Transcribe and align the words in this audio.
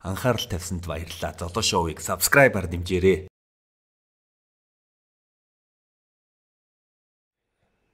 Анхаарал 0.00 0.48
тавьсанд 0.48 0.88
баярлалаа. 0.88 1.36
Золоо 1.36 1.60
шоуийг 1.60 2.00
subscribe-аар 2.00 2.66
дэмжээрэй. 2.72 3.28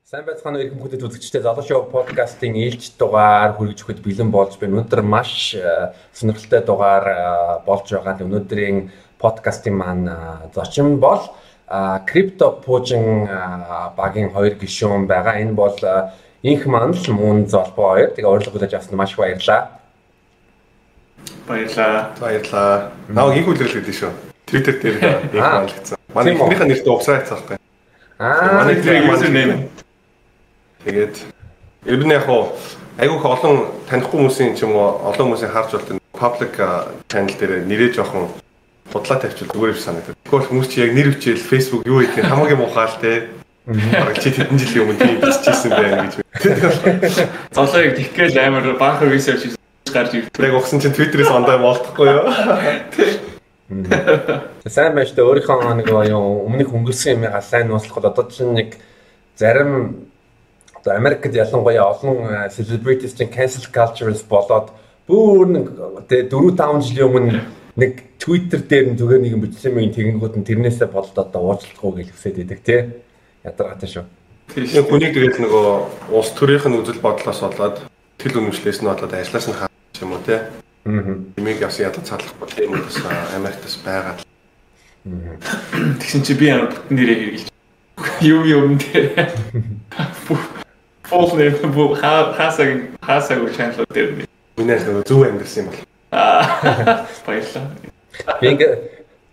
Сайн 0.07 0.23
байцгаана 0.23 0.63
уу 0.63 0.79
бүхэдэд 0.79 1.03
үзэгчдээ 1.03 1.43
Золоо 1.43 1.67
шоу 1.67 1.91
подкастын 1.91 2.55
ээлж 2.55 2.95
дугаар 2.95 3.59
хүргэж 3.59 3.83
өгөхөд 3.83 4.01
бэлэн 4.07 4.31
болж 4.31 4.55
байна. 4.55 4.87
Өнөөдөр 4.87 5.03
маш 5.03 5.59
э, 5.59 5.99
сонирхолтой 6.15 6.63
дугаар 6.63 7.07
э, 7.11 7.19
болж 7.67 7.91
байгаа. 7.91 8.23
Өнөөдрийн 8.23 8.95
подкастын 9.19 9.75
маань 9.75 10.07
э, 10.07 10.55
зочин 10.55 11.03
бол 11.03 11.35
крипто 12.07 12.63
пуужин 12.63 13.27
багийн 13.99 14.31
хоёр 14.31 14.55
гишүүн 14.55 15.11
байгаа. 15.11 15.43
Энэ 15.43 15.59
бол 15.59 15.75
инх 16.47 16.63
маань 16.71 16.95
л 16.95 17.11
мөн 17.11 17.51
золбоо 17.51 17.99
хоёр. 17.99 18.15
Тэгээ 18.15 18.31
урилга 18.31 18.55
хүлээж 18.55 18.79
авсанд 18.79 18.95
маш 18.95 19.11
их 19.11 19.19
баярлалаа. 19.19 19.76
Баярлаа. 21.47 22.15
Баярлаа. 22.21 22.93
Наа 23.09 23.35
инх 23.37 23.49
үлрэл 23.49 23.79
гэдэг 23.79 23.95
шүү. 23.95 24.13
Twitter 24.47 24.75
дээр 24.83 24.97
инх 25.37 25.53
байлгцсан. 25.55 25.99
Манай 26.15 26.35
ихнийхээ 26.35 26.67
нэртэй 26.67 26.93
угсаа 26.93 27.19
хайцсан 27.19 27.39
байхгүй. 27.39 27.59
Аа, 28.19 28.65
манай 28.65 28.75
user 28.81 29.31
name. 29.31 29.69
Тэгээд 30.85 31.15
ер 31.87 32.03
нь 32.07 32.15
яг 32.15 32.27
хуу 32.27 32.55
айгүйх 32.99 33.25
олон 33.27 33.57
танихгүй 33.91 34.19
хүмүүсийн 34.23 34.57
ч 34.57 34.65
юм 34.65 34.75
уу 34.79 35.03
олон 35.05 35.35
хүмүүсийн 35.35 35.53
харж 35.53 35.71
болдог 35.77 36.01
public 36.17 36.55
channel 37.11 37.35
дээр 37.37 37.67
нэрээ 37.69 37.93
жоохон 37.93 38.33
худлаа 38.93 39.19
тавьчихвал 39.21 39.53
зүгээр 39.53 39.75
биш 39.77 39.85
санагдав. 39.85 40.17
Тэгвэл 40.25 40.49
хүмүүс 40.49 40.69
чи 40.73 40.81
яг 40.81 40.93
нэр 40.97 41.13
хүчээл 41.13 41.45
Facebook 41.51 41.83
юу 41.85 42.01
гэдэг 42.01 42.25
хамаагүй 42.25 42.57
муухай 42.57 42.87
л 42.89 43.01
те. 43.03 43.13
Бараг 43.67 44.17
чи 44.23 44.31
хэдэн 44.31 44.57
жилийн 44.57 44.83
өмнө 44.87 45.01
тийм 45.03 45.19
биччихсэн 45.21 45.71
байна 45.75 46.07
гэж. 46.07 46.15
Золоёг 47.57 47.93
тэггээл 47.99 48.39
амар 48.41 48.79
банк 48.79 49.03
research 49.03 49.59
гарч 49.93 50.13
ирдэг. 50.15 50.43
Яг 50.43 50.55
ухсан 50.59 50.81
чинь 50.81 50.95
Twitter-ээс 50.95 51.31
ондоо 51.31 51.59
болтохгүй 51.59 52.09
юу? 52.11 52.27
Сайн 54.67 54.95
байж 54.95 55.11
та 55.15 55.27
өөрийнхөө 55.27 55.75
нэг 55.83 55.91
юу 55.91 56.47
өмнөх 56.47 56.71
өнгөрсөн 56.71 57.19
юм 57.19 57.27
галайн 57.27 57.67
нууцлахад 57.67 58.11
одоо 58.15 58.31
чинь 58.31 58.55
нэг 58.55 58.79
зарим 59.35 60.07
одоо 60.79 60.95
Америкт 60.95 61.35
ялангуяа 61.35 61.91
олон 61.91 62.51
celebrities 62.51 63.15
чинь 63.19 63.31
cancel 63.31 63.67
culture-с 63.67 64.23
болоод 64.23 64.71
бүр 65.07 65.47
нэг 65.51 65.67
тэгээ 66.07 66.31
4 66.31 66.55
5 66.55 66.87
жилийн 66.87 67.11
өмнө 67.11 67.41
нэг 67.77 67.93
Twitter 68.19 68.63
дээр 68.63 68.95
нь 68.95 68.99
зүгээр 68.99 69.23
нэг 69.23 69.33
юм 69.35 69.43
бичсэн 69.45 69.75
мэн 69.75 69.93
тэгэнгүүт 69.93 70.35
нь 70.39 70.47
тэрнээсээ 70.47 70.89
болоод 70.89 71.19
одоо 71.19 71.43
уучлахгүй 71.43 72.07
гэж 72.07 72.09
хүсэж 72.15 72.37
идэг 72.43 72.61
тий. 72.65 72.81
Ядаргатай 73.45 73.89
шүү. 73.91 74.05
Тийм 74.55 74.87
хүнийг 74.89 75.13
тэгээд 75.13 75.43
нөгөө 75.43 76.15
улс 76.15 76.31
төрийнх 76.33 76.67
нь 76.71 76.79
үзэл 76.81 77.05
бодлоос 77.05 77.41
болоод 77.45 77.77
тэл 78.17 78.39
үнэмшлээс 78.41 78.81
нь 78.81 78.89
болоод 78.89 79.13
ажиллаас 79.13 79.47
нь 79.51 79.76
хаач 79.97 80.03
юм 80.03 80.13
уу 80.13 80.21
тий. 80.25 80.39
Аа. 80.85 81.17
Имийг 81.37 81.61
бас 81.61 81.79
ядаж 81.81 82.05
цаалахгүй 82.05 82.49
тийм 82.55 82.73
үү 82.73 82.85
бас 82.85 82.97
Америктас 83.35 83.77
байгаа. 83.85 84.17
Тэгсэн 86.01 86.23
чи 86.23 86.35
би 86.35 86.47
ямар 86.47 86.71
бүтэн 86.71 86.97
нэрээ 86.97 87.17
хэрэгжилж 87.17 87.53
юм 88.21 88.45
юм 88.45 88.79
дээр. 88.81 89.33
Фол 91.05 91.37
нэр 91.37 91.67
бу 91.73 91.95
хасаг 91.95 92.93
хасаг 93.01 93.57
чанал 93.57 93.87
дээр. 93.91 94.27
Нөгөө 94.57 95.05
зөв 95.07 95.25
амьдсан 95.25 95.65
юм 95.65 95.71
бол. 95.71 95.81
Аа. 96.13 97.07
Баярлалаа. 97.27 97.71
Би 98.41 98.47
ингээ 98.53 98.73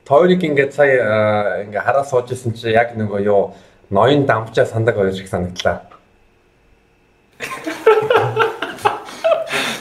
тойрог 0.05 0.43
ингээ 0.43 0.71
сая 0.71 1.63
ингээ 1.67 1.83
хараа 1.83 2.03
суужсэн 2.03 2.53
чи 2.55 2.71
яг 2.71 2.95
нөгөө 2.95 3.19
юу 3.23 3.53
ноён 3.89 4.25
дамжаа 4.25 4.65
сандаг 4.65 4.95
хоёр 4.95 5.13
шиг 5.13 5.27
санагдлаа. 5.27 5.81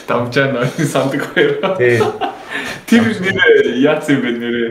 Дамжаа 0.07 0.51
ноён 0.51 0.87
сандаг 0.87 1.21
хоёр. 1.33 1.59
Тий. 1.77 2.01
Тэр 2.87 3.03
нэр 3.07 3.77
яац 3.79 4.09
юм 4.09 4.21
бэ 4.21 4.31
нэрээ? 4.37 4.69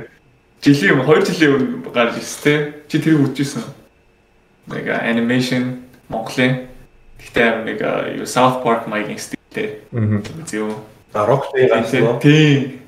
Жилийн 0.62 1.00
өмнө 1.00 1.24
2 1.24 1.32
жилийн 1.32 1.52
өмнө 1.56 1.90
гарч 1.92 2.16
ирсэн 2.20 2.42
тий. 2.42 2.58
Чи 2.88 2.96
тэрийг 3.02 3.24
үзчихсэн. 3.32 3.64
Нэг 4.68 4.86
анимашн 4.92 5.82
Монголын 6.08 6.68
гэхдээ 7.18 7.48
нэг 7.64 7.78
юу 8.20 8.26
South 8.26 8.62
Park 8.62 8.86
маягийн 8.86 9.18
стилтэй. 9.18 9.82
Аа. 9.90 10.22
Зөв. 10.46 10.84
А 11.14 11.26
Rocksteady 11.26 11.68
гарсан. 11.68 12.20
Тийм. 12.20 12.80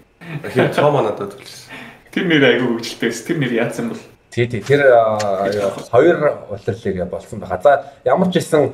Хин 0.54 0.72
цоо 0.72 0.91
манадад 0.91 1.34
үлсэн. 1.34 1.72
Тэр 2.12 2.25
нэр 2.31 2.44
айгүй 2.44 2.78
хөвгөлтэй. 2.78 3.10
Тэр 3.10 3.38
нэр 3.43 3.53
яатсан 3.53 3.88
бол. 3.91 4.03
Тий, 4.31 4.47
тий. 4.47 4.60
Тэр 4.60 4.83
хоёр 5.91 6.47
улирлыг 6.50 7.10
болсон 7.10 7.41
байгаа. 7.41 7.60
За 7.62 7.72
ямар 8.04 8.31
ч 8.31 8.38
исэн 8.38 8.72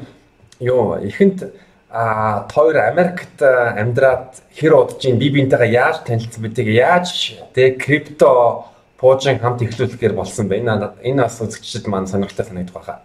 юу 0.60 0.96
ихэнд 1.00 1.52
а 1.90 2.46
тойр 2.46 2.78
Америкт 2.86 3.42
амьдраад 3.42 4.38
хэр 4.54 4.74
удаж 4.74 5.02
ин 5.10 5.18
би 5.18 5.30
бинтэйгээ 5.34 5.74
яаж 5.74 6.06
танилцсан 6.06 6.42
бэ? 6.46 6.54
Тэгээ 6.54 6.78
яаж 6.78 7.34
тэг 7.50 7.82
крипто 7.82 8.70
пуужин 8.94 9.42
хамт 9.42 9.66
эхлүүлэхээр 9.66 10.14
болсон 10.14 10.46
бэ? 10.46 10.62
Энэ 10.62 10.94
энэ 11.02 11.22
бас 11.26 11.42
үзэгчдэд 11.42 11.90
маань 11.90 12.06
сонирхолтой 12.06 12.46
санагдах 12.46 12.74
байхаа. 12.78 12.98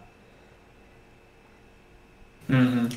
Мм. 2.48 2.94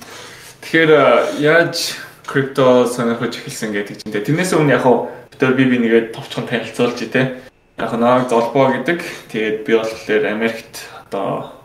Тэгэхээр 0.61 1.41
яаж 1.41 1.97
крипто 2.29 2.85
сонирхож 2.85 3.41
эхэлсэн 3.41 3.73
гэдэг 3.73 4.05
чинь 4.05 4.13
тэрнээс 4.13 4.53
өмнө 4.53 4.77
яг 4.77 4.85
бид 4.85 5.57
би 5.57 5.65
би 5.65 5.77
нэгээд 5.81 6.13
товчхон 6.13 6.45
танилцуулж 6.45 7.01
тий. 7.01 7.41
Яг 7.81 7.93
нэг 7.97 8.29
золбоо 8.29 8.77
гэдэг. 8.77 9.01
Тэгээд 9.33 9.65
би 9.65 9.73
болохоор 9.73 10.25
Америкт 10.29 10.85
одоо 11.09 11.57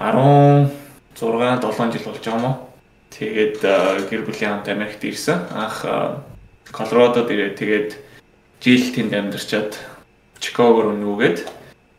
16 0.00 0.72
7 1.20 1.92
жил 1.92 2.08
болж 2.08 2.24
байгаа 2.24 2.40
юм 2.40 2.44
уу? 2.48 2.65
Тэгээд 3.16 3.64
гэр 4.12 4.22
бүлийн 4.28 4.60
хамт 4.60 4.68
Америкт 4.68 5.00
ирсэн. 5.00 5.48
Анх 5.56 5.88
Колорадод 6.68 7.32
ирээд 7.32 7.56
тэгээд 7.56 7.90
жил 8.60 8.84
тэнд 8.92 9.12
амьдарчаад 9.16 9.72
Чикагоор 10.36 10.92
өнөөгээд 10.92 11.48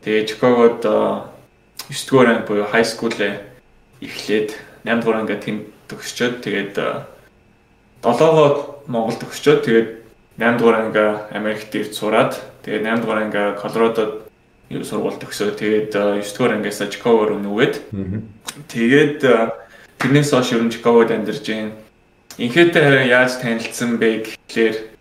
тэгээд 0.06 0.30
Чикагод 0.30 0.86
9 0.86 2.06
дугаар 2.06 2.30
анги 2.30 2.46
буюу 2.46 2.70
high 2.70 2.86
school-ээ 2.86 3.42
эхлээд 4.06 4.54
8 4.86 5.02
дугаар 5.02 5.26
анги 5.26 5.36
тэнд 5.42 5.62
төгсчөөд 5.90 6.46
тэгээд 6.46 6.76
7-гоо 8.06 8.86
Монголд 8.86 9.18
төгсчөөд 9.18 9.60
тэгээд 9.66 9.90
8 10.38 10.60
дугаар 10.62 10.78
анги 10.86 11.06
Америкт 11.34 11.74
ирж 11.74 11.98
сураад 11.98 12.38
тэгээд 12.62 12.86
8 12.86 13.02
дугаар 13.02 13.22
анги 13.26 13.42
Колорадод 13.58 14.28
юу 14.70 14.84
сургууль 14.84 15.16
төгсөө. 15.16 15.56
Тэгээд 15.56 15.96
9 15.96 16.36
дугаар 16.36 16.60
ангиас 16.60 16.80
Чикагоор 16.92 17.40
өнөөгээд 17.40 17.76
тэгээд 18.68 19.20
тэрнээс 20.00 20.32
хойш 20.32 20.54
ер 20.54 20.64
нь 20.64 20.74
Чикагод 20.74 21.12
амьдарч 21.12 21.46
байна. 21.48 21.72
Инхээтэй 22.38 22.84
харин 22.84 23.10
яаж 23.10 23.42
танилцсан 23.42 23.98
бэ 23.98 24.26
гэхлээр 24.48 24.98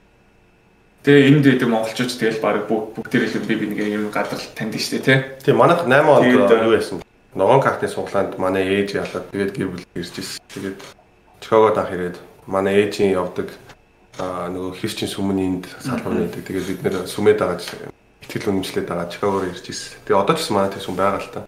Тэгээ 1.07 1.29
энд 1.31 1.43
дэдэг 1.47 1.71
монголчууд 1.71 2.11
тэгэл 2.19 2.43
баг 2.43 2.67
бүгд 2.67 3.07
тэрэл 3.07 3.47
би 3.47 3.55
би 3.55 3.67
нэг 3.71 3.79
юм 3.95 4.11
гадар 4.11 4.43
таньдаг 4.59 4.83
штэ 4.83 4.99
тий. 4.99 5.23
Тийм 5.39 5.63
манайх 5.63 5.87
8 5.87 6.03
онд 6.03 6.27
юу 6.27 6.75
байсан. 6.75 6.99
Ногоон 7.31 7.63
картны 7.63 7.87
суглаанд 7.87 8.35
манай 8.43 8.67
ээж 8.67 8.99
ялаад 8.99 9.31
тэгээд 9.31 9.55
гэр 9.55 9.69
бүл 9.71 9.87
ирж 9.95 10.19
ирсэн. 10.19 10.43
Тэгээд 10.51 10.79
Чикагод 11.39 11.79
анх 11.79 11.95
ирээд 11.95 12.19
манай 12.51 12.91
ээжийн 12.91 13.15
явдаг 13.15 13.55
аа 14.19 14.51
нөгөө 14.51 14.83
христчин 14.83 15.07
сүмэнд 15.07 15.71
салбар 15.79 16.27
нэгдэг. 16.27 16.43
Тэгээд 16.43 16.71
бид 16.75 16.83
нэр 16.83 17.07
сүмэд 17.07 17.39
дагаад 17.39 17.63
ихтгэл 18.27 18.51
үнэмшлээд 18.51 18.91
дагаад 18.91 19.15
Чикагоор 19.15 19.47
ирж 19.47 19.63
ирсэн. 19.63 20.03
Тэгээ 20.11 20.19
одоо 20.19 20.35
ч 20.35 20.43
гэсэн 20.43 20.57
манай 20.59 20.75
тийм 20.75 20.83
сүм 20.83 20.99
байгаа 20.99 21.23
л 21.23 21.31
та. 21.31 21.47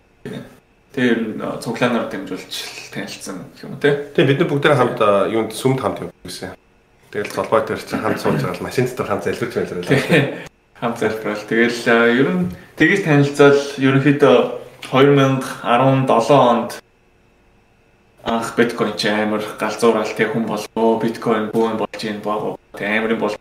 Тэгээ 0.98 1.14
ер 1.14 1.20
нь 1.31 1.38
цуглаанаар 1.62 2.10
дамжуулж 2.10 2.54
танилцсан 2.91 3.47
юм 3.62 3.78
те. 3.78 4.10
Тэгээ 4.19 4.34
бид 4.34 4.38
нар 4.42 4.50
бүгд 4.50 4.66
хамт 4.66 4.98
юунд 5.31 5.54
сүмд 5.54 5.78
хамт 5.78 6.03
явсан. 6.03 6.59
Тэгэл 7.14 7.38
толгой 7.38 7.62
дээр 7.62 7.78
чинь 7.78 8.03
хамт 8.03 8.19
сууж 8.19 8.42
байгаа 8.42 8.66
машин 8.66 8.91
дотор 8.91 9.06
хамт 9.06 9.22
залбирч 9.22 9.54
байлаа. 9.54 10.42
Хамт 10.82 10.98
залбирал. 10.98 11.47
Тэгэл 11.47 11.86
ер 12.19 12.28
нь 12.34 12.50
тэгж 12.75 13.06
танилцал 13.06 13.54
ерөнхийдөө 13.78 14.36
2017 14.91 16.34
онд 16.34 16.82
анх 18.26 18.48
биткойн 18.59 18.98
ч 18.98 19.06
амар 19.06 19.47
галзуурал 19.54 20.10
тэг 20.19 20.34
хүн 20.34 20.50
болоо 20.50 20.98
биткойн 20.98 21.54
бүүн 21.54 21.78
болж 21.78 22.03
ийн 22.03 22.19
баг 22.19 22.59
тэг 22.75 22.91
амарын 22.91 23.22
бол 23.22 23.38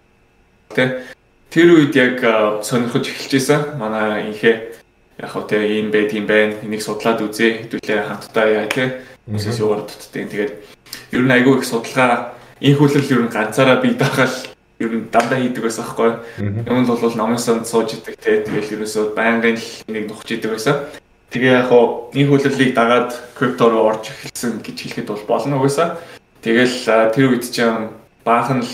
тэг 0.78 1.10
тэр 1.50 1.74
үед 1.74 1.98
яг 1.98 2.22
сонирхож 2.62 3.10
эхэлжсэн 3.10 3.82
манай 3.82 4.30
инхээ 4.30 4.77
яг 5.18 5.30
хөө 5.34 5.44
тэг 5.50 5.62
ийм 5.66 5.90
байд 5.92 6.14
юм 6.14 6.26
байна 6.30 6.54
энийг 6.62 6.82
судлаад 6.86 7.22
үзье 7.26 7.66
хэдүүлээ 7.66 8.06
хамтдаа 8.06 8.46
яа 8.48 8.68
тэг 8.70 9.02
хүмүүсээс 9.26 9.62
юугаар 9.62 9.84
дутдаг 9.90 10.30
тэгээд 10.30 10.54
ер 11.12 11.24
нь 11.26 11.34
айгүй 11.34 11.58
их 11.58 11.66
судалгаа 11.66 12.38
энэ 12.62 12.78
хүлрэл 12.78 13.14
ер 13.14 13.22
нь 13.26 13.34
ганцаараа 13.34 13.82
бий 13.82 13.94
даахал 13.98 14.36
ер 14.80 14.92
нь 14.94 15.10
дандаа 15.10 15.40
хийдэг 15.42 15.64
байсан 15.64 15.86
байхгүй. 15.86 16.12
Юм 16.70 16.86
л 16.86 17.02
бол 17.02 17.16
номын 17.18 17.42
сонд 17.42 17.66
сууж 17.66 17.98
идэг 17.98 18.16
те 18.22 18.46
тэгэл 18.46 18.78
ерөөсөө 18.78 19.18
байнгын 19.18 19.58
л 19.58 19.70
нэг 19.90 20.04
нухж 20.06 20.38
идэг 20.38 20.54
байсан. 20.54 20.86
Тэгээ 21.34 21.66
яг 21.66 21.68
хоо 21.70 22.14
энэ 22.14 22.30
хүлрэлийг 22.30 22.72
дагаад 22.78 23.12
крипто 23.34 23.70
руу 23.70 23.90
орж 23.90 24.14
эхэлсэн 24.14 24.62
гэж 24.62 24.78
хэлэхэд 24.78 25.10
бол 25.10 25.26
болно 25.26 25.58
угаасаа. 25.58 25.98
Тэгэл 26.46 26.78
тэр 27.10 27.26
үед 27.34 27.50
чинь 27.50 27.90
баахан 28.22 28.62
л 28.62 28.74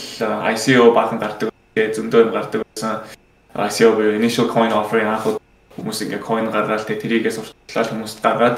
ICO 0.51 0.91
баахан 0.91 1.19
гардаг 1.23 1.49
тэгээ 1.73 1.95
зөндөө 1.95 2.21
гардаг 2.35 2.61
байсан. 2.67 3.07
ICO 3.55 3.95
буюу 3.95 4.19
initial 4.19 4.51
coin 4.51 4.75
offering 4.75 5.07
анх 5.07 5.39
хүмүүс 5.75 5.99
ингээ 6.05 6.21
coin 6.21 6.47
гаргаад 6.53 6.85
тэгээ 6.85 7.01
тэрийгээ 7.01 7.33
сурталчлал 7.33 7.91
хүмүүст 7.91 8.19
дагаад 8.21 8.57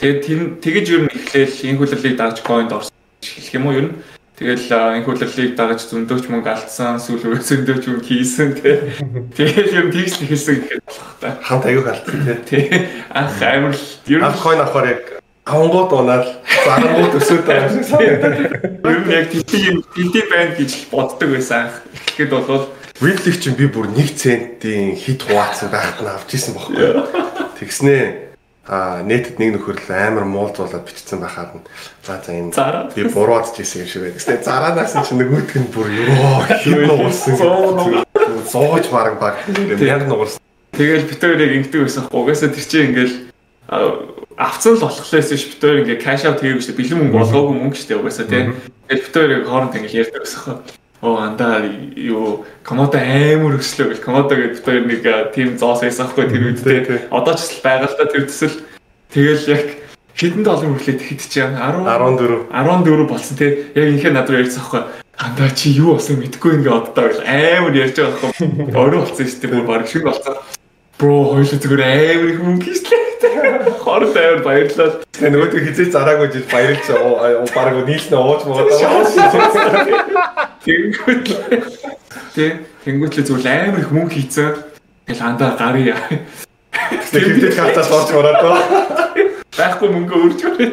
тэгээ 0.00 0.60
тэгэж 0.64 0.86
ер 0.94 1.02
нь 1.04 1.12
эхлээл 1.12 1.66
энэ 1.68 1.78
хүлрэлийг 1.78 2.16
дааж 2.16 2.36
coinд 2.40 2.72
орсон 2.72 2.94
хэлэх 3.20 3.56
юм 3.56 3.66
уу 3.66 3.76
ер 3.76 3.86
нь 3.90 3.96
Тэгэл 4.36 4.68
энэ 4.68 5.08
хөлөрлийг 5.08 5.56
дагаж 5.56 5.80
зөндөөч 5.88 6.28
мөнгө 6.28 6.52
алдсан, 6.52 7.00
сүүл 7.00 7.24
рүү 7.24 7.40
зөндөөч 7.40 7.84
мөнгө 7.88 8.04
хийсэн 8.04 8.52
тий. 8.52 8.92
Тэгэл 9.32 9.80
юм 9.80 9.88
тэгс 9.88 10.20
хэлсэн 10.20 10.60
гэхэд 10.60 10.84
болох 10.84 11.14
та. 11.24 11.40
Хамт 11.40 11.64
аяг 11.64 11.88
алдсан 11.88 12.44
тий. 12.44 12.68
Анх 13.16 13.40
амар 13.40 13.72
л 13.72 13.84
ер 14.04 14.20
нь 14.20 14.36
хойно 14.36 14.68
авахаар 14.68 14.92
яг 14.92 15.24
авангууд 15.48 15.88
унаад 15.88 16.26
зарангууд 16.52 17.16
өсөөд 17.16 17.44
байгаа 17.48 17.70
шиг 17.72 17.84
санагдаад. 17.88 18.36
Ер 18.84 19.00
нь 19.00 19.14
яг 19.16 19.26
тийм 19.32 19.80
тийм 19.88 20.26
байна 20.28 20.52
гэж 20.52 20.92
боддог 20.92 21.28
байсан 21.32 21.72
анх. 21.72 21.80
Тэгэхэд 22.12 22.30
бол 22.36 22.68
Видлиг 23.00 23.36
чинь 23.36 23.56
би 23.56 23.68
бүр 23.68 23.92
1 23.92 24.16
центийн 24.16 24.96
хит 24.96 25.20
хуваацсан 25.20 25.68
байхад 25.68 26.00
нь 26.00 26.08
авч 26.08 26.32
исэн 26.32 26.56
бохоо. 26.56 27.04
Тэгснээ 27.60 28.32
а 28.64 29.04
нийтэд 29.04 29.36
нэг 29.36 29.60
нөхөр 29.60 29.76
л 29.84 29.92
амар 29.92 30.24
муулзуулаад 30.24 30.80
бичсэн 30.88 31.20
байхад 31.20 31.60
нь 31.60 31.64
за 32.00 32.24
за 32.24 32.32
энэ 32.32 32.56
би 32.96 33.04
буруудж 33.12 33.52
ирсэн 33.60 33.84
юм 33.84 33.88
шиг 33.92 34.00
байдаг. 34.00 34.24
Тэгтээ 34.24 34.48
зараанаас 34.48 34.96
чинь 35.04 35.20
нөгөөдг 35.20 35.52
нь 35.60 35.72
бүр 35.76 35.88
ёо 35.92 36.40
хин 36.56 36.80
нуурсан. 36.88 37.36
Зоож 38.48 38.86
бараг 38.88 39.20
баг 39.20 39.44
яг 39.44 40.08
нуурсан. 40.08 40.40
Тэгэл 40.72 41.04
битүүрийг 41.04 41.52
ингэдэг 41.68 41.84
байсан. 41.84 42.08
Угаасаа 42.08 42.48
тэр 42.48 42.64
чинь 42.64 42.96
ингээл 42.96 43.14
авцсан 44.40 44.72
л 44.72 44.84
болохлоос 44.88 45.28
ш 45.36 45.44
битүүр 45.52 45.84
ингээ 45.84 46.00
кэш 46.00 46.24
аут 46.24 46.40
хийгээгүй 46.40 46.64
дээ. 46.64 46.80
Бэлэн 46.80 46.98
мөнгө 47.12 47.18
болгоогүй 47.20 47.56
мөнгө 47.60 47.76
дээ 47.76 48.00
угаасаа 48.00 48.24
тийм. 48.24 48.56
Тэгэл 48.88 49.04
битүүрийг 49.04 49.44
хооронд 49.44 49.76
ингээл 49.76 50.00
ярьдаг 50.00 50.24
байсан. 50.24 50.64
Оо 51.02 51.20
андаа 51.20 51.60
юу 51.94 52.46
комодо 52.64 52.96
амар 52.96 53.60
өслөө 53.60 53.92
гэл. 53.92 54.04
Комодо 54.04 54.32
гэдэг 54.32 54.64
хоёр 54.64 54.84
нэг 54.88 55.02
тийм 55.36 55.58
зоос 55.60 55.84
байсан 55.84 56.08
хгүй 56.08 56.24
тэр 56.32 56.44
үед 56.48 56.64
те. 56.64 57.04
Одоо 57.12 57.36
ч 57.36 57.60
байгаа 57.60 57.92
л 57.92 57.98
да 58.00 58.08
тэр 58.08 58.24
төсөл. 58.24 58.64
Тэгэл 59.12 59.44
яг 59.52 59.64
хэдэн 60.16 60.40
доллар 60.40 60.72
хүлээд 60.72 61.00
хэд 61.04 61.20
чи 61.20 61.44
10 61.44 61.52
14 61.84 62.48
14 62.48 63.12
болсон 63.12 63.36
те. 63.36 63.68
Яг 63.76 63.92
инхээр 63.92 64.16
над 64.16 64.30
руу 64.32 64.40
ярьсан 64.40 64.64
хгүй 64.64 64.82
андаа 65.20 65.50
чи 65.52 65.76
юу 65.76 66.00
болсон 66.00 66.16
мэдгүй 66.16 66.64
ингээ 66.64 66.72
оддоо 66.72 67.12
гэл. 67.12 67.28
Амар 67.28 67.76
ярьж 67.76 67.96
байгаа 68.00 68.32
хгүй 68.32 68.72
өөрөө 68.72 69.00
болсон 69.04 69.26
шүү 69.28 69.40
дээ. 69.44 69.52
Бүр 69.52 69.68
баг 69.68 69.84
шиг 69.84 70.04
болсон. 70.08 70.34
Бро 70.96 71.12
хоёул 71.28 71.44
зүгээр 71.44 71.82
амар 71.84 72.28
их 72.32 72.40
мөнгө 72.40 72.64
хийслээ. 72.72 73.04
Хор 73.84 74.02
тайвар 74.12 74.40
баярлалаа. 74.44 75.04
Нөгөөдөө 75.20 75.60
хизээ 75.60 75.92
зараагүй 75.92 76.28
жил 76.32 76.48
баярлж 76.48 76.88
баг 77.52 77.76
нийлнэ 77.84 78.16
ууж 78.16 78.48
муугаа. 78.48 80.15
Тэнгүүт 80.66 81.26
тий 82.34 82.50
тэнгүүт 82.82 83.14
л 83.14 83.26
зүгээр 83.30 83.70
амар 83.70 83.80
их 83.86 83.90
мөнгө 83.94 84.18
хийцэн. 84.18 84.58
Тэгэл 85.06 85.22
андаа 85.22 85.54
гарыг 85.54 85.94
Тэгтээ 86.74 87.54
хатаас 87.54 87.90
орж 87.94 88.10
ороод 88.10 88.38
тоо. 88.42 88.58
Байхгүй 89.54 89.88
мөнгө 89.94 90.14
өрж 90.26 90.40
өрөө. 90.42 90.70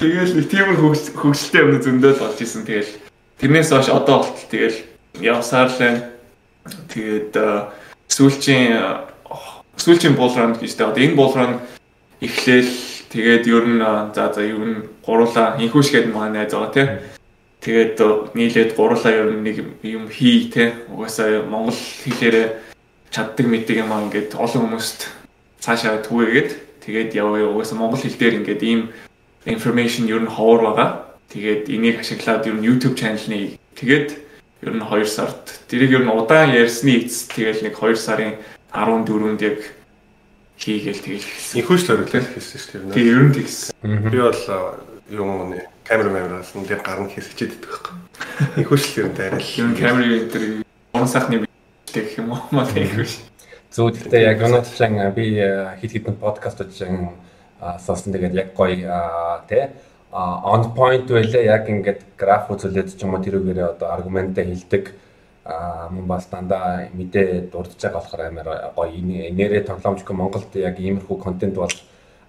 Тэгэл 0.00 0.32
нэг 0.40 0.46
тиймэр 0.48 0.80
хөвгөлтэй 0.80 1.60
юм 1.60 1.76
зөндөө 1.84 2.12
болж 2.16 2.38
исэн. 2.40 2.64
Тэгэл 2.64 2.96
тэрнээс 3.36 3.68
хойш 3.68 3.92
одоо 3.92 4.24
болтол 4.24 4.48
тэгэл 4.48 4.78
явсаар 5.20 5.68
л 5.68 6.08
тэгээд 6.88 7.36
сүүлчийн 8.08 8.72
сүүлчийн 9.76 10.16
булранд 10.16 10.56
гэж 10.60 10.72
тэ 10.76 10.88
одоо 10.88 11.02
энэ 11.04 11.16
булранд 11.20 11.60
эхлээл 12.24 12.72
тэгээд 13.12 13.44
ер 13.48 13.64
нь 13.68 13.84
за 14.16 14.32
за 14.32 14.40
ер 14.44 14.60
нь 14.60 14.84
гурлаа 15.04 15.60
инхүүш 15.60 15.88
гэдэг 15.92 16.12
манай 16.12 16.44
найз 16.44 16.52
байгаа 16.52 16.72
тий 16.72 16.86
Тэгээд 17.60 18.00
нийлээд 18.32 18.72
гурлаа 18.72 19.12
ер 19.12 19.36
нь 19.36 19.44
нэг 19.44 19.56
юм 19.84 20.08
хий 20.08 20.48
те. 20.48 20.80
Угаасаа 20.88 21.44
монгол 21.44 21.76
хэлээрээ 21.76 22.56
чаддаг 23.12 23.46
мэддэг 23.46 23.84
юм 23.84 23.92
аа 23.92 24.08
ингээд 24.08 24.32
олон 24.32 24.64
хүмүүст 24.64 25.12
цаашаа 25.60 26.00
түгээгээд 26.00 26.50
тэгээд 26.80 27.10
яваа 27.20 27.52
угаасаа 27.52 27.76
монгол 27.76 28.00
хэл 28.00 28.16
дээр 28.16 28.40
ингээд 28.40 28.62
ийм 28.64 28.88
information 29.44 30.08
ер 30.08 30.24
нь 30.24 30.32
ховор 30.32 30.72
байгаа. 30.72 30.88
Тэгээд 31.28 31.68
энийг 31.68 32.00
ашиглаад 32.00 32.48
ер 32.48 32.56
нь 32.56 32.64
YouTube 32.64 32.96
channel 32.96 33.28
нэг 33.28 33.60
тэгээд 33.76 34.08
ер 34.64 34.72
нь 34.72 34.80
2 34.80 35.04
сард 35.04 35.44
тэрийг 35.68 36.00
ер 36.00 36.04
нь 36.08 36.12
удаан 36.16 36.56
ярьсны 36.56 36.96
эц 36.96 37.28
тэгээд 37.28 37.60
нэг 37.60 37.76
2 37.76 37.92
сарын 37.92 38.40
14-нд 38.72 39.40
яг 39.44 39.60
хийгээл 40.56 41.04
тэгэл 41.04 41.28
хэлсэн. 41.28 41.60
Инхүүш 41.60 41.82
төрөлөө 41.84 42.24
хэлсэн 42.24 42.56
шүү 42.56 42.72
дээ. 42.88 42.94
Тэгээд 42.96 43.12
ер 43.12 43.20
нь 43.20 43.34
тэгсэн. 43.36 43.68
Би 43.84 44.16
бол 44.16 44.40
юм 45.12 45.52
нэ 45.52 45.60
камер 45.90 46.06
камераас 46.06 46.54
нь 46.54 46.66
дээр 46.70 46.82
гарна 46.86 47.10
гэхээс 47.10 47.34
хичээд 47.34 47.52
идэх 47.58 47.66
байхгүй. 47.66 47.94
Инхүүшлэр 48.62 49.06
нь 49.10 49.16
дайрал. 49.18 49.42
Юм 49.58 49.74
камер 49.74 50.06
энэ 50.06 50.30
төр 50.30 50.44
он 50.94 51.08
сайхны 51.10 51.42
гэх 51.90 52.14
юм 52.14 52.30
уу? 52.30 52.38
Маа 52.54 52.62
тэгвш. 52.70 53.18
Зөв 53.74 53.90
гэхдээ 53.90 54.22
яг 54.22 54.38
өнөөдөр 54.38 55.10
би 55.10 55.26
хит 55.82 55.90
хитэн 55.90 56.14
подкастууд 56.14 56.70
чинь 56.70 57.18
сонсон 57.82 58.14
тэгээд 58.14 58.38
яг 58.38 58.48
гоё 58.54 58.86
тэ 59.50 59.74
on 60.14 60.70
point 60.78 61.10
байлаа 61.10 61.42
яг 61.58 61.66
ингээд 61.66 62.14
граф 62.14 62.46
үзүүлээд 62.54 62.94
ч 62.94 63.02
юм 63.02 63.18
уу 63.18 63.26
тэрүүгээрээ 63.26 63.74
одоо 63.74 63.90
аргументаа 63.90 64.46
хэлдэг 64.46 64.94
а 65.42 65.90
мөн 65.90 66.06
бас 66.06 66.30
дандаа 66.30 66.86
мэдээ 66.94 67.50
дурдж 67.50 67.74
байгаа 67.82 67.98
болохоор 67.98 68.22
амар 68.30 68.48
гоё. 68.78 68.94
Нэрээ 69.34 69.66
тоглоомжгүй 69.66 70.14
Монголд 70.14 70.54
яг 70.54 70.78
иймэрхүү 70.78 71.18
контент 71.18 71.58
бол 71.58 71.74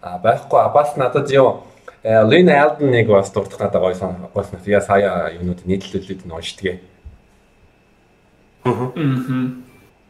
байхгүй. 0.01 0.61
Бас 0.73 0.97
надад 0.97 1.29
юу 1.29 1.61
Лин 2.03 2.49
Алденыг 2.49 3.07
бас 3.07 3.31
дурдах 3.31 3.59
надад 3.59 3.81
гоё 3.81 3.93
сон 3.93 4.15
гоё 4.33 4.43
сон. 4.43 4.59
Я 4.65 4.81
сая 4.81 5.29
юунууд 5.37 5.65
нийтлүүлээд 5.65 6.25
нь 6.25 6.33
уншдгээ. 6.33 6.79
Аа. 8.65 8.91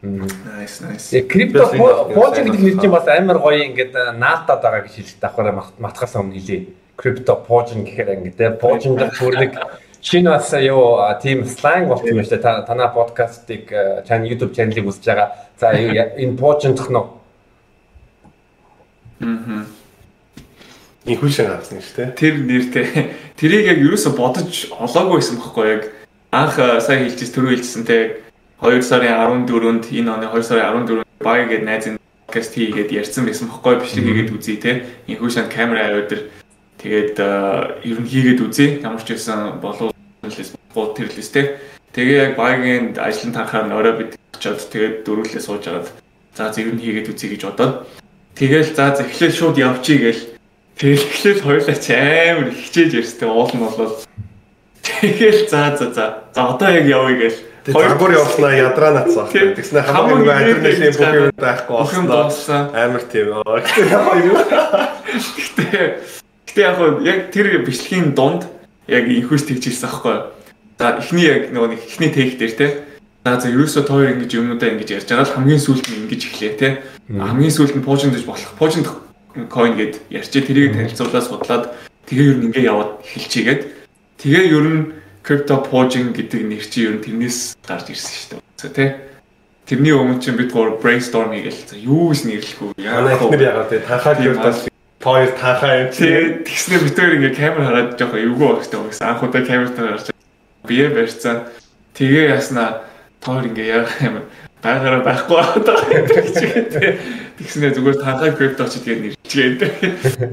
Nice 0.02 0.80
nice. 0.82 1.12
Э 1.12 1.22
крипто 1.22 1.68
пожиг 1.68 2.48
гэдэг 2.48 2.62
нэр 2.64 2.80
чинь 2.80 2.92
бас 2.92 3.08
амар 3.08 3.40
гоё 3.40 3.68
ингээд 3.68 4.16
наалтаад 4.16 4.62
байгаа 4.64 4.82
гэж 4.88 4.94
хэлдэг 4.96 5.20
давхараа 5.20 5.68
матхаас 5.80 6.16
өмнө 6.16 6.40
хэлээ. 6.40 6.68
Крипто 6.96 7.36
пожиг 7.36 7.84
гэхээр 7.84 8.16
ингээд 8.24 8.38
те 8.40 8.50
пожиг 8.56 8.96
дэх 8.96 9.20
бүрнэг 9.20 9.60
шинэ 10.00 10.32
бас 10.32 10.48
юу 10.64 10.96
тийм 11.20 11.44
сланг 11.44 11.92
болсон 11.92 12.08
юм 12.08 12.24
шүү 12.24 12.40
дээ. 12.40 12.66
Танаа 12.72 12.88
подкастыг 12.96 13.68
чань 14.08 14.32
YouTube 14.32 14.56
channel-ыг 14.56 14.88
үзэж 14.88 15.06
байгаа. 15.12 15.36
За 15.60 15.76
энэ 15.76 16.40
пожиг 16.40 16.80
дэх 16.80 16.88
нөө. 16.88 17.06
Мм 19.20 19.81
Инхүү 21.02 21.30
шиг 21.34 21.50
гарсан 21.50 21.82
шүү 21.82 21.96
дээ. 21.98 22.10
Тэр 22.14 22.36
нэртэй. 22.46 22.86
Тэрийг 23.34 23.66
яг 23.74 23.80
ерөөсө 23.82 24.14
бодож 24.14 24.70
олоогүй 24.70 25.18
байсан 25.18 25.38
байхгүй 25.42 25.66
яг 25.66 25.84
анх 26.30 26.56
сая 26.56 27.02
хэлчихсэн 27.02 27.34
түрүү 27.34 27.52
хэлчихсэн 27.58 27.86
те 27.90 27.98
2 28.62 28.86
сарын 28.86 29.18
14-нд 29.18 29.90
энэ 29.90 30.14
оны 30.14 30.30
2 30.30 30.46
сарын 30.46 30.86
14-нд 30.86 31.10
баг 31.26 31.50
гэдэг 31.50 31.66
найзын 31.66 31.98
подкаст 31.98 32.54
хийгээд 32.54 32.94
ярьсан 32.94 33.26
байсан 33.26 33.50
байхгүй 33.50 33.82
бичлэг 33.82 34.06
хийгээд 34.06 34.30
үзье 34.30 34.58
те. 34.62 34.72
Инхүү 35.10 35.30
шанд 35.34 35.50
камера 35.50 35.90
аваад 35.90 36.30
тэгээд 36.78 37.18
ер 37.18 37.98
нь 37.98 38.12
хийгээд 38.14 38.46
үзье. 38.46 38.78
Ямар 38.86 39.02
ч 39.02 39.18
байсан 39.18 39.58
болов 39.58 39.90
гоо 40.78 40.94
тэрлээс 40.94 41.30
те. 41.34 41.58
Тэгээ 41.98 42.18
яг 42.30 42.34
багийн 42.38 42.94
ажлын 43.02 43.34
танхаар 43.34 43.74
орой 43.74 43.94
бид 44.06 44.12
очиод 44.38 44.62
тэгээд 44.70 45.02
дөрүүлээ 45.02 45.42
сууж 45.42 45.66
агаад 45.66 45.90
за 46.38 46.54
нь 46.54 46.78
хийгээд 46.78 47.10
үзье 47.10 47.30
гэж 47.34 47.42
бодоод 47.50 47.90
тэгэл 48.38 48.70
за 48.74 48.96
захлаа 48.96 49.30
шууд 49.34 49.58
явчихъя 49.58 50.14
гээл 50.14 50.22
Тэгэл 50.78 51.42
хоёулаа 51.42 51.78
ч 51.78 51.92
амар 51.96 52.52
хичээж 52.52 52.92
ярьстай 53.00 53.30
уул 53.30 53.52
нь 53.52 53.64
болоод 53.64 54.06
тэгэл 54.84 55.50
за 55.50 55.76
за 55.78 55.94
за 55.94 56.06
за 56.34 56.42
одоо 56.42 56.70
яг 56.70 56.86
явъя 56.86 57.18
гээл 57.18 57.40
Загвар 57.66 58.12
явснаа 58.18 58.58
ядраа 58.58 58.92
нацсан. 59.06 59.30
Тэгснэ 59.30 59.86
хамгийн 59.86 60.26
нэг 60.26 60.34
адреналийн 60.34 60.94
бүх 60.98 61.14
юм 61.14 61.30
байхгүй 61.38 62.08
болсон. 62.10 62.74
Амар 62.74 63.06
тийм. 63.06 63.38
Гэтэ 65.06 66.02
гэтэ 66.50 66.62
яг 66.66 66.78
яг 67.06 67.20
тэр 67.30 67.62
бичлэгийн 67.62 68.18
дунд 68.18 68.50
яг 68.90 69.06
инхүүс 69.06 69.46
тэгчихсэн 69.46 69.94
аахгүй. 69.94 70.34
За 70.82 70.98
эхний 70.98 71.30
яг 71.30 71.54
нөгөө 71.54 71.70
нэг 71.78 71.82
эхний 71.86 72.10
тех 72.10 72.42
дээр 72.42 72.54
те. 72.58 72.68
За 73.22 73.38
за 73.38 73.54
ерөөсөө 73.54 73.86
тоор 73.86 74.10
ингэж 74.10 74.42
юмнуудаа 74.42 74.74
ингэж 74.74 74.90
ярьж 74.98 75.14
байгаа 75.14 75.30
л 75.30 75.36
хамгийн 75.38 75.62
сүүлд 75.62 75.86
нь 75.86 76.10
ингэж 76.10 76.22
эхлэе 76.34 76.58
те. 76.58 76.82
Хамгийн 77.14 77.54
сүүлд 77.54 77.78
нь 77.78 77.86
пуужиндж 77.86 78.26
болох. 78.26 78.58
Пуужинд 78.58 78.90
coin 79.50 79.76
гэд 79.78 80.02
ярьчээ 80.10 80.44
тэрийг 80.48 80.76
танилцуулаад 80.76 81.26
судлаад 81.28 81.64
тэгээ 82.08 82.28
ер 82.32 82.38
нь 82.40 82.46
ингээ 82.50 82.70
яваад 82.70 82.92
эхэлчихгээд 83.06 83.62
тэгээ 84.20 84.46
ер 84.52 84.66
нь 84.68 84.82
crypto 85.24 85.62
purging 85.62 86.12
гэдэг 86.16 86.42
нэр 86.46 86.66
чинь 86.66 86.86
ер 86.88 86.96
нь 86.98 87.04
тэрнээс 87.06 87.40
гарч 87.64 87.94
ирсэн 87.94 88.42
шүү 88.42 88.70
дээ. 88.72 88.72
Тэ 88.76 89.12
Тэрний 89.72 89.96
өмнө 89.96 90.20
чинь 90.20 90.36
бид 90.36 90.52
гур 90.52 90.76
brainstorm 90.84 91.32
хийгээл 91.32 91.64
за 91.64 91.78
юу 91.80 92.12
гэж 92.12 92.28
нэрлэх 92.28 92.60
вэ? 92.60 92.92
Манай 92.92 93.16
эхнэр 93.16 93.46
ягаад 93.56 93.70
тэ 93.72 93.80
танхаа 93.88 94.20
юудаас 94.20 94.68
хоёр 95.00 95.32
танхаа 95.40 95.88
юм 95.88 95.90
чи 95.96 96.44
тэгснэ 96.44 96.84
бид 96.84 96.98
хоёр 97.00 97.16
ингээ 97.16 97.40
камер 97.40 97.64
хараад 97.64 97.96
жоох 97.96 98.20
эвгүй 98.20 98.50
багтай 98.52 98.80
байсан. 98.84 99.08
Анх 99.08 99.24
удаа 99.24 99.44
камерт 99.48 99.78
гарч 99.80 100.12
бие 100.68 100.92
барьцсан. 100.92 101.48
Тэгээ 101.96 102.36
яснаа 102.36 102.84
тоор 103.24 103.48
ингээ 103.48 103.72
яг 103.72 103.88
юм 104.04 104.28
байгаараа 104.60 105.02
байхгүй 105.08 105.40
байгаа 105.40 106.20
гэдэг. 106.20 106.84
Тэгснээр 107.42 107.74
зүгээр 107.74 107.98
танхаа 107.98 108.38
крипто 108.38 108.70
ч 108.70 108.86
тэгээд 108.86 109.02
нэрчгээд. 109.02 109.60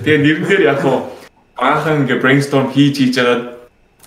Тэгээ 0.04 0.20
нэрэн 0.20 0.44
дээр 0.44 0.62
яг 0.68 0.84
хуу 0.84 1.08
анхан 1.56 2.04
ингээ 2.04 2.20
brainstorm 2.20 2.68
хийж 2.68 3.00
хийж 3.00 3.16
байгаа 3.16 3.56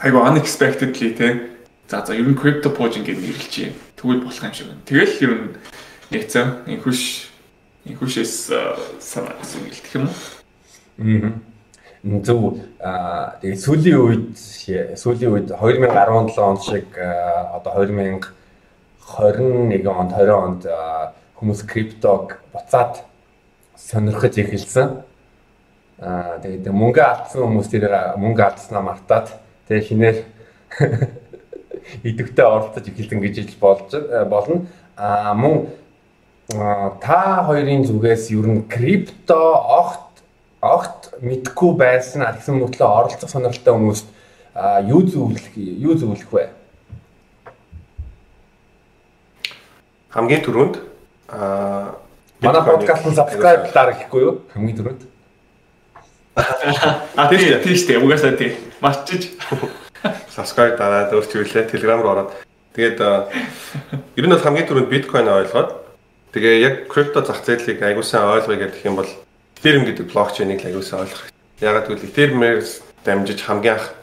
айгу 0.05 0.21
unexpectedly 0.21 1.17
те. 1.17 1.57
За 1.89 2.05
за 2.05 2.13
ер 2.13 2.29
нь 2.29 2.37
крипто 2.37 2.69
пож 2.69 3.01
ингээ 3.01 3.17
нэрлэлчээ. 3.17 3.97
Тэгвэл 3.97 4.21
болох 4.21 4.45
юм 4.45 4.53
шиг 4.53 4.69
байна. 4.69 4.85
Тэгэл 4.85 5.17
ер 5.25 5.33
нь 5.33 5.49
яцсан 6.13 6.61
инхүш 6.69 7.33
инхүшээс 7.89 8.53
санаа 9.01 9.33
гэсэн 9.41 9.65
хэлдэг 9.65 9.93
юм 9.97 10.05
уу? 10.05 10.13
Аа. 11.01 11.33
зөв 12.01 12.57
тэгээ 13.41 13.57
сүүлийн 13.61 13.99
үед 14.01 14.33
сүүлийн 14.97 15.31
үед 15.37 15.53
2017 15.53 16.33
он 16.41 16.57
шиг 16.57 16.89
одоо 16.97 17.85
2021 17.85 19.85
онд 19.85 20.09
20 20.09 20.33
онд 20.33 20.65
хүмүүс 21.41 21.65
криптог 21.65 22.37
буцаад 22.53 23.01
сонирхож 23.73 24.37
эхэлсэн. 24.37 25.01
Аа 25.97 26.37
тэгээд 26.37 26.69
мөнгө 26.69 27.01
алдсан 27.01 27.41
хүмүүс 27.41 27.69
тэр 27.73 27.89
мөнгө 28.21 28.45
алдснаа 28.45 28.85
мартаад 28.85 29.33
тэгээ 29.65 29.87
шинээр 29.89 30.17
идэвхтэй 32.05 32.45
оролцож 32.45 32.85
эхэлсэн 32.85 33.25
гэж 33.25 33.57
болж 33.57 33.89
болно. 34.29 34.69
Аа 34.93 35.33
мөн 35.33 35.65
та 37.01 37.41
хоёрын 37.49 37.89
зүгээс 37.89 38.29
ер 38.37 38.45
нь 38.45 38.69
крипто 38.69 39.41
огт 39.57 40.21
огт 40.61 41.17
мэдгүй 41.25 41.73
байсан 41.73 42.21
гэсэн 42.21 42.61
мөртлөө 42.61 42.85
оролцох 42.85 43.33
сонирхолтой 43.33 43.73
хүмүүст 43.73 44.07
юу 44.85 45.01
зөвлөх 45.01 45.57
юу 45.57 45.97
зөвлөх 45.97 46.29
вэ? 46.29 46.49
Хамгийн 50.11 50.43
түрүүнд 50.43 50.90
аа 51.31 51.95
манай 52.41 52.61
подкастын 52.61 53.15
subscribe 53.15 53.71
дараа 53.73 53.95
гэхгүй 53.95 54.21
юу? 54.21 54.35
Хамгийн 54.53 54.77
түрүүнд. 54.77 55.01
А 56.35 57.27
тийм 57.29 57.61
тийм 57.63 57.75
тийм 57.87 58.03
угаасаа 58.03 58.35
тийм. 58.35 58.55
Марчиж 58.81 59.31
subscribe 60.35 60.75
дараад 60.77 61.13
өөрчлөлөө 61.13 61.71
Telegram 61.71 62.01
руу 62.01 62.11
ороод 62.11 62.31
тэгээд 62.75 62.99
ер 62.99 64.25
нь 64.25 64.33
бол 64.33 64.45
хамгийн 64.45 64.67
түрүүнд 64.67 64.91
биткойн 64.91 65.27
ойлгоод 65.29 65.71
тэгээ 66.35 66.55
яг 66.63 66.75
крипто 66.87 67.21
зах 67.21 67.43
зээлийг 67.45 67.83
аягуулсан 67.83 68.25
ойлгоё 68.25 68.67
гэх 68.67 68.85
юм 68.87 68.99
бол 68.99 69.11
Ethereum 69.61 69.85
гэдэг 69.85 70.09
блокчейнийг 70.09 70.65
аягуулсаа 70.65 71.05
ойлгох. 71.05 71.29
Ягаад 71.61 71.85
гэвэл 71.85 72.07
Ethereum-ээр 72.09 72.59
дамжиж 73.05 73.39
хамгийн 73.45 73.77
анх 73.77 73.93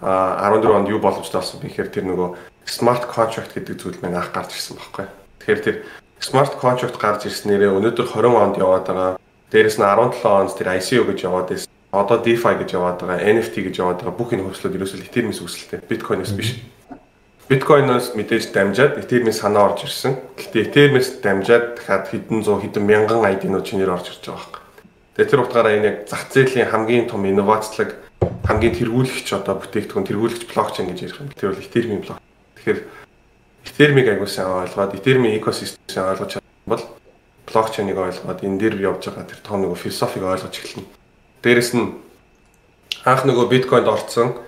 14 0.00 0.70
онд 0.70 0.88
юу 0.88 1.02
боломжтой 1.02 1.42
болсон 1.42 1.58
бэ 1.58 1.68
гэхээр 1.68 1.90
тэр 1.90 2.04
нөгөө 2.06 2.28
smart 2.70 3.10
contract 3.10 3.52
гэдэг 3.58 3.74
зүйл 3.74 3.98
маань 3.98 4.22
анх 4.22 4.30
гарч 4.30 4.54
ирсэн 4.54 4.78
байхгүй. 4.78 5.06
Тэгэхээр 5.42 5.64
тэр 5.66 5.76
smart 6.20 6.60
contract 6.60 7.00
гарч 7.00 7.26
ирснээрээ 7.26 7.72
өнөөдөр 7.72 8.06
20 8.12 8.36
онд 8.36 8.56
яваад 8.60 8.84
байгаа. 8.86 9.10
Дээрээс 9.50 9.80
нь 9.80 9.86
17 9.88 10.20
онд 10.28 10.52
тэр 10.52 10.68
ICO 10.76 11.04
гэж 11.08 11.18
яваад 11.24 11.48
байсан. 11.48 11.70
Одоо 11.90 12.16
DeFi 12.22 12.54
гэж 12.60 12.70
яваад 12.76 13.00
байгаа, 13.00 13.24
NFT 13.24 13.54
гэж 13.66 13.74
яваад 13.80 13.98
байгаа 14.04 14.14
бүх 14.14 14.30
энэ 14.36 14.44
хөрслүүд 14.46 14.76
ерөөсөө 14.78 15.00
Ethereum-с 15.10 15.40
үүсэлтэй. 15.42 15.80
Bitcoin-оос 15.90 16.32
биш. 16.36 16.60
Bitcoin-оос 17.50 18.14
мэдээж 18.14 18.54
дамжаад 18.54 19.00
Ethereum-ийн 19.02 19.34
санаа 19.34 19.74
орж 19.74 19.88
ирсэн. 19.88 20.14
Гэхдээ 20.38 20.70
Ethereum-с 20.70 21.18
дамжаад 21.18 21.82
дахиад 21.82 22.06
хэдэн 22.06 22.46
зуун 22.46 22.62
хэдэн 22.62 22.84
мянган 22.84 23.26
ID-нууд 23.26 23.66
чинээр 23.66 23.90
орж 23.90 24.14
ирж 24.14 24.22
байгаа 24.22 24.38
байхгүй. 24.38 24.62
Тэгээ 25.18 25.30
тэр 25.34 25.42
утгаараа 25.42 25.74
энэ 25.74 25.88
яг 25.90 25.96
зах 26.06 26.30
зээлийн 26.30 26.70
хамгийн 26.70 27.10
том 27.10 27.26
инновацлог 27.26 27.90
хамгийн 28.46 28.76
тэргүүлэгч 28.78 29.28
одоо 29.34 29.58
бүтээгдэхүүн 29.58 30.06
тэргүүлэгч 30.06 30.42
блокчейн 30.46 30.94
гэж 30.94 30.98
ярих 31.10 31.18
юм. 31.26 31.34
Тэр 31.34 31.50
бол 31.50 31.64
Ethereum 31.66 32.00
блок. 32.06 32.18
Тэгэхээр 32.54 32.78
Ethereum-ыг 33.66 34.08
аягуулсан 34.08 34.46
ойлгоод 34.46 34.94
Ethereum-ийн 34.96 35.38
экосистемийг 35.40 36.10
ойлгож 36.10 36.30
чадсан 36.38 36.66
бол 36.66 36.84
блокчейнийг 37.46 37.98
ойлгоод 37.98 38.40
энэ 38.44 38.58
дээр 38.58 38.74
явж 38.80 39.10
байгаа 39.10 39.26
тэр 39.26 39.40
том 39.42 39.60
нэг 39.62 39.76
философиг 39.76 40.22
ойлгож 40.22 40.54
эхэлнэ. 40.54 40.86
Дээрэс 41.42 41.70
нь 41.74 41.96
анх 43.04 43.22
нөгөө 43.24 43.46
биткойнд 43.50 43.88
орцсон. 43.88 44.38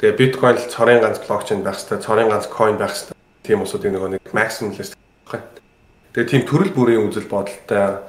Тэгээ 0.00 0.16
биткойн 0.16 0.56
л 0.56 0.70
цорын 0.70 1.00
ганц 1.00 1.18
блокчейн 1.24 1.62
байх 1.62 1.80
хэвээр, 1.80 2.04
цорын 2.04 2.28
ганц 2.30 2.46
coin 2.48 2.76
байх 2.78 2.94
хэвээр. 2.94 3.18
Тийм 3.42 3.62
усуудын 3.62 3.94
нөгөө 3.96 4.10
нэг 4.16 4.22
maximalist 4.32 4.94
байна. 5.28 5.46
Тэгээ 6.12 6.30
тийм 6.30 6.42
төрөл 6.48 6.72
бүрийн 6.72 7.06
үзэл 7.08 7.28
бодолтой 7.28 8.00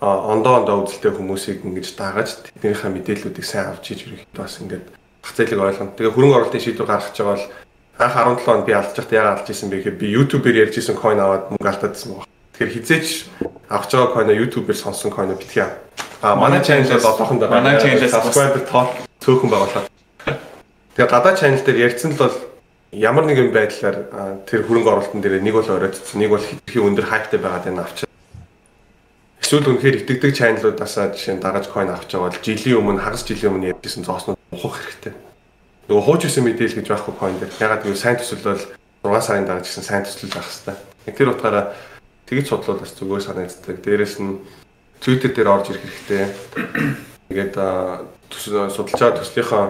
ондоо 0.00 0.64
ондоо 0.64 0.76
үзэлтэй 0.88 1.12
хүмүүсийг 1.12 1.60
ингэж 1.60 1.88
дагаж 1.92 2.40
тэднийхээ 2.48 2.88
мэдээллүүдийг 2.88 3.44
сайн 3.44 3.68
авч 3.76 3.92
иж 3.92 4.00
ерөнхийдөө 4.08 4.40
бас 4.40 4.56
ингээд 4.64 4.86
зах 5.20 5.34
зээлийг 5.36 5.60
ойлгоно. 5.60 5.92
Тэгээ 5.92 6.14
хөрөнгө 6.16 6.36
оруулалтын 6.40 6.64
шийдвэр 6.64 6.88
гаргаж 6.88 7.16
байгаа 7.20 7.36
бол 7.36 7.46
анх 8.00 8.16
17 8.16 8.48
онд 8.48 8.64
би 8.64 8.72
алдаж 8.72 8.96
байхдаа 8.96 9.18
яагаад 9.20 9.34
алдаж 9.44 9.50
исэн 9.52 9.70
бэ 9.70 9.76
гэхээр 9.84 10.00
би 10.00 10.06
YouTube-ээр 10.16 10.60
ярьж 10.64 10.76
исэн 10.80 10.96
coin 10.96 11.20
аваад 11.20 11.52
мөнгө 11.52 11.68
алдаадсан 11.68 12.08
байна. 12.16 12.28
Тэгэхээр 12.56 12.74
хизээч 12.74 13.08
авч 13.68 13.90
байгаа 13.92 14.14
coin-а 14.16 14.34
YouTube-ээр 14.40 14.78
сонсон 14.80 15.12
coin-а 15.12 15.36
битгий 15.36 15.62
ав. 15.62 15.76
А 16.22 16.34
манай 16.36 16.60
channel-д 16.64 16.96
одоохондоо 16.96 17.48
манай 17.48 17.76
channel-ээс 17.76 18.12
subscriber 18.12 18.64
тоо 18.64 18.88
цөөхөн 19.20 19.50
байгууллаа. 19.52 19.84
Тэгээ 20.96 21.12
гадаа 21.12 21.34
channel 21.36 21.62
дээр 21.64 21.78
ярьсан 21.86 22.16
л 22.16 22.20
бол 22.24 22.36
ямар 22.92 23.24
нэгэн 23.28 23.52
байдлаар 23.52 23.96
тэр 24.48 24.64
хөрөнгө 24.66 24.90
оруулалтын 24.90 25.20
дээр 25.22 25.44
нэг 25.44 25.54
бол 25.54 25.68
оройтсон, 25.70 26.18
нэг 26.18 26.30
бол 26.34 26.42
хитрхи 26.42 26.80
өндөр 26.80 27.06
хайптай 27.06 27.38
байгаад 27.38 27.68
энэ 27.70 27.84
авч 27.84 27.98
Эсвэл 29.40 29.66
үнэхээр 29.66 30.06
итгэдэг 30.06 30.32
чаналуудаас 30.36 30.94
жишээ 31.14 31.34
нь 31.38 31.42
дагаж 31.42 31.66
coin 31.70 31.90
авч 31.90 32.14
байгаа 32.14 32.30
бол 32.30 32.44
жилийн 32.44 32.78
өмнө 32.78 33.02
хагас 33.02 33.26
жилийн 33.26 33.50
өмнө 33.50 33.70
ярьжсэн 33.74 34.06
зооснууд 34.06 34.38
ухах 34.54 34.78
хэрэгтэй. 34.78 35.29
Нөгөө 35.90 36.06
хууч 36.06 36.22
исэн 36.30 36.46
мэдээлэл 36.46 36.78
гэж 36.78 36.86
байхгүй 36.86 37.14
coin 37.18 37.34
дээр. 37.34 37.50
Ягаад 37.58 37.82
гэвэл 37.82 37.98
сайн 37.98 38.14
төсөл 38.14 38.46
бол 38.46 38.62
6 39.10 39.26
сарын 39.26 39.42
дараа 39.42 39.66
жисэн 39.66 39.82
сайн 39.82 40.06
төсөл 40.06 40.30
байх 40.30 40.46
хэрэгтэй. 40.46 41.18
Тэр 41.18 41.34
утгаараа 41.34 41.74
тэгж 42.30 42.46
судлууд 42.46 42.86
бас 42.86 42.94
зүгээр 42.94 43.26
санагддаг. 43.26 43.76
Дээрээс 43.82 44.22
нь 44.22 44.38
Twitter 45.02 45.34
дээр 45.34 45.50
орж 45.50 45.74
ирэх 45.74 45.82
хэрэгтэй. 45.82 46.30
Тэгээд 47.26 47.54
төсөл 48.30 48.70
судалж 48.70 49.02
байгаа 49.02 49.18
төслийнхаа 49.18 49.64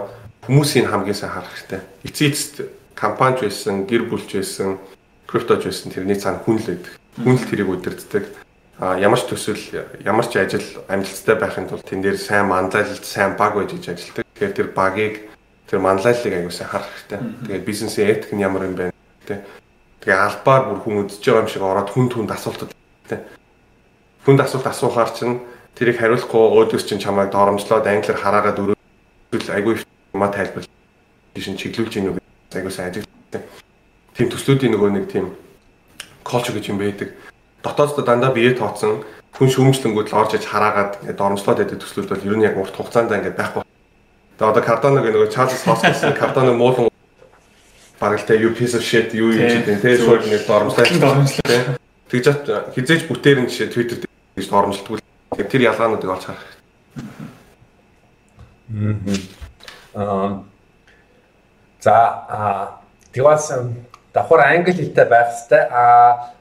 хүмүүсийн 0.45 0.93
хамгийн 0.93 1.17
сайн 1.17 1.33
харах 1.33 1.57
хэрэгтэй. 1.57 1.81
Эцээ 2.05 2.29
эцэст 2.29 2.55
компанич 2.93 3.41
байсан, 3.41 3.89
гэр 3.89 4.05
бүлч 4.13 4.37
байсан, 4.37 4.77
криптож 5.25 5.65
байсан 5.65 5.89
тэрний 5.89 6.21
цаана 6.21 6.45
хүн 6.45 6.61
л 6.61 6.69
байдаг. 6.69 6.93
Хүн 7.17 7.41
л 7.41 7.49
тэрийг 7.49 7.73
удирддаг 7.73 8.29
ямар 8.77 9.17
ч 9.17 9.25
төсөл 9.25 9.57
ямар 10.05 10.29
ч 10.29 10.37
ажил 10.37 10.85
амжилттай 10.85 11.37
байхын 11.41 11.65
тулд 11.65 11.89
тэн 11.89 12.05
дээр 12.05 12.21
сайн 12.21 12.53
манлайлалт, 12.53 13.09
сайн 13.09 13.41
баг 13.41 13.57
байж 13.57 13.73
иж 13.73 13.89
ажилтдаг. 13.89 14.25
Тэгэхээр 14.37 14.57
тэр 14.57 14.69
багийг 14.77 15.30
тэр 15.71 15.79
манлайллыг 15.79 16.35
аягүй 16.35 16.51
сайн 16.51 16.71
харах 16.71 16.91
хэрэгтэй. 16.91 17.19
Тэгээд 17.47 17.65
бизнесийн 17.65 18.11
этик 18.11 18.35
нь 18.35 18.43
ямар 18.43 18.67
юм 18.67 18.75
бэ 18.75 18.91
тэ. 19.23 19.47
Тэгээ 20.03 20.19
албаар 20.19 20.63
бүр 20.67 20.79
хүн 20.83 21.07
үдсэж 21.07 21.23
байгаа 21.23 21.43
юм 21.47 21.53
шиг 21.55 21.63
ороод 21.63 21.91
хүн 21.95 22.11
түнд 22.11 22.31
асуултууд 22.35 22.75
тэ. 23.07 23.23
Хүнд 24.27 24.41
асуулт 24.43 24.67
асуухаар 24.67 25.15
чинь 25.15 25.39
тэрийг 25.79 26.03
хариулахгүй 26.03 26.43
өөдөөс 26.75 26.85
чинь 26.91 26.99
чамайг 26.99 27.31
доромжлоод 27.31 27.87
англиар 27.87 28.19
хараагаад 28.19 28.59
өрөөл 28.59 29.55
аягүй 29.55 29.79
юма 30.11 30.29
тайлбар 30.35 30.67
шин 31.39 31.55
чиглүүлж 31.55 31.95
ийн 32.03 32.11
үг 32.11 32.19
аягүй 32.51 32.75
сайн 32.75 32.91
ажил. 32.91 33.07
Тийм 34.19 34.27
төслүүдийн 34.27 34.75
нөгөө 34.75 34.91
нэг 34.91 35.07
тийм 35.07 35.31
culture 36.27 36.59
гэж 36.59 36.75
юм 36.75 36.83
байдаг 36.83 37.15
дотооддоо 37.63 38.05
дандаа 38.05 38.35
бие 38.35 38.53
тооцсон 38.59 39.05
хүн 39.37 39.49
шүүмжлэнгүүд 39.55 40.11
л 40.11 40.19
орж 40.19 40.35
иж 40.37 40.45
хараагаад 40.49 41.01
ингээд 41.05 41.21
доромжлоод 41.21 41.59
байдаг 41.61 41.79
төслүүд 41.81 42.09
бол 42.11 42.27
ер 42.27 42.37
нь 42.37 42.47
яг 42.49 42.57
урт 42.57 42.75
хугацаанд 42.75 43.13
ингээд 43.13 43.37
байхгүй. 43.37 43.63
Тэгээ 44.41 44.57
одоо 44.57 44.65
Cardano 44.65 45.05
гэх 45.05 45.13
нэг 45.13 45.29
Charles 45.29 45.61
Hoskins 45.69 46.01
Cardano 46.17 46.57
муулан 46.57 46.89
бараг 48.01 48.21
л 48.21 48.25
тэ 48.25 48.41
you 48.41 48.57
piece 48.57 48.73
of 48.73 48.81
shit 48.81 49.13
юу 49.13 49.37
юм 49.37 49.53
чи 49.53 49.61
тэ 49.61 50.01
шууд 50.01 50.25
нэг 50.25 50.49
доромжлаа 50.49 50.89
доромжлаа. 50.89 51.77
Тэгж 52.09 52.49
хизээж 52.73 53.05
бүтээр 53.05 53.45
нь 53.45 53.53
жишээ 53.53 53.69
Twitter 53.69 54.01
дээр 54.01 54.41
гэж 54.41 54.49
доромжлдгүй. 54.49 54.97
Тэгээ 55.37 55.45
тэр 55.53 55.63
ялгаануудыг 55.77 56.09
олж 56.09 56.25
харах. 56.25 56.49
Аа. 59.93 60.41
За 61.85 61.97
а 62.25 62.81
тэгвас 63.13 63.53
давхар 64.17 64.41
англи 64.41 64.73
хэлтэй 64.73 65.05
байх 65.05 65.37
хэвээр 65.37 65.69
а 65.69 66.33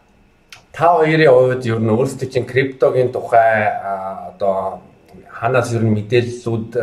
та 0.71 0.95
хоёрын 0.95 1.35
хувьд 1.35 1.67
ер 1.67 1.83
нь 1.83 1.91
өөрсдөө 1.91 2.31
чинь 2.31 2.47
криптогийн 2.47 3.11
тухай 3.11 3.67
одоо 4.31 4.87
ханаас 5.39 5.71
ер 5.71 5.83
нь 5.87 5.95
мэдээллүүд 5.95 6.75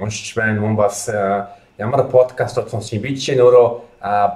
уншиж 0.00 0.32
байна 0.32 0.60
мөн 0.64 0.76
бас 0.76 1.04
ямар 1.76 2.08
подкастууд 2.08 2.72
сонсчих 2.72 3.02
би 3.04 3.12
жишээ 3.12 3.36
нь 3.36 3.44
өөрөө 3.44 3.68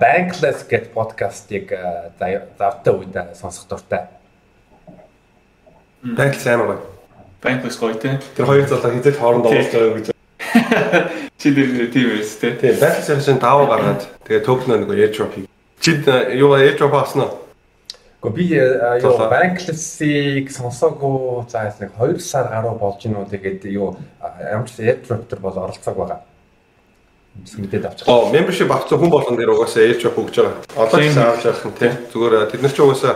Bankless 0.02 0.66
гэдэг 0.68 0.92
подкастыг 0.92 1.72
завтай 2.20 2.92
үед 2.92 3.14
сонсох 3.38 3.70
дуртай. 3.70 4.10
Bankless 6.02 6.46
амар 6.50 6.66
гоё. 6.66 6.80
Bankless 7.40 7.78
гоё 7.80 7.94
тий. 7.94 8.18
Тэр 8.36 8.46
хоёр 8.46 8.66
залуу 8.68 8.92
хизээд 8.98 9.16
хоорондоо 9.16 9.50
уулзж 9.54 9.72
байгаа 9.72 9.94
гэж. 9.96 10.06
Чи 11.40 11.48
дээр 11.54 11.88
тийм 11.94 12.10
тий. 12.20 12.52
Тийм 12.58 12.74
Bankless 12.76 13.24
шин 13.24 13.38
даваа 13.38 13.70
гаргаад 13.70 14.02
тэгээ 14.28 14.44
токен 14.44 14.82
нэг 14.82 14.90
airdrop 14.92 15.32
хий. 15.34 15.48
Чи 15.80 16.02
юу 16.36 16.52
airdrop 16.58 16.92
авснаа? 16.98 17.41
Гэхдээ 18.22 18.38
би 18.38 18.54
э, 18.54 19.02
юу 19.02 19.18
Bankless-ийг 19.18 20.46
сонсоогүй 20.54 21.42
за 21.50 21.74
нэг 21.82 21.90
2 21.98 22.22
сар 22.22 22.46
гаруй 22.54 22.78
болж 22.78 23.02
гинүү 23.02 23.26
тэгээд 23.26 23.66
юу 23.74 23.98
ямар 24.22 24.70
ч 24.70 24.78
airdrop 24.78 25.26
төр 25.26 25.42
бол 25.42 25.58
оролцоог 25.58 25.96
байгаа. 25.98 26.22
Мэдээд 27.34 27.82
авчих. 27.82 28.06
Оо, 28.06 28.30
membership 28.30 28.70
авсан 28.70 29.02
хүн 29.02 29.10
болгон 29.10 29.34
дээр 29.34 29.58
угаасаа 29.58 29.82
airdrop 29.82 30.22
өгж 30.22 30.38
байгаа. 30.38 30.54
Одоо 30.78 31.02
ч 31.02 31.18
авч 31.18 31.42
явах 31.50 31.66
нь 31.66 31.74
тийм. 31.74 31.92
Зүгээр 32.14 32.46
тэд 32.46 32.62
нар 32.62 32.70
ч 32.70 32.78
угаасаа 32.78 33.14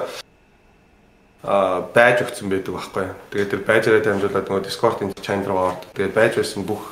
а 1.46 1.86
байж 1.94 2.26
өгсөн 2.26 2.50
байдаг 2.50 2.74
байхгүй. 2.74 3.06
Тэгээд 3.30 3.50
тэр 3.54 3.62
байжраа 3.62 4.02
дамжуулаад 4.02 4.46
нөгөө 4.50 4.66
Discord-ын 4.66 5.14
channel 5.22 5.46
руу 5.46 5.70
орд. 5.70 5.86
Тэгээд 5.94 6.18
байж 6.18 6.32
байсан 6.34 6.66
бүх 6.66 6.90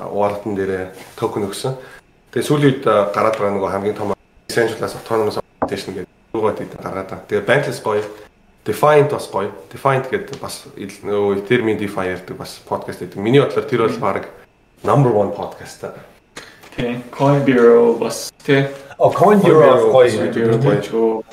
wallet-ын 0.00 0.56
дээр 0.56 0.96
токен 1.20 1.44
өгсөн. 1.44 1.76
Тэгээд 2.32 2.48
сүүлийн 2.48 2.80
үед 2.80 2.84
гараад 2.88 3.36
байгаа 3.36 3.52
нөгөө 3.60 3.72
хамгийн 3.76 3.98
том 4.00 4.16
Essential-аас 4.48 4.96
autonomous 4.96 5.36
authentication 5.36 5.92
гэдэг 6.00 6.15
руугаа 6.36 6.52
тийм 6.52 6.68
гаргаад 6.76 7.08
байгаа. 7.08 7.24
Тэгээ 7.24 7.48
Bankless 7.48 7.80
гоё. 7.80 8.04
Defiant 8.68 9.08
бас 9.08 9.26
гоё. 9.32 9.50
Defiant 9.72 10.04
гэдэг 10.12 10.36
бас 10.36 10.68
нөгөө 10.76 11.40
Ethereum 11.40 11.80
DeFi 11.80 12.04
ярьдаг 12.12 12.36
бас 12.36 12.60
подкаст 12.68 13.00
гэдэг. 13.00 13.16
Миний 13.16 13.40
бодлоор 13.40 13.64
тэр 13.64 13.88
бол 13.88 13.98
баг 14.04 14.28
number 14.84 15.10
1 15.16 15.32
podcast 15.32 15.80
та. 15.80 15.94
Тэ. 16.76 17.00
Coin 17.10 17.40
Bureau 17.44 17.96
бас 17.96 18.28
тэ. 18.44 18.68
О 18.98 19.10
Coin 19.10 19.40
Bureau 19.40 19.88
гоё. 19.92 20.28
гоё. 20.60 21.24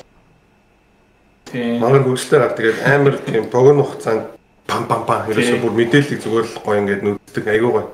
Тэ. 1.44 1.78
Манай 1.78 2.00
хөгжлөөр 2.00 2.40
гал 2.40 2.56
тэгээд 2.56 2.78
амар 2.88 3.14
тийм 3.28 3.44
богино 3.52 3.84
хугацаанд 3.84 4.32
пам 4.66 4.88
пам 4.88 5.04
пам 5.04 5.28
ерөөсөө 5.28 5.60
бүр 5.60 5.76
мэдээллийг 5.76 6.24
зүгээр 6.24 6.46
л 6.48 6.62
гоё 6.64 6.78
ингээд 6.80 7.02
нүддэг 7.04 7.44
айгүй 7.44 7.70
гоё. 7.76 7.88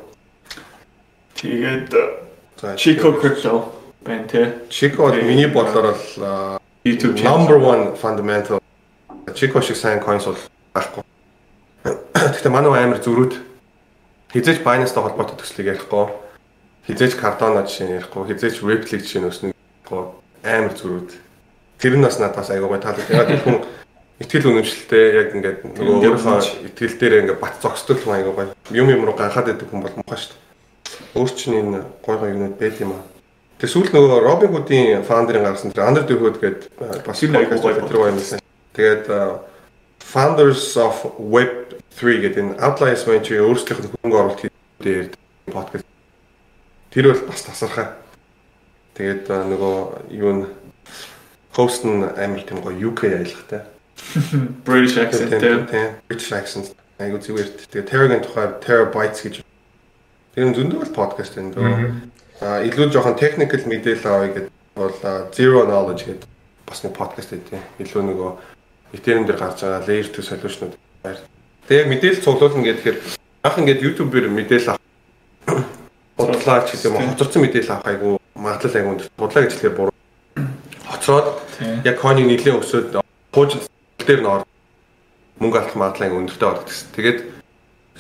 Тэгээд 1.35 1.91
Chico 2.77 3.13
Crypto 3.19 3.75
байна 4.07 4.29
те. 4.29 4.55
Chico 4.71 5.11
миний 5.11 5.51
бодлоор 5.51 5.97
бол 5.99 6.60
YouTube 6.85 7.23
number 7.23 7.59
1 7.59 7.97
fundamental 7.97 8.61
Chico 9.35 9.61
шиг 9.61 9.77
сайн 9.77 10.01
coins 10.01 10.25
бол 10.25 10.37
байхгүй. 10.75 11.03
Гэхдээ 11.85 12.53
манай 12.53 12.85
амар 12.85 13.05
зөрүүд 13.05 13.37
хизээж 14.33 14.65
Binance-тай 14.65 15.05
холбоотой 15.05 15.37
төслийг 15.37 15.77
ярихгүй. 15.77 16.09
Хизээж 16.89 17.21
Cardano 17.21 17.63
жишээ 17.69 18.01
ярихгүй, 18.01 18.33
хизээж 18.33 18.65
Ripple 18.65 18.97
жишээ 18.97 19.23
нөснө 19.23 19.53
ярихгүй. 19.53 20.03
Амар 20.41 20.73
зөрүүд. 20.73 21.11
Тэр 21.85 21.95
нь 22.01 22.05
бас 22.05 22.17
надаас 22.17 22.49
айгүй 22.49 22.69
гоё 22.73 22.81
таалаг. 22.81 23.07
Яг 23.13 23.29
хүн 23.45 23.61
итгэл 24.25 24.49
үнэмшилтэй 24.49 25.05
яг 25.21 25.29
ингээд 25.37 25.59
нөгөө 25.77 25.95
өөрийнхөө 26.01 26.65
итгэл 26.73 26.97
дээр 26.97 27.21
ингээд 27.29 27.45
бат 27.45 27.61
зогсдог 27.61 28.01
хүн 28.01 28.17
айгүй 28.25 28.33
гоё. 28.33 28.57
Юм 28.73 28.89
юм 28.89 29.05
руу 29.05 29.17
ганхаад 29.21 29.53
байдаг 29.53 29.69
хүн 29.69 29.85
бол 29.85 29.97
муухай 30.01 30.17
шүү 30.17 30.33
дээ. 30.33 31.19
Өөр 31.21 31.31
чинь 31.37 31.61
энэ 31.61 31.81
гоё 32.01 32.17
гоё 32.19 32.33
юмнууд 32.33 32.57
байд 32.57 32.81
юм 32.81 32.97
аа. 32.97 33.05
Тэгээ 33.61 33.73
сүүл 33.77 33.91
нөгөө 33.93 34.21
Robin 34.25 34.53
Hood-ийн 34.57 35.03
фаундерын 35.05 35.45
гаргасан 35.45 35.75
тэр 35.77 35.85
Under 35.85 36.05
the 36.09 36.17
Hood 36.17 36.41
гэдэг 36.41 37.05
бас 37.05 37.21
айгүй 37.21 37.59
гоё 37.61 37.85
тэр 37.85 37.99
юмсан. 38.09 38.41
Тэгээд 38.73 39.05
Founders 40.01 40.65
of 40.81 40.97
Web 41.21 41.77
3 41.93 42.25
гэдэг 42.25 42.41
энэ 42.41 42.57
Outliers 42.57 43.05
Venture 43.05 43.45
өөрсдийнх 43.45 43.85
нь 43.85 43.93
хөнгө 44.01 44.17
оруулалт 44.17 44.49
дээр 44.81 45.13
подкаст. 45.53 45.85
Тэр 46.89 47.13
бол 47.13 47.29
бас 47.29 47.45
тасархай. 47.45 47.93
Тэгээд 48.97 49.29
нөгөө 49.29 49.77
юу 50.09 50.33
н 50.33 50.41
хост 51.53 51.85
нь 51.85 52.01
амар 52.01 52.41
тийм 52.41 52.65
гоё 52.65 52.81
UK 52.81 53.13
аялахтай. 53.13 53.69
British 54.65 54.97
accent 54.97 55.37
тийм 55.37 55.69
British 56.09 56.33
accent 56.33 56.73
айгуу 56.97 57.21
зүгээр. 57.21 57.69
Тэгээ 57.69 57.85
Terragon 57.93 58.25
тухай 58.25 58.57
Terabytes 58.65 59.21
гэж 59.21 59.45
тэр 60.33 60.49
зөндөө 60.57 60.81
бол 60.81 60.97
подкаст 61.05 61.37
энэ 61.37 61.53
дөө. 61.53 62.20
Аа 62.41 62.65
илүү 62.65 62.89
жоохон 62.89 63.21
technical 63.21 63.61
мэдээлэл 63.69 64.09
авъя 64.09 64.33
гэдэг 64.33 64.53
бол 64.73 64.97
Zero 65.37 65.61
Knowledge 65.69 66.09
гэдэг 66.09 66.29
бас 66.65 66.81
нэг 66.81 66.97
подкаст 66.97 67.37
гэдэг. 67.37 67.61
Илүү 67.85 68.01
нөгөө 68.01 68.31
Ethereum 68.97 69.29
дээр 69.29 69.37
гарч 69.37 69.61
байгаа 69.61 69.85
layer 69.85 70.09
2 70.09 70.25
solution-ууд 70.25 70.75
байр. 71.05 71.21
Тэгээ 71.69 71.91
мэдээлэл 71.93 72.25
цуглуулна 72.25 72.65
гэхээр 72.65 72.97
анх 73.45 73.57
ингээд 73.61 73.85
YouTube-ээр 73.85 74.33
мэдээлэл 74.33 74.73
авах 74.73 75.69
бодлоо 76.17 76.59
ч 76.65 76.81
гэдэг 76.81 76.89
юм 76.89 77.13
хоцорсон 77.13 77.43
мэдээлэл 77.45 77.73
авах 77.77 77.89
айгу 77.93 78.09
магадлал 78.33 78.77
айгу 78.81 78.91
өндөр. 78.97 79.09
Бодлоо 79.21 79.43
гэж 79.45 79.53
хэлэхээр 79.53 79.77
буруу. 79.77 79.97
Хоцроод 80.89 81.29
яг 81.85 81.97
coin-ыг 82.01 82.25
нэлээд 82.25 82.57
өсөөд 82.57 82.89
хуучин 83.37 83.61
дээр 84.01 84.21
нь 84.25 84.31
ор 84.33 84.49
мөнгө 85.45 85.61
алдах 85.61 85.77
магадлал 85.77 86.09
айгу 86.09 86.21
өндөртэй 86.25 86.49
болдог 86.49 86.67
гэсэн. 86.73 86.89
Тэгээд 86.97 87.19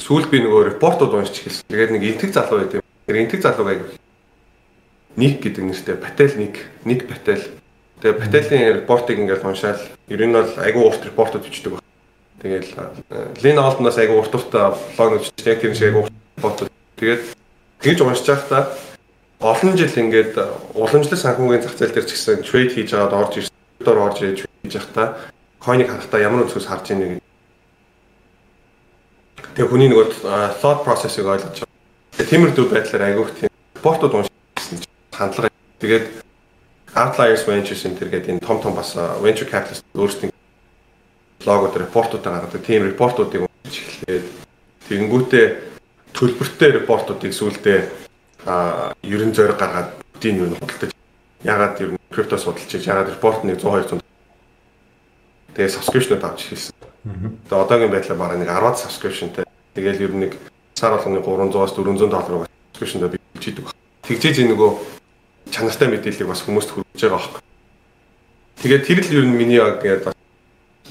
сүүл 0.00 0.32
би 0.32 0.40
нөгөө 0.40 0.80
репортууд 0.80 1.12
уншиж 1.12 1.44
хэлсэн. 1.44 1.68
Тэгээд 1.68 1.92
нэг 1.92 2.02
энтэг 2.08 2.32
залуу 2.32 2.64
байт 2.64 2.80
юм. 2.80 2.84
Тэр 3.04 3.20
энтэг 3.20 3.44
залуу 3.44 3.68
Ник 5.16 5.42
гэдэг 5.42 5.64
нэртэй 5.64 5.96
Пател 5.96 6.32
Ник, 6.36 6.66
Ник 6.84 7.08
Пател. 7.08 7.42
Тэгээ 8.00 8.20
Пателийн 8.20 8.74
репортыг 8.80 9.18
ингээд 9.18 9.44
уншаал 9.44 9.80
ер 10.08 10.20
нь 10.26 10.32
бол 10.32 10.52
айгу 10.56 10.86
урт 10.86 11.04
репортууд 11.04 11.44
бичдэг. 11.44 11.82
Тэгээл 12.40 12.70
Лин 13.42 13.58
Олдноос 13.58 13.98
айгу 13.98 14.22
урт 14.22 14.34
урт 14.34 14.50
блог 14.96 15.20
бичдэг. 15.20 15.60
Тэр 15.60 15.74
шиг 15.74 15.96
урт 15.96 16.12
репортууд. 16.38 16.70
Тэгээд 16.96 17.22
тэгж 17.82 17.98
уншиж 18.00 18.26
байхдаа 18.30 18.72
олон 19.40 19.76
жил 19.76 19.92
ингээд 19.92 20.38
уламжлал 20.78 21.18
санхүүгийн 21.18 21.62
зах 21.64 21.76
зээл 21.76 21.94
дээр 21.96 22.06
ч 22.06 22.12
гэсэн 22.14 22.44
трейд 22.46 22.72
хийж 22.72 22.94
аваад 22.94 23.12
орж 23.12 23.32
ирсэн. 23.40 23.56
Дор 23.80 23.98
орж 23.98 24.18
ирж 24.22 24.40
хийж 24.62 24.74
байхдаа 24.76 25.16
койныг 25.58 25.88
харахтаа 25.88 26.20
ямар 26.20 26.44
өнцгөөс 26.44 26.68
харж 26.68 26.86
ийнэ 26.92 27.20
гэдэг. 27.20 27.24
Тэгээ 29.56 29.70
хүний 29.72 29.88
нөгөө 29.92 30.06
thought 30.60 30.84
process-ыг 30.84 31.26
ойлгож 31.28 31.64
байгаа. 31.64 32.28
Тиймэрдүү 32.30 32.64
байдлаар 32.68 33.04
айгуух 33.08 33.30
тийм 33.36 33.50
репортууд 33.76 34.12
чинь 34.24 34.39
хандлага. 35.20 35.52
Тэгээд 35.84 36.24
Outliers 36.96 37.44
Ventures 37.44 37.84
энэ 37.84 37.98
төр 38.00 38.08
гэдэг 38.08 38.30
энэ 38.40 38.42
том 38.42 38.58
том 38.64 38.72
бас 38.74 38.96
venture 38.96 39.46
capitalist 39.46 39.84
өөрсдийн 39.92 40.32
логод 41.44 41.76
репортуудаа 41.76 42.40
гаргадаг. 42.40 42.64
Тийм 42.64 42.88
репортуудыг 42.88 43.44
уншиж 43.44 43.84
эхлээд 43.84 44.24
тэгэнгүүтээ 44.88 45.46
төлбөртэй 46.16 46.70
репортуудыг 46.80 47.32
сүүлдээ 47.36 47.80
а 48.48 48.92
ерөн 49.04 49.36
зориг 49.36 49.60
гаргаад 49.60 49.92
бүтийн 50.16 50.40
юу 50.40 50.56
худалдаж 50.56 50.90
ягаад 51.44 51.80
ер 51.80 51.90
нь 51.94 52.00
крипто 52.10 52.36
судалж 52.40 52.66
чиж 52.66 52.88
ягаад 52.88 53.12
репорт 53.12 53.44
нэг 53.44 53.60
100 53.60 54.00
200 54.00 54.00
тэгээ 55.54 55.74
subscription 55.76 56.18
авч 56.24 56.40
хэлсэн. 56.48 56.74
Тэгээ 57.46 57.60
одоогийн 57.60 57.92
байдлаар 57.92 58.18
бараг 58.18 58.38
нэг 58.40 58.48
10 58.48 58.82
subscriptionтэй. 58.82 59.44
Тэгээл 59.76 60.04
ер 60.04 60.12
нь 60.16 60.22
нэг 60.26 60.32
сар 60.74 60.96
болгоны 60.96 61.20
300-аас 61.20 61.72
400 61.76 62.08
доллараар 62.08 62.48
subscriptionтэй 62.74 63.10
биелж 63.14 63.44
идэг. 63.46 63.66
Тэгжээж 64.04 64.36
энэ 64.42 64.52
нөгөө 64.56 64.99
чанартай 65.48 65.88
мэдээллийг 65.88 66.28
бас 66.28 66.44
хүмүүст 66.44 66.70
хүргэж 66.76 67.00
байгаа 67.00 67.16
байхгүй. 67.16 67.40
Тэгээд 68.60 68.84
тэр 68.84 69.00
л 69.00 69.14
ер 69.16 69.24
нь 69.24 69.36
миний 69.36 69.56
яг 69.56 69.80
гэдэг 69.80 70.12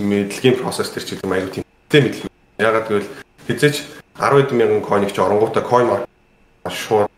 мэдлэгийн 0.01 0.57
процесс 0.57 0.89
төр 0.89 1.05
чиглэм 1.05 1.37
аюу 1.37 1.53
тийм 1.53 1.65
мэдлэг. 1.93 2.31
Ягаад 2.57 2.87
гэвэл 2.89 3.09
хизээч 3.45 3.85
10 4.17 4.51
мянган 4.57 4.81
койныг 4.81 5.13
ч 5.13 5.19
оронгуудаа 5.19 5.63
market 5.63 6.09
шууд 6.67 7.09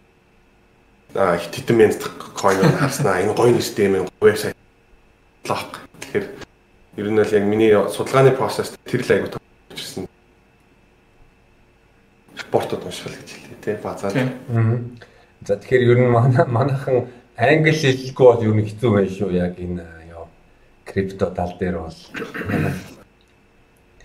а 1.16 1.38
хитэн 1.38 1.78
мянган 1.78 2.12
coin 2.36 2.58
харснаа 2.78 3.22
энэ 3.22 3.34
гоё 3.34 3.52
нэртэй 3.54 3.86
юм 3.86 4.08
вебсайт 4.22 4.56
лог. 5.48 5.80
Тэгэхээр 6.02 6.26
ер 6.98 7.08
нь 7.12 7.20
л 7.20 7.34
яг 7.34 7.44
миний 7.44 7.72
судалгааны 7.72 8.32
процесс 8.32 8.74
тэр 8.86 9.02
л 9.02 9.12
аюу 9.12 9.30
төгссөн. 9.72 10.08
Спортод 12.36 12.84
уншвал 12.84 13.16
гэж 13.16 13.30
хэлээ 13.30 13.60
тий 13.64 13.76
базар. 13.80 14.12
За 15.48 15.56
тэгэхээр 15.56 15.84
ер 15.90 16.00
нь 16.00 16.12
манайхан 16.12 17.08
англи 17.42 17.74
хэлгүй 17.74 18.26
бол 18.30 18.44
ер 18.46 18.54
нь 18.54 18.68
хэцүү 18.70 18.90
байна 18.94 19.10
шүү 19.10 19.30
яг 19.34 19.58
энэ 19.58 19.86
ёо 20.14 20.30
крипто 20.86 21.26
тал 21.34 21.54
дээр 21.58 21.78
бол. 21.82 21.98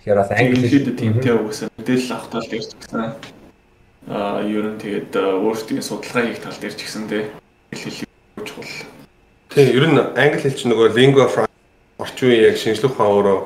Тэгэхээр 0.01 0.17
бас 0.17 0.31
англи 0.33 0.65
хэл 0.65 0.97
тэмтэй 0.97 1.33
угсаа 1.37 1.69
мэдээлэл 1.77 2.13
авах 2.17 2.29
тал 2.33 2.47
дээр 2.49 2.65
ч 2.65 2.73
гэсэн 2.73 3.13
аа 4.09 4.41
ер 4.41 4.65
нь 4.73 4.81
тэгээд 4.81 5.13
өөрсдийн 5.13 5.85
судалгаа 5.85 6.25
хийх 6.25 6.41
тал 6.41 6.57
дээр 6.57 6.73
ч 6.73 6.81
гэсэн 6.81 7.05
тий 7.05 7.23
хэл 7.69 7.85
хэлийг 7.85 8.09
чухал. 8.41 8.73
Тийм 9.53 9.69
ер 9.69 9.85
нь 9.85 10.01
англи 10.17 10.41
хэл 10.41 10.57
чинь 10.57 10.73
нөгөө 10.73 10.97
lingua 10.97 11.29
franca 11.29 11.53
орчин 12.01 12.33
үеийн 12.33 12.49
яг 12.49 12.57
шинжлэх 12.57 12.97
ухаан 12.97 13.13
өөрөө 13.21 13.39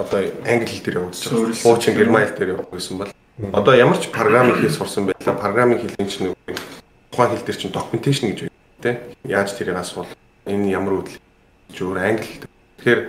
одоо 0.00 0.20
англи 0.48 0.64
хэл 0.64 0.80
дээр 0.80 0.98
явагдаж 1.04 1.28
байгаа. 1.28 1.60
Хуучин 1.60 1.92
герман 1.92 2.24
хэл 2.24 2.38
дээр 2.40 2.52
явагдаж 2.56 2.72
байсан 2.72 2.96
бол 3.04 3.12
одоо 3.52 3.74
ямар 3.76 4.00
ч 4.00 4.08
программинг 4.08 4.64
хэл 4.64 4.72
сурсан 4.72 5.12
байлаа. 5.12 5.36
Программинг 5.36 5.84
хэлний 5.84 6.08
чинь 6.08 6.32
нөгөө 6.32 6.56
тухайн 7.12 7.30
хэл 7.36 7.44
дээр 7.44 7.58
чинь 7.60 7.74
documentation 7.76 8.32
гэж 8.32 8.40
байна. 8.48 8.63
Тэ? 8.82 9.00
Яаж 9.24 9.52
тэрийг 9.54 9.76
асуул? 9.76 10.08
Энэ 10.46 10.70
ямар 10.72 11.04
үйл 11.04 11.12
зүгээр 11.74 11.98
англи. 12.00 12.42
Тэгэхээр 12.78 13.00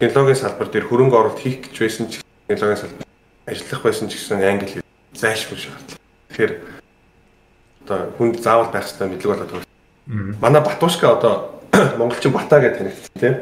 технологийн 0.00 0.40
салбар 0.40 0.68
дээр 0.70 0.88
хөрөнгө 0.88 1.16
оруулалт 1.16 1.42
хийх 1.42 1.68
гэж 1.68 1.76
байсан 1.76 2.06
ч 2.08 2.24
технологийн 2.48 2.82
салбар 2.82 3.06
ажиллах 3.46 3.82
байсан 3.82 4.08
ч 4.08 4.16
гэсэн 4.16 4.42
англи 4.42 4.82
зайлшгүй 5.14 5.58
шаардлага. 5.58 6.00
Тэгэхээр 6.30 6.52
одоо 7.84 7.98
хүнд 8.16 8.36
заавал 8.40 8.70
байх 8.70 8.86
хэрэгтэй 8.86 9.08
мэдлэг 9.08 9.30
болоод 9.34 9.52
байна. 9.52 10.38
Манай 10.40 10.62
Батушка 10.62 11.12
одоо 11.12 11.60
монголчин 11.98 12.32
Бата 12.32 12.60
гэж 12.60 12.78
танигдсан 12.78 13.18
тийм. 13.18 13.34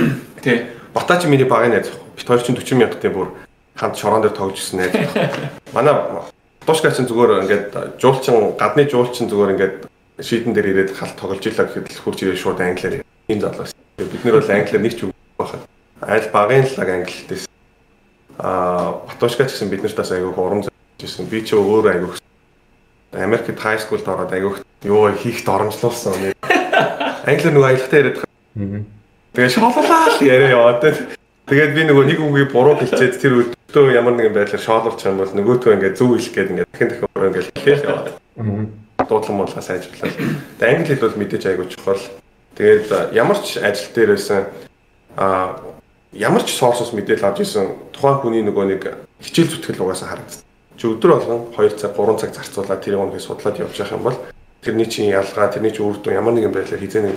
Тий. 0.42 0.66
Бата 0.94 1.20
чи 1.20 1.26
миний 1.28 1.48
багын 1.48 1.70
найз. 1.70 1.90
Бид 2.16 2.26
хоёр 2.26 2.42
чинь 2.42 2.56
40 2.56 2.78
мянгатын 2.78 3.12
бүр 3.12 3.28
хамт 3.74 3.98
шорон 3.98 4.22
дээр 4.22 4.34
тоглож 4.36 4.58
ирсэн 4.58 4.78
найз. 4.80 4.92
Манай 5.74 5.94
Батушка 6.62 6.90
чинь 6.90 7.10
зүгээр 7.10 7.42
ингээд 7.42 8.00
жуулчин 8.00 8.54
гадны 8.56 8.86
жуулчин 8.86 9.28
зүгээр 9.28 9.52
ингээд 9.52 9.74
шийдэн 10.20 10.52
дээр 10.56 10.72
ирээд 10.72 10.96
халт 10.96 11.16
тоглож 11.20 11.44
илаа 11.44 11.66
гэхэд 11.68 11.92
л 11.92 12.00
хурж 12.00 12.18
ирээ 12.24 12.40
шууд 12.40 12.60
англиар 12.60 13.04
энэ 13.28 13.42
залуус. 13.44 13.72
Бид 14.00 14.22
нэр 14.24 14.40
бол 14.40 14.48
англиар 14.48 14.82
нэг 14.82 14.94
ч 14.96 15.04
үг 15.04 15.12
байхад 15.36 15.62
аль 16.00 16.28
багын 16.32 16.64
лаг 16.76 16.88
англитэйс. 16.88 17.44
Аа 18.40 19.04
Батушка 19.04 19.44
гэсэн 19.44 19.68
бид 19.68 19.84
нартаас 19.84 20.12
айгүй 20.12 20.32
урам 20.32 20.64
зоржсэн. 20.64 21.28
Би 21.28 21.44
ч 21.44 21.52
өөрөө 21.52 21.92
айгүй 21.92 22.16
Америкт 23.12 23.60
high 23.60 23.80
school-д 23.80 24.08
ороод 24.08 24.32
айгүй 24.32 24.56
юу 24.84 25.12
хийхд 25.12 25.48
оромжлуулсан. 25.48 26.32
Англиар 27.26 27.52
нөгөө 27.52 27.68
аялахтаа 27.68 28.00
яриад. 28.00 28.24
Тэгээ 29.36 29.52
шоололаа 29.52 30.16
л 30.16 30.24
яриа 30.24 30.56
яваад. 30.56 30.84
Тэгээд 31.46 31.72
би 31.76 31.82
нөгөө 31.86 32.04
нэг 32.08 32.18
үгийг 32.24 32.50
буруу 32.50 32.74
хэлчихэд 32.80 33.20
тэр 33.22 33.32
өдөртөө 33.52 33.94
ямар 33.94 34.18
нэгэн 34.18 34.34
байдлаар 34.34 34.64
шоололч 34.64 35.00
юм 35.06 35.22
бол 35.22 35.30
нөгөөтөө 35.30 35.72
ингээд 35.78 35.98
зөв 36.00 36.18
хэлэх 36.18 36.34
гээд 36.34 36.50
ингээд 36.50 36.70
дахин 36.74 36.88
дахин 36.90 37.06
буруу 37.14 37.28
ингээд 37.30 37.48
хэлээл 37.54 37.86
яваад. 37.86 38.08
Дуудлан 39.04 39.36
муулаа 39.36 39.62
сайжруулаад. 39.62 40.16
Тэгээд 40.56 40.64
англи 40.64 40.94
хэл 40.96 41.04
бол 41.04 41.20
мэдээж 41.20 41.44
айгүй 41.52 41.66
чухал. 41.68 42.00
Тэгээд 42.56 43.12
ямар 43.12 43.38
ч 43.44 43.60
ажил 43.60 43.92
дээр 43.92 44.10
байсан 44.16 44.48
а 45.16 45.60
ямар 46.16 46.42
ч 46.42 46.56
сорсоос 46.56 46.96
мэдээлэл 46.96 47.28
авч 47.28 47.44
исэн 47.44 47.76
тухайн 47.92 48.20
хүний 48.24 48.42
нөгөө 48.42 48.64
нэг 48.72 48.82
хичээл 49.20 49.52
зүтгэл 49.52 49.84
угаасаа 49.84 50.16
харагдсан. 50.16 50.46
чи 50.76 50.86
өдөр 50.92 51.16
болгон 51.16 51.40
2 51.56 51.80
цаг 51.80 51.96
3 51.96 52.20
цаг 52.20 52.30
зарцуулаад 52.36 52.84
тэрийг 52.84 53.00
үнэхээр 53.00 53.24
судлаад 53.24 53.60
явж 53.60 53.76
явах 53.80 53.96
юм 53.96 54.04
бол 54.04 54.16
тэрний 54.60 54.86
чинь 54.86 55.08
ялгаа 55.08 55.48
тэрний 55.48 55.72
чинь 55.72 55.88
үр 55.88 55.96
дүн 55.96 56.20
ямар 56.20 56.36
нэгэн 56.36 56.52
байдлаар 56.52 56.80
хизээний 56.84 57.16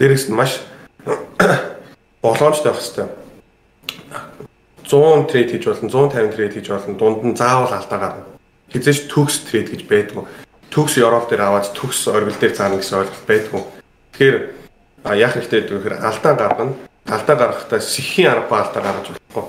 дээрээс 0.00 0.32
нь 0.32 0.36
маш 0.36 0.64
боломжтой 2.24 2.72
байх 2.72 2.80
хэвээр 2.80 3.12
100 4.88 5.28
трейд 5.28 5.48
хийж 5.52 5.64
болно 5.68 5.88
150 5.92 6.32
трейд 6.32 6.52
хийж 6.56 6.68
болно 6.72 6.96
дунд 6.96 7.20
нь 7.24 7.36
заавал 7.36 7.72
алдаа 7.76 7.98
гарна 8.00 8.24
хизээч 8.72 9.12
төгс 9.12 9.44
трейд 9.44 9.68
гэж 9.68 9.82
байдгүй 9.84 10.24
төгс 10.78 10.94
ёроол 11.02 11.26
дээр 11.26 11.42
аваад 11.42 11.74
төгс 11.74 12.06
оргил 12.06 12.38
дээр 12.38 12.54
заана 12.54 12.78
гэсэн 12.78 13.02
ойлголт 13.02 13.26
байдгүй 13.26 13.62
тэгэхээр 14.14 14.36
яах 15.18 15.34
хэрэгтэй 15.34 15.58
гэдэг 15.58 15.74
вэ 15.74 15.80
гэхээр 15.82 16.06
алдаа 16.06 16.34
гаргана 16.38 16.74
алдаа 17.10 17.36
гаргахдаа 17.36 17.80
сэхийн 17.82 18.30
арга 18.30 18.62
алдаа 18.62 18.82
гаргаж 18.86 19.06
болохгүй 19.10 19.46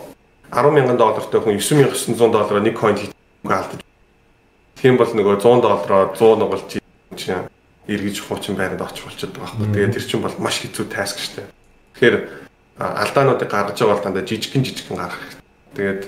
10 0.50 0.74
мянган 0.74 0.98
доллартай 0.98 1.38
хүн 1.38 1.62
9900 1.62 2.34
доллараар 2.34 2.66
нэг 2.66 2.74
coin 2.74 2.98
хийх 2.98 3.14
алдаж 3.46 3.86
Тийм 4.80 4.96
бол 4.96 5.12
нөгөө 5.12 5.42
100 5.44 5.60
доллараар 5.60 6.16
100 6.16 6.40
нугалж 6.40 6.80
чинь 7.20 7.48
эргэж 7.84 8.24
хуучин 8.24 8.56
байранд 8.56 8.80
очих 8.80 9.04
болчиход 9.04 9.36
байгаа 9.36 9.60
байхгүй. 9.60 9.76
Тэгээд 9.76 9.96
тэр 10.00 10.06
чинь 10.08 10.24
бол 10.24 10.36
маш 10.40 10.64
хэцүү 10.64 10.86
таск 10.88 11.20
шүү 11.20 11.36
дээ. 11.36 11.48
Тэгэхээр 12.00 12.16
алдаануудыг 12.80 13.50
гаргаж 13.52 13.76
байгаа 13.76 13.96
бол 14.00 14.06
дандаа 14.08 14.24
жижигхэн 14.24 14.64
жижигхэн 14.64 14.96
гаргах 15.04 15.20
хэрэгтэй. 15.20 15.44
Тэгээд 15.76 16.02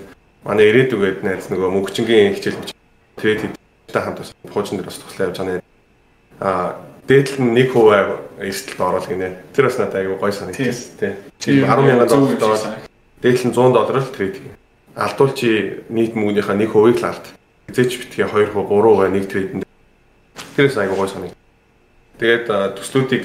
манай 0.48 0.66
ирээдүгээд 0.72 1.20
найз 1.20 1.52
нөгөө 1.52 1.68
мөнгөчнгийн 1.68 2.36
хичээл 2.40 2.72
трейд 3.20 3.60
хамт 4.00 4.20
бас 4.24 4.32
хуучин 4.48 4.80
дээр 4.80 4.88
бас 4.88 5.00
туслаа 5.04 5.28
явж 5.28 5.38
байгаа 5.38 5.60
нэ. 5.60 5.64
Аа 6.40 6.80
дээдл 7.12 7.44
нь 7.44 7.58
1% 7.68 8.40
эрсдэлд 8.40 8.80
оруулах 8.80 9.10
гинэ. 9.12 9.36
Тэр 9.52 9.66
бас 9.68 9.78
надад 9.78 10.00
аягүй 10.00 10.18
гой 10.18 10.32
санагдчихсэн 10.32 10.96
тий. 10.96 11.14
10 11.44 11.68
сая 11.68 12.08
доллар 12.08 12.80
дээдл 13.22 13.48
нь 13.50 13.54
100 13.54 13.76
доллараар 13.76 14.08
трейд 14.16 14.36
хийнэ. 14.40 14.56
Алдуул 14.96 15.34
чи 15.36 15.84
нийт 15.90 16.16
мөнгөнийхөө 16.16 16.56
1%-ийг 16.56 17.00
л 17.04 17.10
алд. 17.12 17.26
Эзэж 17.68 17.92
битгий 18.00 18.24
2%, 18.24 18.56
3% 18.56 19.12
нэг 19.12 19.26
трейдэнд. 19.28 19.66
Тэрээс 20.56 20.78
аягүй 20.80 20.98
гой 20.98 21.10
санагдав. 21.12 21.40
Тэгээд 22.20 22.48
төслүүдийг 22.80 23.24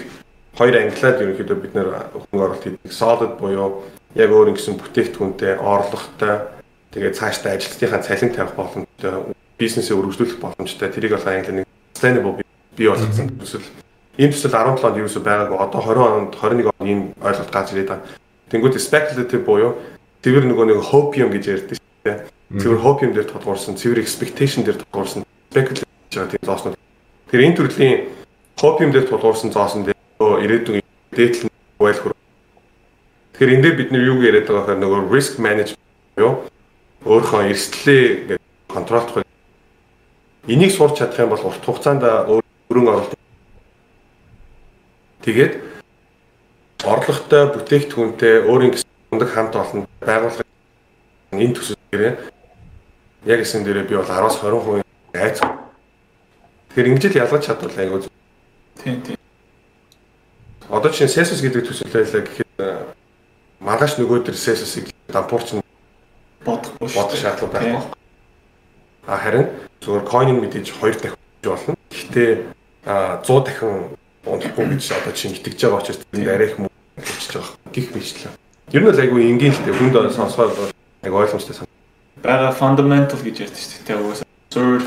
хоёр 0.57 0.75
ангилаад 0.81 1.21
ерөнхийдөө 1.21 1.59
бид 1.61 1.73
нэр 1.77 1.89
хөнгө 2.17 2.45
оролт 2.45 2.65
хийдэг. 2.65 2.93
Solid 2.93 3.37
буюу 3.37 3.85
яг 4.17 4.31
өөр 4.33 4.57
ингэсэн 4.57 4.81
бүтээгдэхүүнтэй, 4.81 5.61
орлоготой 5.61 6.49
тэгээд 6.97 7.19
цаашдаа 7.21 7.61
ажилтнынхаа 7.61 8.01
цалин 8.01 8.33
тавих 8.33 8.57
боломжтой, 8.57 9.37
бизнесээ 9.59 9.97
өргөжлүүлэх 9.97 10.41
боломжтой. 10.41 10.93
Тэрийг 10.93 11.17
бол 11.17 11.29
англи 11.29 11.53
нэг 11.63 11.67
sustainable 11.97 12.43
бий 12.77 12.89
болгосон 12.89 13.33
төсөл. 13.41 13.65
Энэ 14.19 14.33
төсөл 14.33 14.53
17 14.53 14.85
онд 14.85 14.97
юусе 15.01 15.21
байгаагүй. 15.21 15.59
Одоо 15.59 15.81
20 15.81 16.01
онд 16.05 16.33
21 16.37 16.71
онд 16.73 16.89
ийм 16.89 17.01
ойлголт 17.21 17.51
гарч 17.53 17.73
ирээд 17.73 17.89
байна. 17.89 18.05
Тэнгүүд 18.53 18.79
speculative 18.81 19.45
буюу 19.45 19.77
цэвэр 20.23 20.45
нөгөө 20.47 20.67
нэг 20.71 20.81
hopium 20.91 21.31
гэж 21.31 21.45
ярьдаг 21.47 21.77
шүү 21.79 22.05
дээ. 22.05 22.19
Цэвэр 22.63 22.81
hopium 22.83 23.13
дээр 23.15 23.29
тодгуурсан, 23.31 23.77
цэвэр 23.79 24.03
expectation 24.03 24.63
дээр 24.63 24.79
тодгуурсан 24.83 25.23
speculative 25.51 25.87
гэж 25.87 26.15
байгаа 26.15 26.31
тийм 26.31 26.45
зооснууд. 26.47 26.79
Тэр 27.31 27.41
энэ 27.43 27.57
төрлийн 27.57 27.97
hopium 28.61 28.91
дээр 28.93 29.07
тулгуурсан 29.11 29.51
зоосон 29.51 29.83
дээр 29.85 29.99
ирээдүйн 30.19 30.83
дээдлэн 31.13 31.51
байл 31.79 32.01
хөр. 32.01 32.15
Тэгэхээр 33.35 33.55
энэ 33.55 33.63
дээр 33.63 33.77
бид 33.77 33.91
нар 33.93 34.05
юу 34.07 34.23
яриад 34.23 34.47
байгаа 34.49 34.65
гэхээр 34.65 34.83
нөгөө 34.83 35.01
risk 35.13 35.35
management 35.43 35.83
юу 36.17 36.47
өөрийнхөө 37.05 37.51
эрсдлээ 37.53 38.39
контролдох. 38.71 39.26
Энийг 40.47 40.71
сурч 40.71 40.99
чадах 40.99 41.19
юм 41.19 41.31
бол 41.31 41.43
урт 41.43 41.65
хугацаанд 41.65 42.03
өрөн 42.71 42.89
оролт. 42.89 43.13
Тэгээд 45.27 45.59
орлоготой 46.87 47.51
бүтээгдэхүүнтэй 47.51 48.47
өөрийн 48.47 48.79
мундаг 49.11 49.31
хамт 49.35 49.55
олон 49.59 49.87
байгууллага 50.01 50.47
энэ 51.35 51.55
төсөл 51.55 51.77
дээрээ 51.91 52.15
яг 53.27 53.41
эсэн 53.43 53.67
дээрээ 53.67 53.91
би 53.91 53.99
бол 53.99 54.07
10-аас 54.07 54.39
20% 54.39 54.87
айц. 55.19 55.43
Тэгэхээр 56.71 56.91
ингэж 56.95 57.05
л 57.11 57.21
ялгаж 57.27 57.43
чадвал 57.43 57.75
айгуу 57.75 58.07
Тийм 58.87 59.03
тийм. 59.03 59.19
Одоо 60.71 60.91
чинь 60.95 61.11
Celsius 61.11 61.43
гэдэг 61.43 61.67
төсөл 61.67 61.91
байлаа 61.91 62.23
гэхэд 62.23 62.55
э, 62.63 62.87
маргааш 63.59 63.99
нөгөө 63.99 64.31
төр 64.31 64.39
Celsius-ыг 64.39 64.95
дампуурч 65.11 65.59
бодохгүй 66.47 66.87
бодох 66.95 67.19
шаардлага 67.19 67.51
байхгүй. 67.51 68.06
А 69.07 69.17
харин 69.17 69.47
зөвхөн 69.81 70.07
coin-ыг 70.07 70.39
мэдээж 70.43 70.75
2 70.75 70.99
дахин 70.99 71.17
болно. 71.43 71.75
Гэхдээ 71.91 72.31
100 72.85 73.45
дахин 73.47 73.95
унахгүй 74.27 74.67
гэж 74.75 74.83
одоо 74.93 75.13
чинь 75.15 75.35
итгэж 75.39 75.59
байгаа 75.63 75.81
учраас 75.81 76.01
тэнд 76.11 76.29
арай 76.29 76.49
их 76.51 76.59
мөнгө 76.59 76.75
болчихж 76.99 77.33
байгаа. 77.39 77.55
Гих 77.73 77.89
мэтлээ. 77.95 78.33
Ер 78.75 78.83
нь 78.83 78.91
л 78.91 78.99
айгүй 78.99 79.23
энгийн 79.31 79.55
л 79.55 79.63
дээ 79.63 79.79
хүнд 79.79 80.11
сонсгоод 80.11 80.75
айгүй 81.07 81.19
ойлгомжтой 81.23 81.55
сан. 81.55 81.67
Бага 82.23 82.51
fundamental 82.51 83.21
гэж 83.23 83.47
ярьдаг 83.47 83.63
шүү 83.63 83.87
дээ. 83.87 84.03
Угаасаа 84.03 84.27
sur 84.51 84.83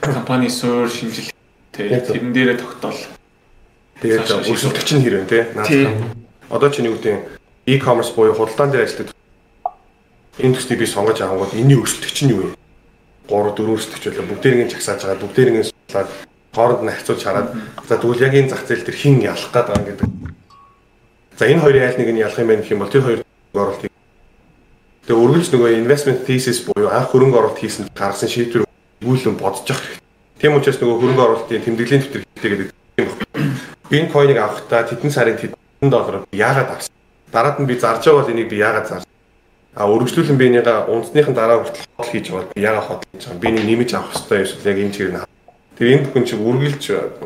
компани 0.00 0.48
sur 0.50 0.88
шинжил 0.90 1.32
тэрэн 1.72 2.32
дээрээ 2.32 2.60
тогтоол 2.60 3.00
Тэгээд 4.04 4.28
өрсөлдөгч 4.50 4.90
нь 4.98 5.04
хэрэг 5.06 5.24
тий. 5.30 5.42
Наадах. 5.54 5.96
Одоо 6.50 6.68
юу 6.68 6.98
гэдэг 6.98 7.16
e-commerce 7.64 8.12
буюу 8.12 8.34
худалдаан 8.34 8.70
дээр 8.70 8.84
ажилладаг 8.84 9.16
энэ 10.38 10.54
төснийг 10.58 10.78
би 10.82 10.86
сонгож 10.86 11.18
авангууд 11.22 11.54
энэний 11.54 11.78
өрсөлдөгч 11.78 12.18
нь 12.26 12.32
юу 12.34 12.40
вэ? 12.42 12.48
3 13.28 13.54
4 13.56 13.72
өрсөлдөгч 13.74 14.04
байлаа. 14.08 14.30
Бүгдээрийн 14.30 14.70
чагсааж 14.72 15.00
байгаа. 15.04 15.22
Бүгдээрийн 15.22 15.64
судлаад 15.64 16.08
хооронд 16.54 16.82
нь 16.84 16.94
хацуулж 16.94 17.22
хараад 17.24 17.48
за 17.88 17.94
тэгвэл 17.98 18.24
яг 18.26 18.34
энэ 18.34 18.50
зах 18.50 18.62
зээл 18.66 18.84
дээр 18.84 18.98
хин 18.98 19.16
ялах 19.22 19.50
гээд 19.52 19.68
байгаа 19.68 19.86
гэдэг. 19.88 20.08
За 21.38 21.44
энэ 21.48 21.62
хоёрын 21.62 21.86
айл 21.88 21.98
нэг 21.98 22.08
нь 22.12 22.22
ялах 22.22 22.38
юм 22.38 22.48
байх 22.48 22.70
юм 22.70 22.80
бол 22.80 22.92
тэр 22.92 23.02
хоёр 23.02 23.20
оролтыг 23.54 23.90
Тэгээ 25.04 25.20
үргэлж 25.20 25.48
нөгөө 25.52 25.70
investment 25.84 26.20
thesis 26.24 26.64
буюу 26.64 26.88
анх 26.88 27.12
хөрөнгө 27.12 27.36
оруулалт 27.36 27.60
хийсэн 27.60 27.92
гаргасан 27.92 28.30
шийдвэр 28.32 28.64
өгүүлэн 29.04 29.36
бодож 29.36 29.68
явах. 29.68 30.00
Тийм 30.40 30.56
учраас 30.56 30.80
нөгөө 30.80 30.96
хөрөнгө 30.96 31.24
оруулалтын 31.28 31.60
тэмдэглэлийн 31.60 32.02
төвтөр 32.08 32.22
хэрэгтэй 32.24 32.50
гэдэг 32.50 32.68
юм 33.04 33.08
байна 33.12 33.24
энэ 33.90 34.10
койныг 34.10 34.38
авахдаа 34.38 34.82
тэдэн 34.88 35.10
сарын 35.10 35.36
тэдэн 35.36 35.90
доллар 35.90 36.24
яагаад 36.32 36.70
авсан? 36.70 36.94
Дараад 37.32 37.60
нь 37.60 37.66
би 37.66 37.78
зарж 37.78 38.04
байгаа 38.04 38.22
бол 38.22 38.32
энийг 38.32 38.48
би 38.48 38.56
яагаад 38.56 38.88
зарсан? 38.88 39.03
А 39.74 39.90
өргөжлүүлэн 39.90 40.38
би 40.38 40.46
энийгээ 40.46 40.86
унтсныхан 40.86 41.34
дараа 41.34 41.66
хүртэл 41.66 41.86
хол 41.98 42.10
хийж 42.10 42.26
байгаа 42.30 42.54
яагаад 42.54 42.86
хол 42.86 43.02
хийж 43.10 43.24
байгаа? 43.26 43.42
Би 43.42 43.48
энийг 43.50 43.66
нэмэж 43.66 43.90
авах 43.94 44.14
хэрэгтэй 44.14 44.42
эсвэл 44.46 44.70
яг 44.70 44.78
энэ 44.78 44.94
чигээр 44.94 45.12
нь 45.18 45.34
Тэр 45.74 45.88
энэ 45.90 46.04
бүхэн 46.06 46.24
чинь 46.30 46.46
үргэлж 46.46 46.84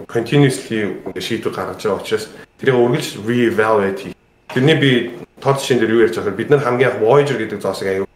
continuously 0.09 1.05
шийдвэр 1.13 1.53
гаргаж 1.53 1.85
байгаа 1.85 2.01
учраас 2.01 2.33
тэрийг 2.57 2.81
үргэлж 2.81 3.21
re-evaluate. 3.21 4.17
Тэрний 4.49 4.77
би 4.81 4.91
тод 5.45 5.61
шин 5.61 5.77
дээр 5.77 5.93
юу 5.93 6.05
ярьж 6.09 6.17
байгаа 6.17 6.33
бид 6.33 6.49
нар 6.49 6.65
хамгийн 6.65 6.97
анх 6.97 7.05
Voyager 7.05 7.37
гэдэг 7.37 7.61
зоосыг 7.61 7.89
аяа. 7.93 8.09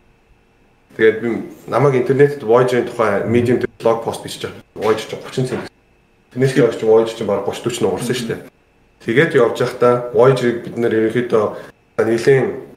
Тэгээд 0.97 1.21
би 1.21 1.29
намайг 1.69 2.01
интернетэд 2.01 2.41
Voyager-ийн 2.41 2.89
тухай 2.89 3.29
medium 3.29 3.61
дээр 3.61 3.77
блог 3.85 4.01
пост 4.09 4.25
бичиж 4.25 4.49
байгаа. 4.49 4.65
Voyager 4.73 5.21
30 5.21 5.49
цент 5.53 5.69
Тэрнээс 6.33 6.57
явж 6.57 6.81
чинь 6.81 6.89
Voyager 6.89 7.13
чинь 7.13 7.29
баг 7.29 7.45
30 7.45 7.85
40 7.85 7.85
нуурсан 7.85 8.17
шүү 8.17 8.29
дээ. 8.33 8.41
Тэгээд 9.05 9.37
явж 9.37 9.61
байхдаа 9.61 10.17
Voyager-ыг 10.17 10.65
бид 10.65 10.81
нэр 10.81 10.97
ерөнхийдөө 10.97 11.45
нэлийн 12.01 12.73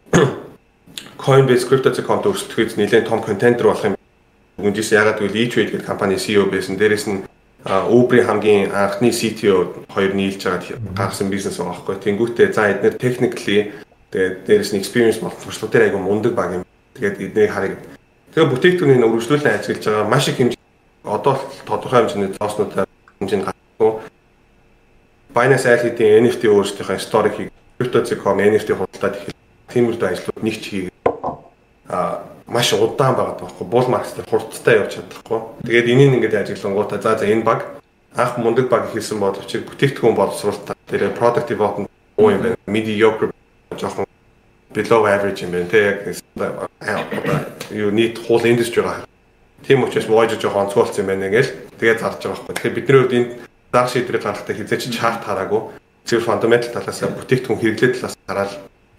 Coinbase 1.17 1.65
Crypto.com-д 1.67 2.29
өрсөлдөхөд 2.29 2.77
нэлийн 2.77 3.05
том 3.07 3.21
контентер 3.21 3.67
болох 3.67 3.85
юм. 3.85 3.95
Үгүйс 4.59 4.91
ягаад 4.95 5.19
гэвэл 5.19 5.35
E-Trade 5.35 5.71
гэдэг 5.75 5.87
компани 5.87 6.15
CEO 6.15 6.47
байсан. 6.47 6.79
Дээрээс 6.79 7.05
нь 7.11 7.23
Uber-ийн 7.65 8.27
хамгийн 8.29 8.71
анхны 8.71 9.09
CTO 9.09 9.85
хоёр 9.89 10.13
нийлж 10.13 10.45
байгаад 10.45 10.79
гаргасан 10.93 11.33
бизнес 11.33 11.57
байгаа 11.57 11.73
байхгүй. 11.73 11.95
Тэнгүүтээ 12.05 12.47
за 12.53 12.69
эдгээр 12.71 12.95
technically 13.01 13.59
тэгээд 14.13 14.35
дээрээс 14.45 14.71
нь 14.71 14.79
experience 14.79 15.19
боловсрол 15.19 15.71
дээр 15.73 15.89
айгу 15.89 15.99
мундаг 15.99 16.37
баг 16.37 16.61
юм. 16.61 16.63
Тэгээд 16.93 17.33
эднийг 17.33 17.51
харыг. 17.51 17.73
Тэгээ 18.37 18.51
бүтээгдэхүүнийг 18.53 19.07
өргөжлүүлэн 19.09 19.55
ажиглаж 19.57 19.81
байгаа 19.81 20.05
маш 20.05 20.29
их 20.29 20.37
хэмжээ 20.37 20.61
одоо 21.03 21.35
тодорхой 21.65 21.99
хэмжээний 22.05 22.31
зооснуудаар 22.37 22.87
хэмжээнд 23.19 23.45
гарахгүй. 23.49 23.91
Binance 25.33 25.65
айл 25.65 25.83
хэдийн 25.83 26.29
NFT 26.29 26.47
өөрсдийнхөө 26.53 26.99
сторийг 27.01 27.51
Crypto.com 27.81 28.39
NFT 28.39 28.69
худалдаад 28.77 29.15
их 29.19 29.35
тиймэрхүү 29.71 30.07
ажлууд 30.09 30.43
нэг 30.43 30.55
ч 30.61 30.65
хийгээд 30.69 30.93
а 31.89 32.25
маш 32.47 32.73
удаан 32.73 33.15
байгаа 33.15 33.37
байхгүй 33.41 33.65
буул 33.67 33.87
маркетээр 33.89 34.29
хурдтай 34.29 34.75
явж 34.81 34.91
чадахгүй. 34.97 35.39
Тэгээд 35.65 35.89
энийг 35.89 36.13
ингээд 36.13 36.35
ажиглангуудаа 36.41 37.01
за 37.01 37.17
за 37.17 37.25
энэ 37.25 37.43
баг 37.43 37.81
анх 38.15 38.37
мундаг 38.37 38.69
баг 38.69 38.93
хийсэн 38.93 39.19
боловч 39.19 39.51
бүтээгдэхүүн 39.65 40.15
боловсруулалт 40.15 40.77
тэр 40.89 41.13
product 41.17 41.49
development 41.49 41.89
уу 42.17 42.29
юм 42.31 42.41
байна. 42.41 42.57
Mediocre 42.67 43.31
жоохон 43.73 44.05
below 44.73 45.05
average 45.05 45.41
юм 45.41 45.51
байна. 45.51 45.69
Тэг 45.69 46.21
яг 46.35 47.05
юу 47.71 47.91
нийт 47.91 48.19
хуул 48.21 48.45
индустри 48.45 48.81
байгаа. 48.81 49.09
Тийм 49.65 49.83
учраас 49.83 50.05
Voyager 50.05 50.37
жоохон 50.37 50.69
онцгойлсон 50.69 51.01
юм 51.01 51.07
байна 51.07 51.27
ингээл 51.27 51.51
тэгээд 51.81 51.99
зарж 51.99 52.21
байгаа 52.21 52.37
байхгүй. 52.37 52.55
Тэгэхээр 52.55 52.75
бидний 52.77 52.99
хувьд 53.01 53.17
энэ 53.17 53.29
дар 53.73 53.87
шийдвэрийг 53.89 54.23
гаргахтаа 54.23 54.55
хязгаарч 54.55 54.83
чарт 54.93 55.21
хараагүй. 55.25 55.61
Зөв 56.05 56.21
фундаментал 56.21 56.71
талаас 56.77 57.01
бүтээгдэхүүн 57.01 57.59
хэрэглээ 57.59 57.91
талаас 57.97 58.15
хараад 58.29 58.51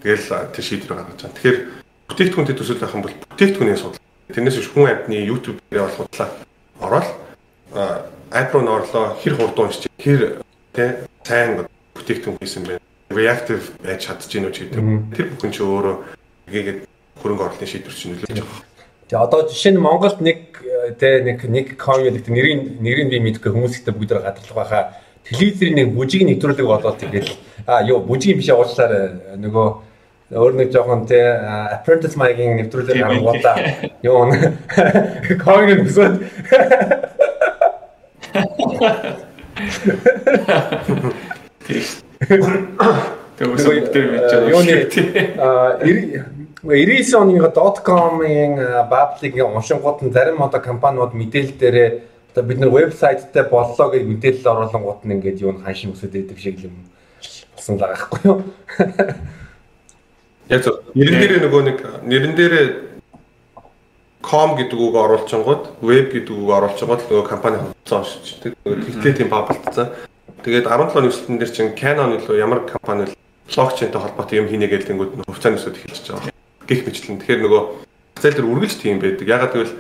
тэгэл 0.03 0.53
тэр 0.53 0.65
шийдвэр 0.65 0.95
гаргаж 0.97 1.21
байгаа. 1.23 1.37
Тэгэхээр 1.37 1.59
бүтээгдэхүүнтэй 2.09 2.57
төсөл 2.57 2.81
байх 2.81 2.95
юм 2.95 3.03
бол 3.03 3.17
бүтээгдэхүүний 3.37 3.77
судал. 3.77 4.03
Тэрнээс 4.33 4.59
биш 4.59 4.71
хүн 4.71 4.91
амьтны 4.91 5.17
YouTube 5.23 5.59
дээр 5.71 5.87
бол 5.87 5.99
худлаа 6.03 6.29
ороод 6.81 7.09
Apple 8.31 8.63
нь 8.63 8.69
орлоо 8.69 9.05
хэр 9.23 9.35
хурдан 9.37 9.65
уншиж 9.71 9.87
хэр 9.99 10.43
тэ 10.75 11.07
сайн 11.25 11.67
бүтээгдэхүүн 11.95 12.39
хийсэн 12.43 12.63
бэ. 12.67 12.81
Reactive 13.11 13.65
байж 13.83 14.07
чадчихэв 14.07 14.51
үү 14.51 14.53
гэдэг. 14.53 15.15
Тэр 15.15 15.27
бүхэн 15.31 15.53
чи 15.55 15.63
өөрөө 15.63 15.97
тэгээд 16.51 16.79
хөрөнгө 17.23 17.45
оруулалтын 17.47 17.71
шийдвэр 17.71 17.95
чинь 17.95 18.11
нөлөөлж 18.19 18.43
байгаа. 18.43 18.63
Тэгээ 19.07 19.23
одоо 19.23 19.41
жишээ 19.47 19.73
нь 19.73 19.79
Монголд 19.79 20.19
нэг 20.19 20.39
тэ 20.99 21.23
нэг 21.23 21.39
нэг 21.47 21.67
coin 21.79 22.11
гэдэг 22.11 22.27
нэрийн 22.27 22.61
нэрийг 22.83 23.09
би 23.15 23.19
мэдгүй 23.23 23.55
хүмүүс 23.55 23.79
ихтэй 23.79 23.95
бүгд 23.95 24.19
гадарлах 24.19 24.59
байхаа 24.59 24.83
телевизийн 25.23 25.75
нэг 25.79 25.95
бүжиг 25.95 26.27
нэвтрүүлэг 26.27 26.67
болоод 26.67 26.99
тэгээд 26.99 27.29
а 27.67 27.83
юу 27.87 28.03
бүжиг 28.03 28.39
биш 28.39 28.51
уучлаарай 28.51 29.39
нөгөө 29.39 29.67
өөр 30.31 30.53
нэг 30.59 30.75
жоохон 30.75 31.07
тэ 31.07 31.23
apprentice 31.71 32.19
mic-ийн 32.19 32.59
нэвтрүүлэг 32.59 32.99
гаргуулаа 32.99 33.57
юу 34.03 34.27
coin 35.39 35.87
гэсэн 35.87 36.13
Тэгээ 43.37 43.53
өсөв 43.55 43.93
дээр 43.93 44.07
мэдж 44.11 44.33
байгаа. 44.35 44.51
Юуны 44.51 44.75
99 46.67 47.15
оны 47.15 47.39
.com-ын 47.87 48.55
баблыг 48.91 49.35
уншингууд 49.39 50.03
нь 50.03 50.11
зарим 50.11 50.43
одоо 50.43 50.59
компаниуд 50.59 51.15
мэдээлэл 51.15 51.55
дээрээ 51.61 51.89
одоо 52.35 52.43
бид 52.43 52.59
нар 52.59 52.75
вебсайттай 52.75 53.45
боллоо 53.47 53.95
гэж 53.95 54.03
мэдээлэл 54.03 54.51
оруулангууд 54.51 55.07
нь 55.07 55.15
ингээд 55.21 55.39
юу 55.47 55.55
ханшин 55.63 55.95
өсөд 55.95 56.19
идэг 56.19 56.39
шиг 56.43 56.67
юм. 56.67 56.91
Болсон 57.55 57.79
л 57.79 57.87
байгаа 57.87 58.01
хгүй 58.03 58.21
юу. 58.27 58.43
Яг 60.49 60.63
зөв. 60.63 60.83
Нэрэн 60.95 61.19
дээрээ 61.19 61.41
нөгөө 61.43 61.63
нэг 61.67 61.79
нэрэн 62.07 62.35
дээрээ 62.39 62.67
com 64.23 64.55
гэдэг 64.55 64.79
үг 64.79 64.95
оруулчингууд 64.95 65.83
web 65.83 66.07
гэдэг 66.15 66.35
үг 66.35 66.51
оруулчингууд 66.51 67.03
нөгөө 67.11 67.27
компани 67.27 67.59
хувцас 67.63 68.15
оншиж. 68.15 68.55
Нөгөө 68.63 68.87
тэгтлээ 68.87 69.15
тийм 69.19 69.31
баблтсан. 69.31 69.91
Тэгээд 70.47 70.67
17 70.71 70.99
оны 70.99 71.11
өсөлтөн 71.11 71.39
дээр 71.43 71.51
чинь 71.51 71.75
Canon 71.75 72.15
илүү 72.19 72.39
ямар 72.39 72.63
компани 72.63 73.11
л 73.11 73.15
блокчейнтэй 73.51 73.99
холбоотой 73.99 74.39
юм 74.39 74.51
хийнэ 74.51 74.71
гэдэг 74.71 74.95
нь 74.95 75.03
хувьцааны 75.27 75.59
өсөд 75.59 75.79
эхэлж 75.83 76.07
байгаа. 76.15 76.35
Гэх 76.67 76.83
мэтлэн. 76.87 77.19
Тэгэхээр 77.23 77.43
нөгөө 77.43 77.63
зээл 78.23 78.39
төр 78.39 78.51
үргэлж 78.51 78.77
тийм 78.83 78.99
байдаг. 79.03 79.27
Ягаад 79.27 79.55
гэвэл 79.55 79.75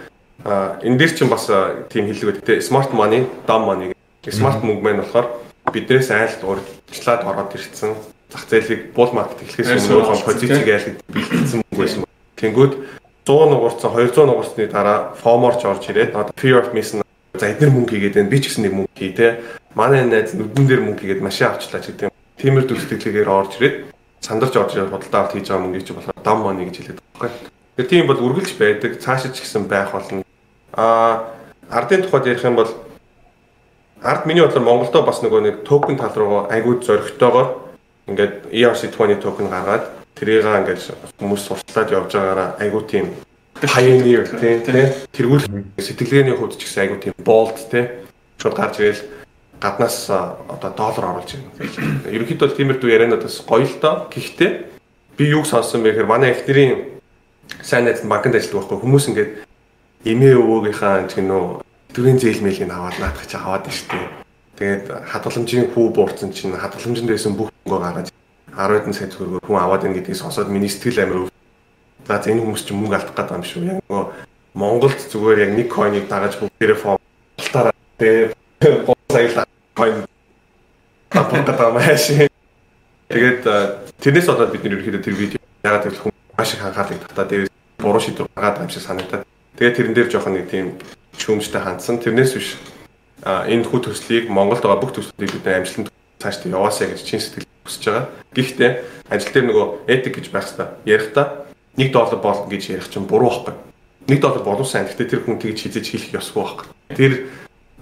энэ 0.82 0.98
дээр 0.98 1.12
чинь 1.14 1.30
бас 1.30 1.46
тийм 1.90 2.10
хэллэг 2.10 2.42
байдаг 2.42 2.46
те 2.46 2.62
smart 2.62 2.90
money, 2.90 3.26
dumb 3.46 3.66
money 3.66 3.94
гэх. 4.22 4.34
Smart 4.34 4.62
мөнгө 4.66 4.82
маань 4.82 5.02
болохоор 5.02 5.42
биднээс 5.70 6.10
айлт 6.10 6.42
урьдчилаад 6.42 7.22
ороод 7.26 7.54
ирсэн 7.54 7.94
зах 8.32 8.44
зээлийг 8.50 8.92
буул 8.92 9.12
маркет 9.12 9.42
эхлэхээс 9.42 9.90
өмнө 9.90 10.24
позицийг 10.26 10.68
айлт 10.68 11.00
бэлтгэсэн 11.10 11.58
мөнгө 11.62 11.80
байсан. 11.80 12.04
Тэнгүүд 12.36 12.72
100 13.26 13.50
нугарцсан 13.50 13.90
200 13.90 14.26
нугарцны 14.26 14.66
дараа 14.70 14.98
фоморч 15.18 15.64
орж 15.66 15.90
ирээд 15.90 16.14
одоо 16.14 16.34
fear 16.36 16.62
of 16.62 16.74
missing 16.74 17.02
за 17.38 17.50
эдгээр 17.52 17.72
мөнгө 17.74 17.92
хийгээд 17.92 18.16
байна 18.16 18.30
би 18.32 18.38
ч 18.40 18.48
гэсэн 18.48 18.62
нэг 18.64 18.74
мөнгө 18.74 18.96
хий 18.96 19.12
те 19.12 19.40
манай 19.74 20.06
найз 20.06 20.32
нүдэн 20.32 20.66
дээр 20.66 20.82
мөнгө 20.86 21.00
хийгээд 21.04 21.26
машин 21.26 21.50
авчлаа 21.50 21.82
ч 21.82 21.92
гэдэг 21.92 22.10
тиймэр 22.40 22.64
дүрстгэлгээр 22.64 23.28
орж 23.28 23.52
ирээд 23.60 23.76
сандарч 24.20 24.54
орж 24.56 24.72
ирээд 24.74 24.92
худалдаа 24.92 25.20
авалт 25.20 25.34
хийж 25.36 25.48
байгаа 25.48 25.64
мөнгө 25.64 25.84
чи 25.84 25.92
болохоор 25.92 26.22
дам 26.24 26.38
money 26.42 26.64
гэж 26.66 26.76
хэлээд 26.80 26.98
байгаа 26.98 27.20
байхгүй. 27.20 27.50
Тэгэхээр 27.76 27.90
тийм 27.92 28.06
бол 28.08 28.24
үргэлж 28.24 28.52
байдаг, 28.56 28.92
цаашаа 29.00 29.30
ч 29.32 29.36
гэсэн 29.44 29.64
байх 29.68 29.92
болно. 29.92 30.24
Аа 30.72 31.36
ардын 31.68 32.02
тухайд 32.02 32.26
ярих 32.26 32.44
юм 32.44 32.56
бол 32.56 32.70
ард 34.02 34.26
миний 34.26 34.42
бодлоор 34.42 34.64
Монголдо 34.64 35.02
бас 35.02 35.20
нөгөө 35.20 35.40
нэг 35.44 35.54
токен 35.68 35.96
тал 36.00 36.14
руу 36.16 36.48
айгууд 36.48 36.84
зөрөгтэйгээр 36.84 37.48
ингээд 38.06 38.34
ERC20 38.54 39.20
токен 39.22 39.50
гаргаад 39.50 39.84
тэрийг 40.14 40.46
ингээд 40.46 40.80
хүмүүс 41.18 41.42
сурталчилаад 41.46 41.90
явж 41.92 42.10
байгаагаараа 42.14 42.48
айгуу 42.62 42.82
тийм 42.86 43.12
pioneer 43.60 44.24
тийм 44.28 44.62
тэргүүл 45.12 45.44
сэтгэлгээний 45.80 46.36
хувьд 46.36 46.56
ч 46.56 46.64
гэсэн 46.64 46.82
айгуу 46.86 46.98
тийм 47.02 47.14
bold 47.20 47.56
тийм 47.72 47.86
шууд 48.40 48.56
гарч 48.56 48.80
ирэл 48.80 49.02
гаднаас 49.60 50.10
одоо 50.10 50.70
доллар 50.76 51.04
оруулж 51.16 51.32
байна. 51.32 52.04
Ерөнхийдөө 52.12 52.56
тиймэрдүү 52.56 52.90
яриануудаас 52.92 53.40
гоё 53.48 53.64
л 53.64 53.80
доо. 53.80 53.94
Гэхдээ 54.12 54.50
би 55.16 55.24
юг 55.32 55.46
сонсон 55.48 55.82
бэ 55.82 55.96
гэхээр 55.96 56.12
манай 56.12 56.36
эхнэрийн 56.36 57.00
сайн 57.64 57.88
найз 57.88 58.04
банкнд 58.04 58.36
ажилладаг 58.36 58.68
байхгүй 58.68 58.78
хүмүүс 58.84 59.08
ингээд 59.08 59.32
эмээ 60.04 60.34
өвөөгийнхаа 60.36 61.08
ч 61.08 61.16
гэнэ 61.16 61.32
үү 61.32 61.46
төрийн 61.96 62.20
зээлмэлийг 62.20 62.68
аваад 62.68 62.96
наадах 63.00 63.24
чи 63.24 63.36
аваад 63.40 63.64
дээ. 63.64 64.25
Тэгээд 64.56 64.84
хадгаламжийн 65.04 65.68
хүү 65.76 65.86
буурсан 65.92 66.32
чинь 66.32 66.56
хадгаламжинд 66.56 67.08
байсан 67.12 67.36
бүх 67.36 67.52
мөнгөө 67.64 67.80
гаргаж 67.84 68.08
10 68.56 68.72
хэдэн 68.80 68.96
сая 68.96 69.08
төгрөгөөр 69.12 69.44
хүн 69.44 69.60
аваад 69.60 69.82
байна 69.84 69.96
гэдгийг 70.00 70.16
сонсоод 70.16 70.48
миний 70.48 70.72
сэтгэл 70.72 71.04
амир 71.04 71.18
өв. 71.26 71.30
За 72.08 72.16
энэ 72.24 72.40
хүмүүс 72.40 72.64
чинь 72.64 72.80
мөнгө 72.80 72.96
алдах 72.96 73.12
гэдэг 73.12 73.36
юм 73.36 73.44
шүү. 73.44 73.62
Яг 73.68 73.78
нөгөө 73.84 74.04
Монголд 74.56 75.00
зүгээр 75.12 75.38
яг 75.44 75.52
нэг 75.52 75.68
койныг 75.68 76.08
дагаж 76.08 76.40
бүгдээрээ 76.40 76.78
фон 76.80 76.96
талтаараа 77.36 77.76
тэгээд 78.00 78.32
сая 79.12 79.44
coin 79.76 80.08
апотата 81.12 81.68
маш. 81.76 82.08
Тэгээд 83.12 83.42
тэрнээс 84.00 84.26
болоод 84.26 84.52
бид 84.56 84.64
нэр 84.64 84.80
ерөөхдөө 84.80 85.04
тэр 85.04 85.16
видео 85.20 85.40
ягаад 85.60 85.84
гэвэл 85.84 86.02
хүн 86.08 86.14
маш 86.32 86.54
их 86.56 86.64
анхаарлыг 86.64 87.04
татаад 87.04 87.28
дээрээс 87.28 87.52
буруу 87.76 88.00
шийдвэр 88.00 88.32
гаргаад 88.32 88.54
байгаа 88.56 88.64
юм 88.64 88.72
шиг 88.72 88.82
санагдаад. 88.88 89.22
Тэгээд 89.60 89.76
тэрэн 89.76 89.94
дээр 89.94 90.08
жоохон 90.08 90.34
нэг 90.40 90.48
тийм 90.48 90.66
шүүмжтэй 91.20 91.60
хандсан. 91.60 92.00
Тэрнээс 92.00 92.32
биш 92.32 92.56
энэ 93.24 93.64
хүү 93.64 93.80
төслийг 93.88 94.28
Монголд 94.28 94.60
байгаа 94.60 94.82
бүх 94.82 94.92
төслүүдийг 94.92 95.32
бид 95.40 95.46
амжилтанд 95.46 95.88
цааш 96.20 96.36
та 96.42 96.48
яваасаа 96.48 96.92
гэж 96.92 97.00
чин 97.04 97.20
сэтгэл 97.20 97.48
хүсэж 97.64 97.84
байгаа. 97.86 98.06
Гэхдээ 98.36 98.70
ажил 99.08 99.32
дээр 99.32 99.46
нөгөө 99.46 99.66
этик 99.88 100.14
гэж 100.20 100.26
байх 100.32 100.46
хэрэгтэй. 100.48 100.68
Ярихдаа 100.84 101.26
1 101.76 101.92
доллар 101.92 102.20
болно 102.20 102.46
гэж 102.50 102.62
ярих 102.76 102.88
чинь 102.90 103.08
буруу 103.08 103.30
байхгүй. 103.30 103.54
1 104.08 104.20
доллар 104.20 104.44
боловсан. 104.44 104.84
Гэхдээ 104.84 105.08
тэр 105.08 105.20
хүн 105.24 105.38
тэгж 105.40 105.58
хизэж 105.64 105.86
хэлэх 105.90 106.16
ёсгүй 106.20 106.42
байхгүй. 106.44 106.66
Тэр 106.96 107.12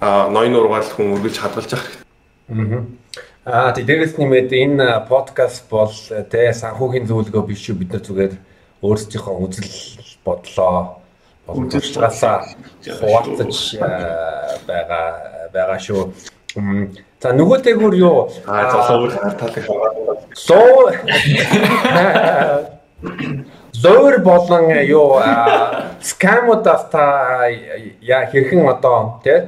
ноён 0.01 0.57
ургаал 0.59 0.87
хүн 0.87 1.15
үргэлж 1.19 1.39
хадгалж 1.39 1.71
явах 1.75 1.89
хэрэгтэй. 1.91 2.83
Аа 3.45 3.73
тий 3.77 3.85
дээрээс 3.85 4.17
нэмээд 4.17 4.51
энэ 4.53 5.05
подкаст 5.05 5.69
бол 5.69 5.93
тэ 6.33 6.53
санхүүгийн 6.57 7.05
зөвлөгөө 7.05 7.45
биш 7.45 7.69
шүү 7.69 7.77
бид 7.77 7.93
нар 7.93 8.01
зүгээр 8.01 8.35
өөрсдийнхөө 8.81 9.35
үзэл 9.45 9.73
бодлоо 10.25 11.04
боломжтой 11.47 12.11
хуваалцаж 13.01 13.57
байгаа 14.67 15.07
байгаа 15.53 15.79
шүү. 15.79 16.03
За 17.25 17.33
нөгөө 17.33 17.59
тэгүр 17.65 17.95
юу 17.97 18.29
аа 18.47 18.71
золоо 18.71 19.09
үл 19.09 19.13
харталыг 19.17 19.65
соо 20.37 20.93
зөөр 23.85 24.19
болон 24.23 24.71
юу 24.85 25.21
скамуудаас 26.01 26.85
та 26.93 27.49
яа 28.01 28.25
хэрхэн 28.31 28.69
одоо 28.69 29.21
тий 29.25 29.41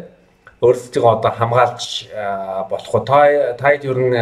өөрсдөө 0.64 1.04
одоо 1.04 1.32
хамгаалж 1.36 2.08
болох 2.70 2.94
уу? 2.94 3.04
Та 3.04 3.54
таад 3.60 3.84
ер 3.84 3.98
нь 4.00 4.16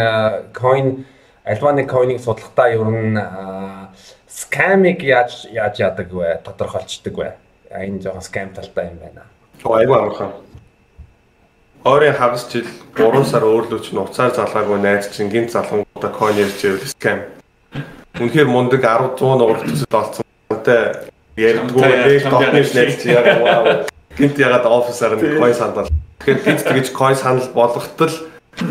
coin 0.51 1.07
альва 1.47 1.73
нэг 1.73 1.87
coin-ыг 1.91 2.19
судлахдаа 2.21 2.69
ер 2.75 2.91
нь 2.91 3.19
scam-ыг 4.27 4.99
яаж 5.03 5.47
яаж 5.47 5.79
яадаг 5.79 6.11
вэ? 6.11 6.43
Тодорхойлцдог 6.43 7.15
вэ? 7.15 7.29
Энэ 7.75 8.03
жоохон 8.03 8.23
scam 8.23 8.55
талтай 8.55 8.87
юм 8.87 8.99
байна. 9.03 9.23
Айгу 9.65 9.95
амархан. 9.95 10.33
Ойрын 11.85 12.15
хагас 12.15 12.47
жил 12.53 12.67
3 12.95 13.25
сар 13.27 13.43
өөрлөө 13.43 13.81
чинь 13.83 13.99
уцаар 13.99 14.31
залгаагүй 14.31 14.79
найз 14.79 15.11
чинь 15.11 15.29
гинт 15.29 15.51
залгуудаа 15.51 16.13
coin 16.15 16.39
ярьж 16.39 16.63
ивэл 16.63 16.87
scam. 16.87 17.27
Үнэхээр 18.15 18.47
мундаг 18.47 18.87
10 18.87 19.19
100 19.19 19.39
нуурт 19.41 19.67
төсөл 19.67 19.99
олцсон. 19.99 20.25
Тэ 20.63 21.11
ярьдгүй 21.37 21.83
нэг 21.83 22.31
топны 22.31 22.63
найз 22.63 23.03
чи 23.03 23.11
яг 23.11 23.27
вау. 23.43 23.85
Гинт 24.17 24.39
ягаад 24.39 24.67
офисаар 24.71 25.19
нэг 25.19 25.43
coin 25.43 25.55
сандал 25.55 25.91
Тэгэхээр 26.25 26.41
бид 26.41 26.63
тэгэж 26.63 26.87
coin 26.95 27.19
санал 27.19 27.49
болгоход 27.53 28.01
л 28.07 28.17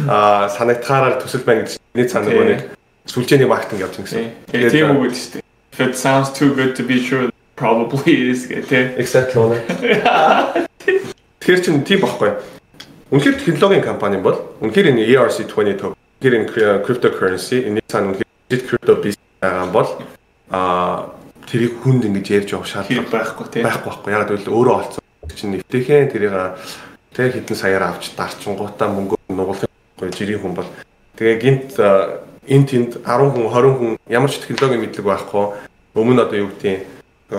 аа 0.07 0.47
санагдахаараар 0.47 1.19
төсөл 1.19 1.43
байна 1.43 1.67
гэж 1.67 1.77
нэг 1.93 2.07
нөгөө 2.07 2.45
нэг 2.49 2.61
сүлжээний 3.05 3.45
маркетинг 3.51 3.83
байгаа 3.83 3.99
гэсэн. 3.99 4.31
Тэгээд 4.47 4.71
тийм 4.71 4.95
үг 4.95 5.11
л 5.11 5.13
шүү 5.13 5.31
дээ. 5.37 5.43
If 5.73 5.79
it 5.81 5.93
sounds 5.97 6.29
too 6.33 6.53
good 6.53 6.73
to 6.77 6.85
be 6.85 7.01
true 7.01 7.32
probably 7.55 8.31
is 8.31 8.47
гэдэг. 8.47 8.97
Exactly 8.97 9.39
үнэ. 9.39 9.57
Тэгэхээр 11.39 11.61
чинь 11.63 11.83
тийм 11.83 12.01
багхгүй. 12.01 12.37
Үнэхээр 13.11 13.37
технологийн 13.41 13.85
компани 13.85 14.17
бол 14.17 14.55
үнэхээр 14.59 14.93
энэ 14.95 15.05
ERC20 15.13 15.77
тоken 15.77 15.97
үнэхээр 16.21 16.35
энэ 16.39 16.49
cryptocurrency 16.85 17.67
энэ 17.67 17.81
цаана 17.85 18.15
үнэхээр 18.17 18.63
crypto 18.67 18.93
business 18.97 19.39
байгаа 19.41 19.67
бол 19.69 19.89
аа 20.49 21.13
тэрийг 21.45 21.77
хүнд 21.83 22.07
ингэж 22.09 22.27
ярьж 22.31 22.49
явах 22.55 22.69
шаардлага 22.71 23.11
байхгүй 23.11 23.45
тийм 23.51 23.67
байхгүй 23.67 23.91
байхгүй. 23.91 24.11
Яг 24.15 24.31
л 24.33 24.49
өөрөө 24.49 24.75
олцсон 24.79 25.03
чинь 25.35 25.51
нэвтэхэн 25.59 26.09
тэрийг 26.09 26.35
Тэ 27.13 27.29
хэдэн 27.29 27.53
саяар 27.53 27.93
авч 27.93 28.17
дарчингуудаа 28.17 28.89
мөнгө 28.89 29.21
нугуулах 29.29 29.69
жирийн 30.01 30.41
хүн 30.41 30.57
бол 30.57 30.65
тэгээ 31.13 31.37
гинт 31.37 31.77
энэ 31.77 32.65
тэнд 32.65 32.91
10 33.05 33.37
хүн 33.37 33.45
20 33.53 33.77
хүн 33.77 33.91
ямар 34.09 34.33
ч 34.33 34.41
технологийн 34.41 34.81
мэдлэг 34.81 35.05
байхгүй 35.05 35.45
өмнө 35.93 36.25
одоо 36.25 36.37
юу 36.41 36.49
гэдэг 36.57 36.89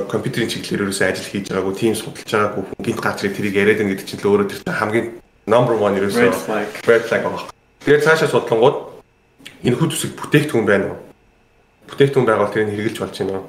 компьютерийн 0.09 0.50
чиглэлээр 0.50 0.85
ерөөсөө 0.88 1.07
ажил 1.09 1.28
хийж 1.30 1.46
байгаагүй 1.50 1.74
тийм 1.78 1.94
судалж 1.94 2.26
байгаагүй 2.26 2.62
хүн 2.64 2.85
гинт 2.85 3.00
ирээд 3.04 3.37
тэрийг 3.37 3.54
яриад 3.54 3.78
байгаа 3.78 3.92
гэдэг 3.94 4.09
чинь 4.09 4.20
л 4.22 4.28
өөрөө 4.30 4.48
тэр 4.50 4.61
хамгийн 4.74 5.07
number 5.46 5.74
1 5.78 5.98
ерөөсөө 6.00 6.24
red 6.88 7.04
flag 7.04 7.22
байна. 7.22 7.46
Тэгээд 7.85 8.04
цаашаа 8.04 8.28
судлангууд 8.28 8.76
энэ 9.64 9.76
хүү 9.76 9.88
төсөв 9.92 10.11
бүтээгдэхүүн 10.16 10.66
байна 10.66 10.87
уу? 10.90 10.98
Бүтээгдэхүүн 11.88 12.26
байгуул 12.26 12.52
тэрийг 12.52 12.74
хэрэгжилж 12.74 13.00
болж 13.04 13.16
байна 13.20 13.35
уу? 13.38 13.46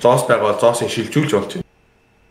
Зоос 0.00 0.22
байгуул 0.24 0.60
зоосыг 0.60 0.88
шилжүүлж 0.90 1.32
болж 1.36 1.50
байна. 1.60 1.68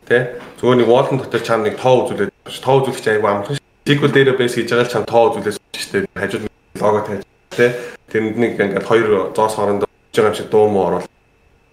Тэ? 0.10 0.18
Зүгээр 0.58 0.78
нэг 0.82 0.90
wall 0.90 1.08
дотор 1.10 1.42
чам 1.46 1.62
нэг 1.64 1.78
тоо 1.78 2.06
үзүүлээд 2.06 2.34
тоо 2.62 2.76
үзүүлэх 2.82 3.10
аягүй 3.10 3.30
амархан. 3.30 3.62
SQL 3.86 4.14
database 4.14 4.56
хийж 4.58 4.70
байгаа 4.74 4.86
л 4.86 4.94
чам 4.94 5.06
тоо 5.06 5.24
үзүүлээс 5.34 5.58
дээ. 5.94 6.10
Хажууд 6.18 6.44
лого 6.82 7.02
тавьж 7.06 7.26
тэ? 7.54 7.74
Тэрэнд 8.10 8.38
нэг 8.38 8.52
ингээд 8.58 8.86
хоёр 8.90 9.34
зоос 9.34 9.54
хоорондоо 9.58 9.86
байгаа 9.86 10.30
юм 10.34 10.38
шиг 10.38 10.50
дуу 10.50 10.70
муу 10.70 10.86
оруулаад 10.90 11.14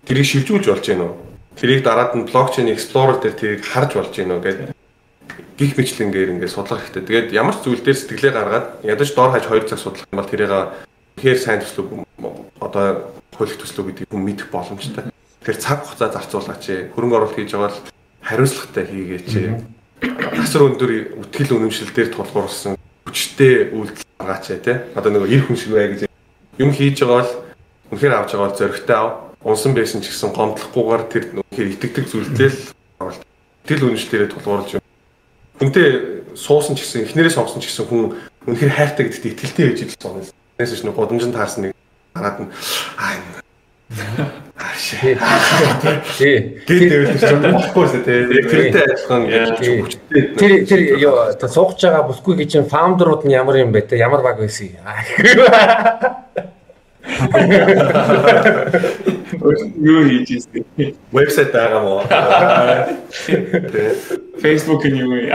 тэрийг 0.05 0.27
шилжүүлж 0.29 0.66
болж 0.68 0.85
гэнэ 0.85 1.05
үү? 1.05 1.32
Тэрийг 1.57 1.85
дараад 1.85 2.17
нь 2.17 2.27
блокчейн 2.27 2.73
explorer 2.73 3.21
дээр 3.21 3.37
тэрийг 3.37 3.62
харж 3.65 3.91
болж 3.95 4.15
үү 4.17 4.41
гэдэг. 4.41 4.71
гих 5.59 5.77
мэтлэнгээр 5.79 6.33
ингээд 6.37 6.53
судлах 6.53 6.81
хэрэгтэй. 6.81 7.03
Тэгээд 7.07 7.29
ямар 7.37 7.55
ч 7.55 7.69
зүйл 7.69 7.85
дээр 7.85 7.99
сэтгэлээ 7.99 8.33
гаргаад 8.33 8.67
ядаж 8.83 9.09
дор 9.15 9.31
хаж 9.31 9.45
2 9.47 9.69
цаг 9.69 9.79
судлах 9.79 10.07
юм 10.11 10.19
бол 10.19 10.31
тэрийг 10.31 10.53
тэгэхээр 11.17 11.38
сайн 11.38 11.61
төслөг 11.61 11.87
одоо 12.59 13.15
хууль 13.37 13.55
төслөг 13.55 13.87
гэдэг 13.93 14.07
хүн 14.11 14.23
мэдэх 14.27 14.49
боломжтой. 14.51 15.12
Тэгэхээр 15.43 15.61
цаг 15.61 15.79
хугацаа 15.87 16.11
зарцуулаач. 16.15 16.65
Хөрөнгө 16.97 17.17
оруулалт 17.17 17.37
хийж 17.37 17.53
байгаа 17.53 17.69
бол 17.69 17.79
хариуцлагатай 18.23 18.85
хийгээч. 18.87 19.31
Асар 20.38 20.62
өндөр 20.67 20.91
үтгэл 21.21 21.55
үнэмшил 21.59 21.91
дээр 21.95 22.11
тулгуурласан 22.15 22.75
хүчтэй 23.07 23.75
үйлдэл 23.75 24.07
гаргаач 24.19 24.47
тий. 24.62 24.77
Одоо 24.95 25.11
нэг 25.12 25.31
эр 25.31 25.43
хүн 25.47 25.59
шиг 25.59 25.73
бай 25.75 25.87
гэж 25.95 26.01
юм 26.59 26.71
хийж 26.73 27.03
байгаа 27.03 27.23
бол 27.23 27.33
үнэхээр 27.93 28.15
авч 28.15 28.31
байгаа 28.35 28.47
бол 28.49 28.59
зөрөгтэй 28.59 28.97
ав. 28.97 29.11
Унсан 29.42 29.74
байсан 29.74 29.98
ч 29.98 30.14
гэсэн 30.14 30.31
гомдлохгүйгээр 30.31 31.02
тэр 31.11 31.24
үнэхээр 31.42 31.72
итгэдэг 31.74 32.05
зүйлдээ 32.07 32.50
л 32.50 32.61
авал. 33.02 33.18
Тэл 33.66 33.87
үнэмшлэрээ 33.90 34.31
тулгуурлаж 34.31 34.78
юм. 34.78 34.85
Хүнтэй 35.59 35.88
суусан 36.38 36.78
ч 36.78 36.87
гэсэн 36.87 37.11
эхнэрээ 37.11 37.35
сонгосон 37.35 37.59
ч 37.59 37.74
гэсэн 37.74 37.87
хүн 37.90 38.14
үнэхээр 38.46 38.70
хайртай 38.70 39.11
гэдэгт 39.11 39.26
итгэлтэй 39.35 39.64
байж 39.66 39.81
идэл 39.83 39.98
сонно. 39.98 40.22
Тэрээс 40.62 40.78
ч 40.78 40.87
нэг 40.87 40.94
гудамжинд 40.94 41.35
таарсан 41.35 41.61
нэг 41.66 41.72
хараад 42.14 42.38
нь 42.38 42.50
аа 43.02 43.42
Тий. 46.16 46.62
Гэр 46.66 46.81
дэвэл 46.88 47.18
ч 47.18 47.22
юм 47.28 47.42
болохгүйсэ 47.42 47.98
тий. 48.07 48.18
Тэрнтэй 48.46 48.83
адилхан 48.87 49.22
хүчтэй. 49.26 50.22
Тэр 50.38 50.52
тэр 50.64 50.81
ёо 51.02 51.35
суугч 51.35 51.83
байгаа 51.83 52.09
бүсгүй 52.09 52.35
гэж 52.40 52.48
чинь 52.57 52.70
фаундерууд 52.70 53.26
нь 53.26 53.35
ямар 53.37 53.59
юм 53.61 53.74
бэ 53.74 53.90
те? 53.90 53.98
Ямар 53.98 54.22
баг 54.22 54.38
байсан 54.40 54.70
юм? 54.70 54.87
Юу 59.83 60.01
хийж 60.07 60.31
ийсэн? 60.31 60.65
Вебсайт 61.12 61.53
байгаа 61.53 61.81
мó. 61.83 62.03
Facebook 64.43 64.85
нь 64.87 64.99
юу 65.03 65.11
вэ? 65.11 65.35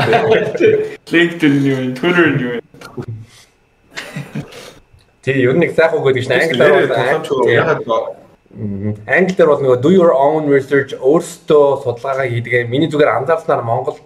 LinkedIn 1.12 1.54
нь 1.60 1.68
юу 1.68 1.78
вэ? 1.78 1.94
Twitter 2.00 2.28
нь 2.32 2.40
юу 2.40 2.52
вэ? 2.56 2.62
Тий, 5.22 5.44
ер 5.44 5.56
нь 5.56 5.64
их 5.64 5.76
сайхан 5.76 6.04
гэдэг 6.04 6.24
чинь 6.24 6.40
англиар 6.40 7.84
бол 7.84 8.16
Англиар 9.06 9.50
бол 9.52 9.62
нөгөө 9.62 9.82
do 9.84 9.92
your 9.92 10.16
own 10.16 10.48
research 10.48 10.96
өөрсдөө 10.96 11.84
судалгаагаа 11.84 12.32
хийдэг. 12.32 12.70
Миний 12.72 12.88
зүгээр 12.88 13.12
анзаарснаар 13.22 13.62
Монгол 13.62 14.00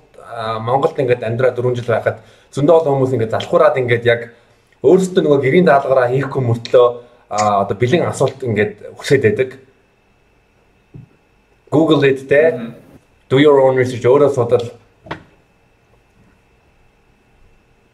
Монголд 0.65 0.97
ингээд 0.97 1.23
амьдраа 1.23 1.53
4 1.53 1.75
жил 1.75 1.93
байхад 1.93 2.23
зөндөө 2.55 2.75
олон 2.81 2.93
хүмүүс 2.97 3.13
ингээд 3.15 3.35
залхуураад 3.35 3.77
ингээд 3.77 4.05
яг 4.07 4.21
өөрсдөө 4.81 5.23
нөгөө 5.23 5.39
гэрийн 5.45 5.67
даалгавраа 5.67 6.09
хийхгүй 6.09 6.41
мөртлөө 6.41 6.87
одоо 7.31 7.75
бэлэн 7.79 8.03
асуулт 8.11 8.43
ингээд 8.43 8.91
хүсээд 8.99 9.23
байдаг. 9.23 9.49
Google 11.71 12.03
it 12.03 12.27
те. 12.27 12.75
Do 13.29 13.39
your 13.39 13.63
own 13.63 13.79
research. 13.79 14.03
Өөрөө 14.03 14.35
судал. 14.35 14.67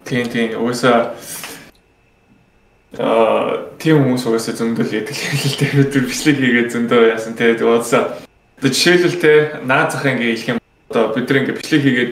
Тийм 0.09 0.25
тийм 0.25 0.57
уусаа 0.57 1.13
Аа 2.97 3.69
тийм 3.77 4.01
хүмүүс 4.01 4.25
угаасаа 4.25 4.55
зөндөл 4.57 4.89
яадаг 4.89 5.13
л 5.13 5.57
дээ 5.59 5.85
өдөр 5.85 6.03
бичлэг 6.09 6.37
хийгээд 6.41 6.73
зөндөө 6.73 7.01
яасан 7.13 7.37
те. 7.37 7.53
Угаасаа 7.53 8.17
одоо 8.57 8.71
жишээлбэл 8.73 9.21
те 9.21 9.33
наад 9.61 9.93
зах 9.93 10.07
ингээ 10.07 10.33
хэлэх 10.33 10.51
юм. 10.55 10.59
Одоо 10.89 11.13
бид 11.13 11.29
нэг 11.29 11.47
бичлэг 11.61 11.81
хийгээд 11.85 12.11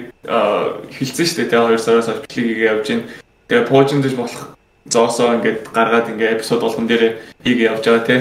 хилцэн 0.93 1.25
штэ 1.25 1.49
те 1.49 1.57
2 1.57 1.79
сараас 1.81 2.11
бичлэг 2.21 2.45
хийгээ 2.45 2.69
явж 2.69 2.85
гин. 2.85 3.01
Тэгээ 3.49 3.65
пуужинд 3.65 4.03
дэж 4.05 4.13
болох 4.13 4.53
зоосоо 4.89 5.36
ингээд 5.38 5.69
гаргаад 5.74 6.10
ингээ 6.13 6.36
эпизод 6.38 6.62
болгон 6.62 6.88
дээр 6.88 7.21
хийгээ 7.43 7.69
явж 7.71 7.84
байгаа 7.86 8.06
те 8.06 8.15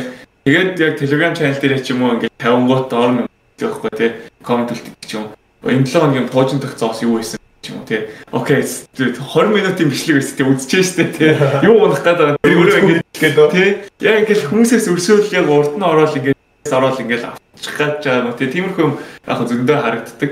тэгээд 0.44 0.80
яг 0.80 0.92
Telegram 0.98 1.32
channel 1.36 1.60
дээр 1.60 1.82
ч 1.84 1.92
юм 1.92 2.02
уу 2.02 2.16
ингээ 2.16 2.30
50 2.40 2.68
гот 2.68 2.92
орно 2.92 3.22
гэхгүй 3.60 3.92
те 3.96 4.06
коммент 4.42 4.72
үлдчих 4.72 4.94
ч 5.06 5.12
юм 5.16 5.28
энэ 5.64 5.86
7 5.86 6.00
хоногийн 6.00 6.28
пуужинд 6.28 6.62
дах 6.62 6.76
зоос 6.76 7.02
юу 7.02 7.16
байсан 7.16 7.38
ч 7.64 7.72
юм 7.72 7.80
уу 7.80 7.86
тий. 7.88 8.08
Окей 8.30 8.60
20 8.60 9.54
минутын 9.56 9.88
бичлэг 9.88 10.20
байсан 10.20 10.36
тий 10.36 10.46
үзчихэж 10.46 10.84
штэ 10.84 11.04
тий. 11.16 11.32
Юу 11.64 11.88
унах 11.88 12.04
гэдэг 12.04 12.18
байгаа. 12.20 12.38
Өөрөө 12.44 12.78
ингэж 12.84 13.00
гэдэг 13.16 13.50
тий. 13.52 13.68
Яг 14.04 14.16
ингэж 14.28 14.40
хүмүүсээс 14.52 14.86
өрсөөл 14.92 15.32
яг 15.32 15.48
урд 15.48 15.72
нь 15.80 15.84
ороод 15.84 16.16
ингэж 16.16 16.36
ороод 16.68 17.00
ингэж 17.00 17.22
авчих 17.24 17.76
гэж 17.80 18.04
байгаа 18.04 18.28
юм 18.28 18.36
тий. 18.36 18.48
Тиймэрхүү 18.52 18.88
яг 19.24 19.40
зөндөө 19.48 19.78
харагддаг. 19.80 20.30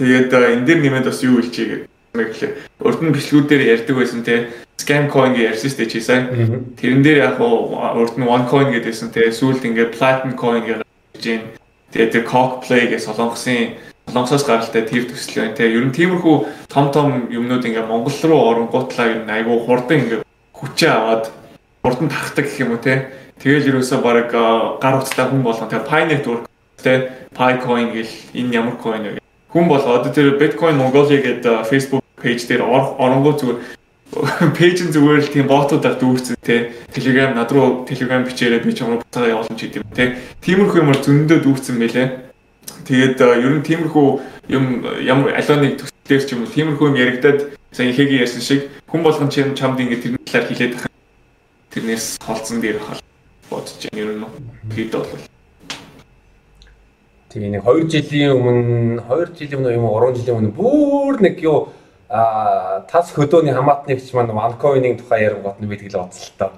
Тэгээд 0.00 0.32
энэ 0.32 0.64
дэр 0.64 0.78
нэмээд 0.80 1.06
бас 1.12 1.20
юу 1.20 1.36
хэлчихье 1.36 1.68
гэх 1.68 1.80
юм 2.16 2.20
гэхлээр 2.24 2.52
урд 2.80 3.00
нь 3.04 3.12
бичлгүүдээр 3.12 3.62
ярьдаг 3.76 3.96
байсан 3.96 4.20
тий. 4.24 4.48
Scam 4.78 5.10
coin 5.10 5.34
гэж 5.34 5.56
ярьсан 5.56 5.70
штэ 5.70 5.86
чи 5.86 6.00
сайн. 6.00 6.30
Тэрэн 6.78 7.02
дээр 7.02 7.18
яг 7.32 7.40
урд 7.40 8.16
нь 8.18 8.26
one 8.26 8.46
coin 8.48 8.72
гэдээсэн 8.72 9.12
тий. 9.12 9.30
Сүүлд 9.30 9.62
ингэ 9.66 9.92
platinum 9.94 10.34
coin 10.34 10.62
гэж 10.64 10.82
жин. 11.20 11.52
Тэгээд 11.92 12.12
тэр 12.12 12.24
cock 12.24 12.64
play 12.64 12.88
гэж 12.88 13.04
солонгосын 13.04 13.76
Солонгосоос 14.08 14.44
гаралтай 14.44 14.82
тэр 14.82 15.06
төсөл 15.06 15.42
байна 15.42 15.54
те. 15.54 15.70
Ер 15.70 15.86
нь 15.86 15.94
тиймэрхүү 15.94 16.36
том 16.68 16.90
том 16.90 17.30
юмнууд 17.30 17.64
ингээ 17.64 17.86
Монгол 17.86 18.12
руу 18.26 18.40
оронгуутлаа 18.50 19.06
ер 19.06 19.20
нь 19.22 19.30
айгүй 19.30 19.62
хурдан 19.62 19.98
ингээ 20.02 20.20
хүчээ 20.52 20.90
аваад 20.90 21.30
хурдан 21.86 22.08
тархдаг 22.10 22.44
гэх 22.50 22.60
юм 22.60 22.74
уу 22.74 22.82
те. 22.82 23.14
Тэгэл 23.38 23.70
ерөөсөө 23.70 23.98
баг 24.02 24.28
гар 24.82 24.98
утастай 24.98 25.26
хүн 25.30 25.46
болгон 25.46 25.70
те 25.70 25.78
Pi 25.78 26.02
network 26.10 26.50
те 26.82 27.14
Picoin 27.30 27.94
гэл 27.94 28.12
энэ 28.34 28.54
ямар 28.58 28.76
coin 28.82 29.02
вэ? 29.06 29.22
Хүн 29.54 29.68
бол 29.70 29.80
одоо 29.80 30.10
тэр 30.10 30.34
Bitcoin 30.34 30.76
Mongolia 30.76 31.22
гэдэг 31.22 31.70
Facebook 31.70 32.02
пэйж 32.18 32.50
дээр 32.50 32.66
оронгууд 32.66 33.38
зүгээр 33.38 33.58
пэйжэн 34.12 34.92
зүгээр 34.92 35.24
л 35.24 35.32
тийм 35.32 35.46
ботуудаар 35.48 35.96
дүүрсэн 35.96 36.36
те. 36.44 36.76
Telegram 36.92 37.32
над 37.32 37.48
руу 37.48 37.88
Telegram 37.88 38.20
бичээрэй 38.20 38.60
би 38.60 38.76
ч 38.76 38.84
юм 38.84 38.96
уу 38.96 39.00
буцаа 39.00 39.24
явуулна 39.24 39.56
ч 39.56 39.72
гэдэм 39.72 39.88
те. 39.96 40.20
Тиймэрхүү 40.44 40.84
юмар 40.84 41.00
зөндөө 41.00 41.38
дүүрсэн 41.40 41.80
байлээ. 41.80 42.08
Тэгээд 42.84 43.16
ер 43.24 43.52
нь 43.56 43.64
тиймэрхүү 43.64 44.06
юм 44.52 44.84
ямар 45.00 45.32
алионы 45.32 45.80
төслөөр 45.80 46.22
ч 46.28 46.30
юм 46.36 46.44
уу 46.44 46.52
тиймэрхүү 46.52 46.86
юм 46.92 47.00
яригадад 47.00 47.56
сая 47.72 47.88
ихэгийн 47.88 48.28
ярьсан 48.28 48.44
шиг 48.44 48.68
хүн 48.84 49.00
болгон 49.00 49.32
чинь 49.32 49.56
чамд 49.56 49.80
ингэ 49.80 49.96
тэрний 50.04 50.20
талаар 50.28 50.44
хэлээд 50.44 50.72
байх. 50.76 50.92
Тэрнээс 51.72 52.20
холцсон 52.20 52.60
дээр 52.60 52.84
хол 52.84 53.00
бодож 53.48 53.80
байна 53.80 53.96
ер 53.96 54.12
нь 54.12 54.28
хэд 54.76 54.92
бол. 54.92 55.08
Тэгээ 57.32 57.48
нэг 57.48 57.64
2 57.64 57.88
жилийн 57.88 58.36
өмнө 58.36 59.08
2 59.08 59.40
жилийн 59.40 59.64
өмнө 59.64 59.72
юм 59.72 59.88
уу 59.88 59.96
3 60.04 60.20
жилийн 60.20 60.36
өмнө 60.36 60.52
бүр 60.52 61.16
нэг 61.24 61.40
юу 61.40 61.72
а 62.12 62.84
тас 62.92 63.08
хөдөөний 63.16 63.56
хамаатныг 63.56 64.04
ч 64.04 64.12
маань 64.12 64.36
ванкоиныг 64.36 65.00
тухай 65.00 65.24
ярингууд 65.24 65.56
нь 65.64 65.68
би 65.68 65.80
тэгэл 65.80 66.04
бодсон 66.04 66.28
л 66.28 66.36
тоо. 66.36 66.52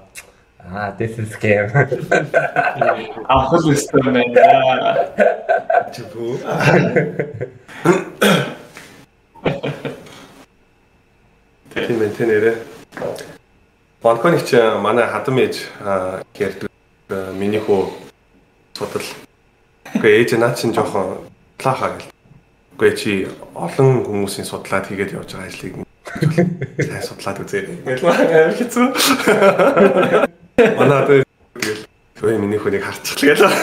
Аа, 0.67 0.97
this 0.99 1.15
is 1.19 1.31
scam. 1.31 1.71
Ахал 3.29 3.71
өстой 3.71 4.03
байна. 4.03 4.25
Чүпүү. 5.95 6.33
Тийм 11.75 12.03
ээ 12.03 12.11
тэнэрэ. 12.19 12.53
Банконик 14.03 14.43
ч 14.49 14.59
манай 14.81 15.07
хадам 15.07 15.39
ээж 15.39 15.71
ярьдаг 16.35 16.71
миний 17.39 17.61
хөө 17.61 17.95
судал. 18.75 19.07
Гэхдээ 19.93 20.19
ээж 20.19 20.31
наа 20.41 20.57
чинь 20.57 20.75
жоохон 20.75 21.29
плаха 21.61 21.95
гэл. 21.95 22.14
Гэхдээ 22.75 22.99
чи 22.99 23.31
олон 23.55 24.03
хүмүүсийн 24.03 24.51
судлаад 24.51 24.91
хийгээд 24.91 25.15
явж 25.15 25.31
байгаа 25.31 25.47
ажлыг 25.47 25.87
сайн 26.91 27.07
судлаад 27.07 27.39
үзээрэй. 27.43 27.77
Ингээл 27.87 28.11
амар 28.11 28.55
хэцүү. 28.59 28.87
Манай 30.79 31.03
тэгэл 31.07 31.87
хөөе 32.19 32.39
миний 32.43 32.59
хүнийг 32.59 32.83
харчихлаа. 32.83 33.51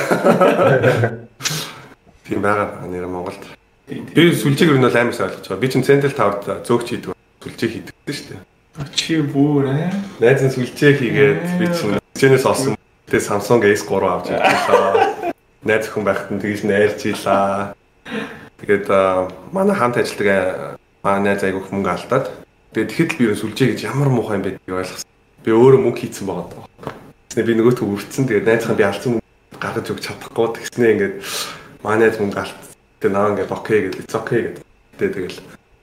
Тийм 2.24 2.40
байгаа 2.40 2.88
нэр 2.88 3.12
Монголд. 3.12 3.44
Би 3.92 4.32
сүлжээг 4.32 4.80
нь 4.80 4.88
бол 4.88 4.96
амар 4.96 5.12
сайн 5.12 5.28
ойлгож 5.28 5.44
байгаа. 5.48 5.60
Би 5.60 5.68
чинь 5.68 5.84
Central 5.84 6.16
Tower-д 6.16 6.64
зөөгч 6.64 6.88
хийдэг. 6.96 7.12
Сүлжээ 7.44 7.68
хийдэг 7.68 7.92
шүү 8.08 8.32
дээ. 8.32 8.40
Чи 8.96 9.20
бүр 9.20 9.68
аа. 9.68 9.92
Найз 10.24 10.40
нь 10.40 10.56
сүлжээ 10.56 10.96
хийгээд 10.96 11.60
би 11.60 11.68
чинь 11.68 12.00
сүлжээнээс 12.16 12.48
олсон. 12.48 12.80
Тэгээ 13.12 13.28
Samsung 13.28 13.60
S3 13.68 13.92
авч 14.08 14.32
ирлээ. 14.32 15.36
Найз 15.68 15.92
хүн 15.92 16.08
байхад 16.08 16.32
нь 16.32 16.40
тэгж 16.40 16.64
найрч 16.64 17.12
ийлаа. 17.12 17.76
Тэгээд 18.62 18.86
манай 19.50 19.76
хамт 19.76 19.98
ажилладаг 19.98 20.78
манай 21.02 21.34
найз 21.34 21.42
айгүйх 21.42 21.74
мөнгө 21.74 21.90
алдаад 21.98 22.30
тэгээд 22.78 22.90
тэгэхэд 22.94 23.12
л 23.18 23.18
би 23.18 23.26
сүлжээ 23.34 23.68
гэж 23.74 23.80
ямар 23.90 24.10
муухай 24.14 24.38
юм 24.38 24.46
бэ 24.46 24.62
гэж 24.62 24.70
ойлгосон. 24.70 25.10
Би 25.42 25.50
өөрөө 25.50 25.82
мөнгө 25.82 26.02
хийцэн 26.06 26.26
байгаа. 26.30 26.70
Тэгснэ 27.26 27.42
би 27.42 27.54
нөгөөтгөө 27.58 27.90
үрдсэн. 27.90 28.24
Тэгээд 28.30 28.46
найзхан 28.46 28.78
би 28.78 28.86
алдсан 28.86 29.12
гаргаж 29.58 29.88
өгч 29.90 30.04
чадахгүй. 30.06 30.48
Тэгснэ 30.62 30.86
ингээд 30.94 31.16
манай 31.82 32.06
найз 32.06 32.22
мөнгө 32.22 32.38
алт. 32.38 32.62
Тэгээд 33.02 33.14
наа 33.18 33.34
ингээд 33.34 33.50
окей 33.50 33.80
гэдэг. 33.90 34.06
Okay 34.14 34.40
гэдэг. 34.46 34.64
Тэгээд 35.02 35.14
тэгэл 35.18 35.38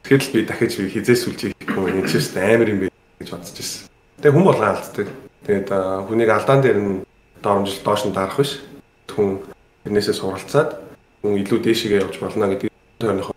тэгэхээр 0.06 0.22
л 0.22 0.30
би 0.30 0.40
дахиж 0.46 0.72
би 0.78 0.86
хизээс 0.94 1.20
сүлж 1.26 1.40
хийхгүй. 1.50 1.90
Энэ 1.98 2.06
ч 2.06 2.12
гэсэн 2.14 2.46
амар 2.46 2.68
юм 2.70 2.78
бэ 2.86 2.88
гэж 3.18 3.28
бодож 3.34 3.58
ирсэн. 3.58 3.90
Тэгээд 4.22 4.34
хүн 4.38 4.46
болгоо 4.46 4.70
алддаг. 4.70 5.08
Тэгээд 5.50 5.68
хүнийг 6.06 6.30
алдаан 6.30 6.62
дээр 6.62 6.78
нь 6.78 7.02
доромжил 7.42 7.82
доош 7.82 8.06
нь 8.06 8.14
дарах 8.14 8.38
биш. 8.38 8.62
Хүн 9.10 9.42
тэрнээсээ 9.82 10.14
суралцаад 10.14 10.78
хүн 11.26 11.42
илүү 11.42 11.58
дээшээгээ 11.58 12.02
явж 12.06 12.22
болно 12.22 12.46
гэдэг 12.54 12.67
тойрных. 12.98 13.32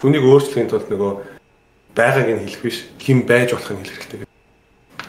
Хүнийг 0.00 0.24
өөрчлөхийн 0.24 0.70
тулд 0.70 0.88
нөгөө 0.88 1.12
байгааг 1.94 2.28
нь 2.30 2.42
хэлэх 2.46 2.62
биш, 2.62 2.78
хэн 3.02 3.26
байж 3.28 3.52
болохыг 3.52 3.78
хэлэх 3.84 3.98
хэрэгтэй 3.98 4.30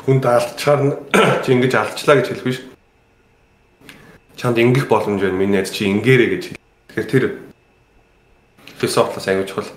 хүнд 0.06 0.26
алдчихаар 0.26 0.82
нь 0.84 0.94
чи 1.46 1.54
ингэж 1.54 1.74
алдчлаа 1.78 2.18
гэж 2.18 2.28
хэлэх 2.34 2.46
биш. 2.46 2.60
Чанд 4.36 4.58
ингэх 4.58 4.90
боломж 4.90 5.22
байна. 5.22 5.38
Миний 5.38 5.62
найз 5.62 5.70
чи 5.70 5.86
ингээрэй 5.86 6.30
гэж 6.34 6.44
хэл. 6.50 6.62
Тэгэхээр 6.90 7.10
тэр 7.12 7.26
философиос 8.82 9.28
аягүй 9.30 9.46
чухал. 9.46 9.70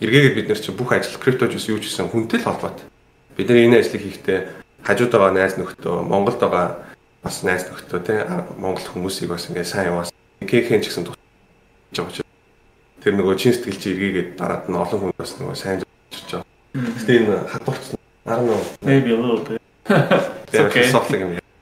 эргээгээд 0.00 0.34
бид 0.34 0.48
нар 0.48 0.58
чинь 0.58 0.76
бүх 0.76 0.92
ажил 0.96 1.20
криптож 1.20 1.54
ус 1.54 1.68
юу 1.68 1.78
ч 1.78 1.92
гэсэн 1.92 2.08
хүнтэй 2.08 2.40
л 2.40 2.46
холбоотой. 2.48 2.88
Бид 3.36 3.48
нар 3.48 3.60
энэ 3.60 3.78
ажлыг 3.84 4.02
хийхдээ 4.02 4.38
хажууд 4.82 5.12
байгаа 5.12 5.30
найз 5.30 5.54
нөхдөө, 5.60 6.02
Монголд 6.02 6.40
байгаа 6.40 6.66
бас 7.22 7.36
найз 7.44 7.68
нөхдөө 7.68 8.00
тий 8.02 8.18
Монгол 8.58 8.82
хүмүүсийг 8.82 9.30
бас 9.30 9.46
ингээд 9.46 9.68
сайн 9.68 9.94
яваас 9.94 10.10
КХ-н 10.42 10.82
ч 10.82 10.90
гэсэн 10.90 11.06
тусаж 11.06 11.20
байгаа 11.94 12.12
ч 12.16 12.21
тэр 13.02 13.18
нөгөө 13.18 13.34
чин 13.36 13.52
сэтгэл 13.52 13.78
чи 13.82 13.92
эргээгээд 13.92 14.30
дараад 14.38 14.70
нь 14.70 14.78
олон 14.78 15.00
хүн 15.02 15.14
бас 15.18 15.34
нөгөө 15.38 15.56
сайн 15.58 15.82
зорчиж 15.82 16.28
байгаа. 16.30 16.46
Гэтэ 16.72 17.12
энэ 17.18 17.36
хадварч 17.50 17.84
аа 18.26 18.38
нөгөө 18.38 18.60
maybe 18.86 19.10
a 19.10 19.18
little 19.18 19.42
bit. 19.42 19.60
Okay. 20.52 20.86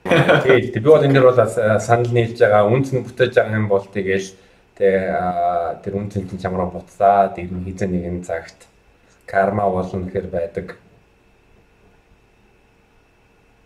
Тэгээд 0.05 0.75
би 0.77 0.81
бол 0.85 1.05
энэ 1.05 1.17
дэр 1.17 1.29
бол 1.29 1.41
санал 1.81 2.13
нийлж 2.13 2.37
байгаа 2.37 2.69
үнцэн 2.69 3.05
бүтээж 3.09 3.33
байгаа 3.37 3.57
юм 3.57 3.69
бол 3.73 3.87
тэгэл 3.89 4.29
тэ 4.77 4.89
тэр 5.85 5.95
үнцэн 5.97 6.29
чамраа 6.37 6.69
буцаад 6.69 7.41
ирнэ 7.41 7.65
хизээ 7.69 7.89
нэгэн 7.89 8.25
цагт 8.25 8.69
карма 9.25 9.71
болно 9.71 10.05
гэхэр 10.05 10.29
байдаг. 10.29 10.77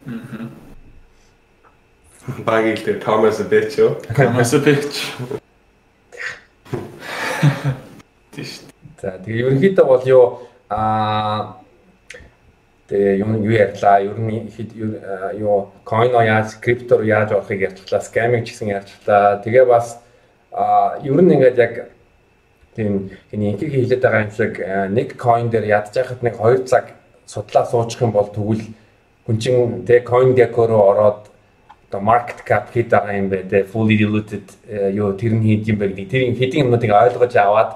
Мм. 0.04 0.52
Багийг 2.44 2.84
тэр 2.84 3.00
Томас 3.00 3.40
Бэч 3.40 3.78
юу? 3.78 3.96
Томас 4.16 4.52
Бэч. 7.44 7.84
Тийш. 8.34 8.60
За 9.00 9.18
тэгээ 9.20 9.44
ерөнхийдөө 9.44 9.86
бол 9.86 10.04
юу 10.08 10.24
аа 10.72 11.60
тэгээ 12.88 13.20
юм 13.20 13.44
юу 13.44 13.52
ярьлаа 13.52 14.00
ер 14.00 14.16
нь 14.16 14.48
юу 15.38 15.68
койно 15.84 16.24
яаж 16.24 16.56
криптор 16.60 17.04
яаж 17.04 17.32
орохыг 17.32 17.60
ярьчлаа 17.60 18.00
скаминг 18.00 18.48
гэсэн 18.48 18.72
ярьчлаа 18.72 19.44
тэгээ 19.44 19.64
бас 19.64 20.00
а 20.52 20.96
ер 21.04 21.20
нь 21.20 21.32
ингээд 21.32 21.58
яг 21.58 21.74
тийм 22.76 23.10
энэ 23.32 23.54
инкиг 23.54 23.70
хэлээд 23.72 24.02
байгаа 24.02 24.24
юм 24.24 24.32
шиг 24.32 24.52
нэг 24.96 25.08
coin 25.20 25.48
дээр 25.52 25.64
ядж 25.68 25.94
байхад 25.94 26.20
нэг 26.24 26.34
2 26.40 26.64
цаг 26.64 26.96
судлаа 27.26 27.64
суучих 27.64 28.00
юм 28.02 28.12
бол 28.12 28.28
тэгвэл 28.28 28.64
хүн 29.26 29.36
чинь 29.38 29.84
тэг 29.84 30.08
coin 30.08 30.32
gecko 30.32 30.66
руу 30.66 30.82
ороод 30.92 31.33
одоо 31.94 32.02
market 32.02 32.42
cap 32.44 32.74
хэд 32.74 32.90
байгаа 32.90 33.14
юм 33.14 33.28
бэ? 33.30 33.46
Те 33.46 33.62
fully 33.62 33.94
diluted 33.94 34.42
юу 34.90 35.14
тэр 35.14 35.38
нь 35.38 35.46
хэд 35.46 35.70
юм 35.70 35.78
бэ 35.78 35.94
гэдэг. 35.94 36.10
Тэр 36.10 36.34
хэдийн 36.34 36.66
юмнуудыг 36.66 36.90
ойлгож 36.90 37.34
аваад 37.38 37.70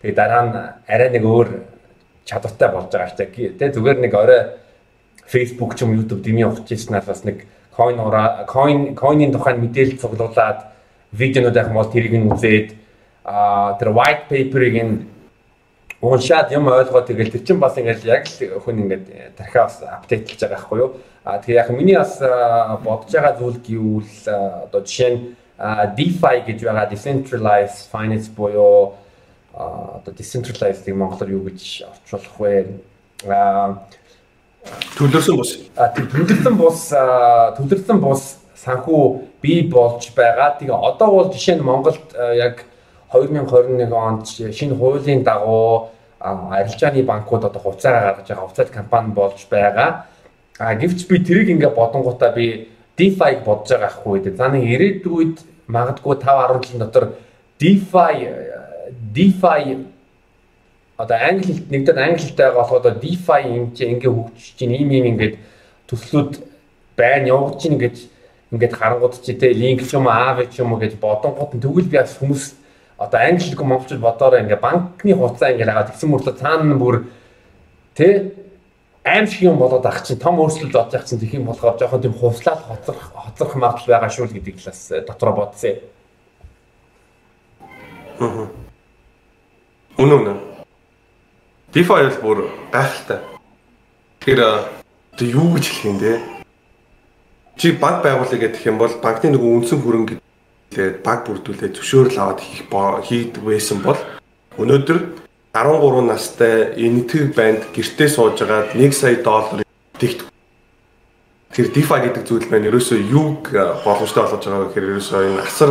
тэгээ 0.00 0.16
дараа 0.16 0.42
нь 0.48 0.52
арай 0.88 1.10
нэг 1.12 1.24
өөр 1.28 1.48
чадвартай 2.24 2.68
болж 2.72 2.88
байгаа 2.88 3.12
штэ. 3.12 3.60
Те 3.60 3.68
зүгээр 3.68 3.98
нэг 4.00 4.12
орой 4.16 4.40
Facebook 5.28 5.76
ч 5.76 5.84
юм 5.84 5.92
YouTube 5.92 6.24
дэмий 6.24 6.48
ухаж 6.48 6.64
ирснээр 6.72 7.04
бас 7.04 7.24
нэг 7.28 7.44
coin 7.76 8.00
coin 8.48 8.96
coin-ийн 8.96 9.32
тухайн 9.36 9.60
мэдээлэл 9.60 10.00
цуглуулад 10.00 10.72
видеонууд 11.12 11.56
яг 11.56 11.68
бол 11.72 11.92
тэрийг 11.92 12.16
нь 12.16 12.28
үзээд 12.32 12.68
а 13.28 13.76
тэр 13.76 13.92
white 13.92 14.32
paper-ыг 14.32 14.76
нь 14.80 14.94
уншаад 16.00 16.52
юм 16.54 16.68
ойлгоод 16.70 17.06
тэгэл 17.10 17.32
тэр 17.34 17.42
чинь 17.42 17.58
бас 17.58 17.74
ингээл 17.78 18.06
яг 18.06 18.24
л 18.30 18.62
хүн 18.62 18.86
ингээд 18.86 19.34
тархиа 19.34 19.66
бас 19.66 19.82
апдейтлж 19.82 20.38
байгаа 20.38 20.54
байхгүй 20.54 20.78
юу. 20.78 20.90
А 21.26 21.38
тэгээ 21.42 21.58
яг 21.58 21.68
миний 21.74 21.98
бас 21.98 22.22
бодож 22.86 23.10
байгаа 23.10 23.34
зүйл 23.34 23.58
гэвэл 23.58 24.70
одоо 24.70 24.80
жишээ 24.86 25.10
нь 25.10 25.20
DeFi 25.58 26.36
гэж 26.46 26.58
байгаа 26.62 26.86
decentralized 26.86 27.90
finance 27.90 28.30
буюу 28.30 28.94
одоо 29.52 30.14
decentralized-ийг 30.14 30.94
монголоор 30.94 31.34
юу 31.34 31.42
гэж 31.50 31.90
орчуулах 31.90 32.38
вэ? 32.38 32.78
А 33.26 33.82
төлөрсөн 34.94 35.34
бус. 35.34 35.58
А 35.74 35.90
төлөрсөн 35.98 36.54
бус 36.54 36.78
төлөрсөн 37.58 37.98
бус 37.98 38.38
санхүү 38.54 39.02
бий 39.42 39.66
болж 39.66 40.14
байгаа. 40.14 40.54
Тэгээ 40.62 40.74
одоо 40.74 41.08
бол 41.10 41.32
жишээ 41.34 41.58
нь 41.58 41.66
Монголд 41.66 42.14
яг 42.38 42.67
2021 43.12 43.92
онд 43.92 44.26
шинэ 44.26 44.74
хуулийн 44.74 45.22
дагуу 45.22 45.88
арилжааны 46.20 47.02
банкуд 47.02 47.44
одоо 47.44 47.60
хувьцаа 47.62 47.92
гаргаж 47.92 48.28
байгаа 48.28 48.44
хувьцаат 48.46 48.70
компани 48.70 49.12
болж 49.12 49.46
байгаа. 49.50 50.06
А 50.58 50.74
гэвч 50.74 51.06
би 51.06 51.18
тэрийг 51.24 51.48
ингээ 51.50 51.70
бодонгуудаа 51.70 52.32
би 52.32 52.68
DeFi 52.98 53.44
бодож 53.44 53.70
байгаа 53.70 53.92
хгүй 53.94 54.20
дээ. 54.20 54.36
За 54.36 54.48
нэг 54.48 54.64
ирээдүйд 54.66 55.36
магадгүй 55.68 56.16
5 56.18 56.26
10 56.26 56.64
жилийн 56.64 56.82
дотор 56.82 57.04
DeFi 57.60 58.14
DeFi 59.14 59.86
одоо 60.98 61.16
англи 61.16 61.46
хэлт 61.46 61.70
нэгдээд 61.70 61.98
англи 61.98 62.22
хэлтэй 62.26 62.46
байгаа 62.46 62.58
болохоо 62.58 62.78
одоо 62.82 62.94
DeFi 62.98 63.42
чи 63.76 63.84
ингээ 63.86 64.10
хөгжиж 64.10 64.46
чинь 64.58 64.74
ийм 64.74 64.90
ийм 64.90 65.06
ингээд 65.14 65.38
төслүүд 65.86 66.42
байна 66.98 67.30
явуулж 67.30 67.62
чинь 67.62 67.78
гэж 67.78 67.96
ингээд 68.50 68.74
харангууд 68.74 69.14
чи 69.22 69.32
тэ 69.38 69.54
линк 69.54 69.86
ч 69.86 69.94
юм 69.94 70.10
аав 70.10 70.42
ч 70.50 70.58
юм 70.58 70.74
уу 70.74 70.82
гэж 70.82 70.98
бодонгууд 70.98 71.62
тэгвэл 71.62 71.86
би 71.86 71.96
бас 72.02 72.18
хүмүүс 72.18 72.57
одоо 72.98 73.20
англиг 73.20 73.60
монголчууд 73.62 74.00
бодоороо 74.02 74.42
ингээ 74.42 74.58
банкны 74.58 75.14
хуцаа 75.14 75.54
ингээ 75.54 75.70
хагаад 75.70 75.90
тэгсэн 75.94 76.10
мөртлөө 76.10 76.34
цаана 76.34 76.74
бүр 76.74 77.06
тэ 77.94 78.34
аим 79.06 79.26
шиг 79.30 79.42
юм 79.42 79.56
болоод 79.58 79.86
ах 79.86 80.02
чинь 80.02 80.18
том 80.18 80.42
өөрчлөлт 80.42 80.74
болж 80.74 80.94
ах 80.94 81.06
чинь 81.06 81.22
юм 81.22 81.46
болохоор 81.46 81.78
жоохон 81.78 82.02
тийм 82.02 82.12
хувцлаад 82.18 82.58
хоцрох 82.66 83.02
хоцрох 83.14 83.54
магадлал 83.54 83.86
байгаа 83.86 84.10
шүү 84.10 84.26
л 84.26 84.34
гэдэг 84.34 84.56
талаас 84.58 84.90
э, 84.90 85.00
дотроо 85.06 85.34
бодсон. 85.34 85.78
Аа. 88.18 88.50
Үнэ 89.98 90.14
үнэ. 90.18 90.34
DeFi 91.70 91.86
бол 91.86 92.18
бүр 92.22 92.38
гайхалтай. 92.74 93.22
Тэгэхээр 94.18 94.40
одоо 94.42 95.26
юу 95.26 95.54
гэж 95.54 95.64
хэлэх 95.70 95.86
юм 95.86 95.98
бэ? 96.02 96.18
Чи 97.56 97.72
банк 97.78 98.02
байгуулъя 98.02 98.38
гэх 98.42 98.66
юм 98.66 98.78
бол 98.78 98.90
банкны 98.98 99.38
нөгөө 99.38 99.54
үндсэн 99.54 99.82
хөрөнгө 99.82 100.18
тэгээд 100.72 100.96
баг 101.02 101.24
бүрдүүлээд 101.26 101.76
зөвшөөрөл 101.76 102.18
аваад 102.20 102.40
хийх 102.44 102.68
хийдэг 103.08 103.42
байсан 103.42 103.78
бол 103.80 104.00
өнөөдөр 104.58 104.98
13 105.54 106.06
настай 106.06 106.76
энэтхэг 106.76 107.34
банд 107.34 107.62
гэртээ 107.74 108.08
сууж 108.08 108.42
агаад 108.44 108.76
1 108.76 108.92
сая 108.92 109.16
доллар 109.24 109.64
тэгт 109.96 110.28
тэр 111.52 111.66
DeFi 111.72 111.98
гэдэг 112.04 112.22
зүйл 112.28 112.46
байна. 112.46 112.68
Ерөөсөө 112.68 112.98
юуг 113.10 113.50
боломжтой 113.82 114.22
болгож 114.22 114.44
байгаа 114.44 114.68
гэхээр 114.68 114.90
ерөөсөө 114.94 115.20
энэ 115.26 115.42
асар 115.42 115.70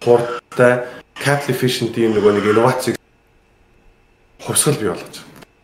хурдтай 0.00 0.86
capital 1.18 1.52
efficient 1.52 1.92
юм 1.98 2.14
нөгөө 2.16 2.32
нэг 2.38 2.46
инновацийг 2.54 2.96
хувьсгал 4.40 4.78
бий 4.78 4.88
болгож 4.88 5.16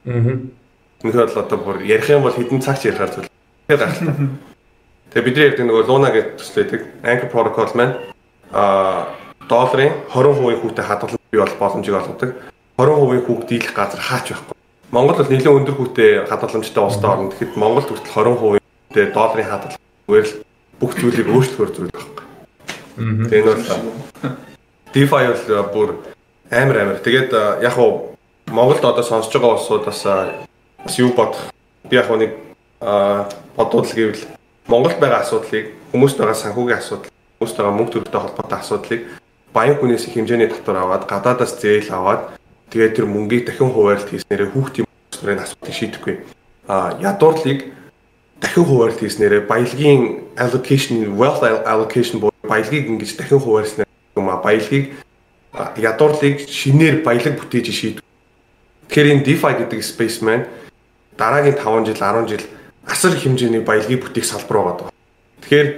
байгаа. 0.05 0.35
Аа. 0.35 0.59
Үнэхээр 1.07 1.31
л 1.31 1.41
одоо 1.41 1.59
бүр 1.63 1.77
ярих 1.87 2.11
юм 2.11 2.27
бол 2.27 2.35
хэдэн 2.35 2.61
цаг 2.61 2.83
ч 2.83 2.91
ярихаар 2.91 3.13
зүйл. 3.15 3.31
Тэгэхээр. 3.71 4.29
Тэгээ 5.09 5.25
бидний 5.25 5.45
ярьдаг 5.49 5.65
нөгөө 5.65 5.89
Luna 5.89 6.13
гэдэг 6.13 6.37
төслөйдэг 6.37 6.81
Anchor 7.01 7.29
protocol 7.33 7.73
маань 7.73 7.95
а 8.53 9.09
долларын 9.49 10.05
20% 10.13 10.61
хүүтэй 10.61 10.85
хадгалан 10.85 11.21
бий 11.33 11.41
бол 11.41 11.57
боломжийг 11.57 11.97
олгодог. 11.97 12.31
20% 12.77 13.25
хүүг 13.25 13.41
дийлэх 13.49 13.73
газар 13.73 14.01
хаач 14.05 14.37
байхгүй. 14.37 14.57
Монгол 14.93 15.17
бол 15.17 15.33
нэлээд 15.33 15.57
өндөр 15.57 15.77
хүүтэй 15.81 16.11
хадгаламжтай 16.29 16.83
улстай 16.85 17.09
орно. 17.09 17.33
Тэгэхэд 17.33 17.57
Монголд 17.57 17.89
хүртэл 17.89 18.13
20%тэй 18.13 19.07
долларын 19.13 19.49
хадгалах 19.49 19.81
зүгээр 20.05 20.27
л 20.29 20.35
бүх 20.81 20.93
зүйлийг 20.97 21.29
өөрчлөхөр 21.33 21.71
зүйл 21.73 21.93
байхгүй. 21.97 22.25
Тэгээ 23.29 23.41
энэ 23.41 23.49
бол 23.49 23.65
DeFi 24.93 25.25
бол 25.25 25.73
бүр 25.73 25.89
амар 26.53 26.77
амар. 26.85 26.99
Тэгээд 27.01 27.33
яг 27.65 27.77
уу 27.81 28.17
Монголд 28.49 28.85
одоо 28.85 29.05
сонсож 29.05 29.33
байгаа 29.33 29.57
улсуудаас 29.57 30.05
бас 30.85 30.95
юу 31.01 31.13
бодох 31.17 31.53
би 31.89 31.97
яг 31.97 32.09
нэг 32.13 32.33
бодвол 33.57 33.89
гэвэл 33.89 34.38
Монголд 34.69 35.01
байгаа 35.01 35.25
асуудлыг 35.25 35.73
хүмүүст 35.93 36.17
байгаа 36.21 36.37
санхүүгийн 36.37 36.79
асуудал, 36.79 37.11
хүмүүст 37.41 37.57
байгаа 37.57 37.75
мөнгө 37.77 37.93
төрөлтэй 37.93 38.21
холбоотой 38.21 38.59
асуудлыг 38.59 39.01
баян 39.53 39.77
хүнээс 39.81 40.07
их 40.07 40.15
хэмжээний 40.15 40.49
татвар 40.53 40.85
аваад 40.85 41.09
гадаадаас 41.09 41.57
зээл 41.57 41.91
аваад 41.97 42.39
Тэгээд 42.69 43.01
тэр 43.01 43.07
мөнгийг 43.09 43.49
дахин 43.49 43.73
хуваарлт 43.73 44.13
хийснээрээ 44.13 44.53
хүүхдийн 44.53 44.85
нарын 45.25 45.41
асуудыг 45.41 45.73
шийдэхгүй. 45.73 46.15
А 46.69 47.01
ядуурлыг 47.01 47.73
дахин 48.45 48.65
хуваарлт 48.69 49.01
хийснээрээ 49.01 49.49
баялагын 49.49 50.29
allocation, 50.37 51.17
wealth 51.17 51.41
allocation 51.41 52.21
буюу 52.21 52.45
баялагыг 52.45 52.93
ингэж 52.93 53.17
дахин 53.17 53.41
хуваарлснаар 53.41 53.89
юм 54.21 54.29
а 54.29 54.37
баялагыг 54.37 54.93
ядуурлыг 55.81 56.45
шинээр 56.45 57.01
баялаг 57.01 57.41
бүтээж 57.41 57.73
шийдв. 57.73 58.05
Тэгэхээр 58.93 59.13
энэ 59.17 59.25
DeFi 59.25 59.53
гэдэг 59.65 59.81
space 59.81 60.21
маань 60.21 60.45
дараагийн 61.17 61.57
5 61.57 61.89
жил 61.89 61.97
10 61.97 62.29
жил 62.29 62.45
асар 62.89 63.15
хэмжээний 63.15 63.61
баялагын 63.61 64.01
бүтээх 64.01 64.25
салбар 64.25 64.59
байгаа. 64.65 64.91
Тэгэхээр 65.45 65.69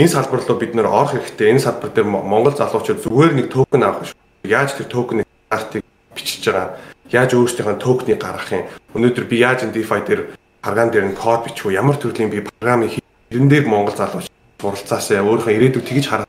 энэ 0.00 0.08
салбар 0.08 0.40
руу 0.40 0.56
бид 0.56 0.72
нэр 0.74 0.88
орох 0.88 1.12
хэрэгтэй. 1.12 1.52
Энэ 1.52 1.60
салбар 1.60 1.90
дээр 1.92 2.08
Монгол 2.08 2.56
залуучууд 2.56 3.04
зүгээр 3.04 3.32
нэг 3.36 3.46
токен 3.52 3.84
авах 3.84 4.08
шүү. 4.08 4.18
Яаж 4.48 4.72
тэр 4.74 4.88
токены 4.88 5.22
стартыг 5.46 5.84
бичиж 6.16 6.44
байгаа. 6.48 6.80
Яаж 7.12 7.30
өөрсдийнхөө 7.36 7.76
токенийг 7.76 8.20
гаргах 8.20 8.52
юм? 8.52 8.64
Өнөөдөр 8.96 9.24
би 9.28 9.36
яаж 9.44 9.68
энэ 9.68 9.76
DeFi 9.76 10.00
дээр 10.00 10.20
програм 10.64 10.90
дээр 10.90 11.06
нь 11.12 11.16
код 11.16 11.44
бичвэ? 11.44 11.76
Ямар 11.76 12.00
төрлийн 12.00 12.32
би 12.32 12.40
програмыг 12.40 12.96
хэрэн 13.30 13.48
дээр 13.52 13.68
Монгол 13.68 13.94
залууч 13.94 14.32
суралцаасаа 14.60 15.22
өөрийнхөө 15.22 15.54
ирээдүйг 15.54 15.84
тэгж 15.84 16.06
харах. 16.08 16.28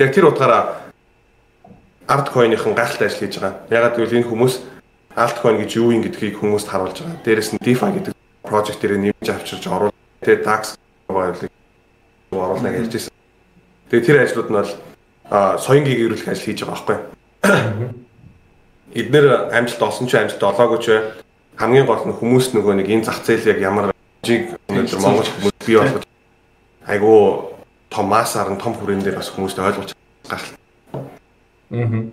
Яг 0.00 0.10
тэр 0.16 0.32
утгаараа 0.32 0.88
Artcoin-ийн 2.08 2.74
гайхалтай 2.74 3.06
ажил 3.06 3.20
хийж 3.20 3.36
байгаа. 3.38 3.62
Ягаад 3.70 3.94
гэвэл 4.00 4.16
энэ 4.24 4.28
хүмүүс 4.32 4.54
Altcoin 5.12 5.60
гэж 5.60 5.70
юу 5.76 5.92
юм 5.92 6.02
гэдгийг 6.02 6.40
хүмүүст 6.40 6.72
харуулж 6.72 7.04
байгаа. 7.04 7.20
Дээрэс 7.24 7.52
нь 7.52 7.60
DeFi 7.60 7.88
гэдэг 7.92 8.12
project 8.52 8.84
дээр 8.84 9.00
нэмж 9.00 9.28
авчирч 9.32 9.64
оруулах. 9.64 9.96
Тэгээ 10.20 10.44
DAX 10.44 10.76
боёлыг 11.08 11.48
оруулах 12.28 12.68
гэж 12.68 12.92
байсан. 12.92 13.12
Тэгээ 13.88 14.04
тэр 14.04 14.18
ажлууд 14.28 14.48
нь 14.52 14.56
бол 14.60 14.72
соёнгийн 15.56 15.96
гэрүүлэх 15.96 16.28
ажил 16.28 16.46
хийж 16.52 16.60
байгаа 16.60 16.76
байхгүй. 16.76 16.98
эднэр 19.00 19.26
амжилт 19.56 19.82
олсон 19.82 20.06
ч 20.06 20.20
амжилт 20.20 20.44
олоогүй 20.44 20.78
ч 20.84 20.86
хамгийн 21.56 21.88
гол 21.88 22.04
нь 22.04 22.12
хүмүүс 22.12 22.52
нөгөө 22.52 22.74
нэг 22.84 22.88
энэ 22.92 23.04
зах 23.08 23.24
зээл 23.24 23.56
яг 23.56 23.58
ямар 23.64 23.84
жиг 24.20 24.52
өнөөдөр 24.68 25.00
Монгол 25.00 25.28
хүмүүс 25.32 25.56
бий 25.64 25.76
болгож 25.80 26.04
айгуу 26.84 27.56
том 27.88 28.06
массаар 28.12 28.52
нь 28.52 28.60
том 28.60 28.76
хүрээнд 28.76 29.04
дээр 29.04 29.16
бас 29.16 29.32
хүмүүст 29.32 29.58
ойлгуулж 29.58 29.92
гарах. 30.28 30.52
Аа. 31.72 32.04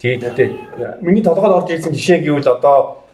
Тэгээд 0.00 1.00
миний 1.00 1.24
толгойд 1.24 1.52
орж 1.52 1.68
ирсэн 1.72 1.92
жишээ 1.92 2.24
гэвэл 2.24 2.48
одоо 2.48 3.04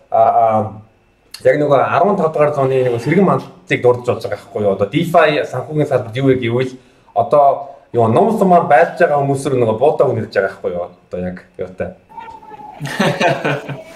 яг 1.45 1.57
нөгөө 1.59 1.81
15 1.93 2.33
дугаар 2.33 2.55
зууны 2.55 2.77
нөгөө 2.87 3.03
сэргэн 3.03 3.27
мандалтыг 3.27 3.83
дурдж 3.83 4.07
болж 4.07 4.23
байгаа 4.23 4.39
байхгүй 4.39 4.63
юу? 4.63 4.75
Одоо 4.75 4.89
DeFi 4.89 5.43
санхүүгийн 5.51 5.91
салбарт 5.91 6.17
юу 6.17 6.27
вэ 6.31 6.35
гэвэл 6.39 6.73
одоо 7.15 7.47
юу 7.93 8.07
ном 8.09 8.39
сумаар 8.39 8.65
байлж 8.71 8.99
байгаа 8.99 9.19
хүмүүсээр 9.21 9.59
нөгөө 9.59 9.77
буудаа 9.79 10.07
үнэрж 10.07 10.31
байгаа 10.31 10.51
байхгүй 10.51 10.71
юу? 10.73 10.87
Одоо 11.09 11.21
яг 11.21 11.37
юутай. 11.59 11.89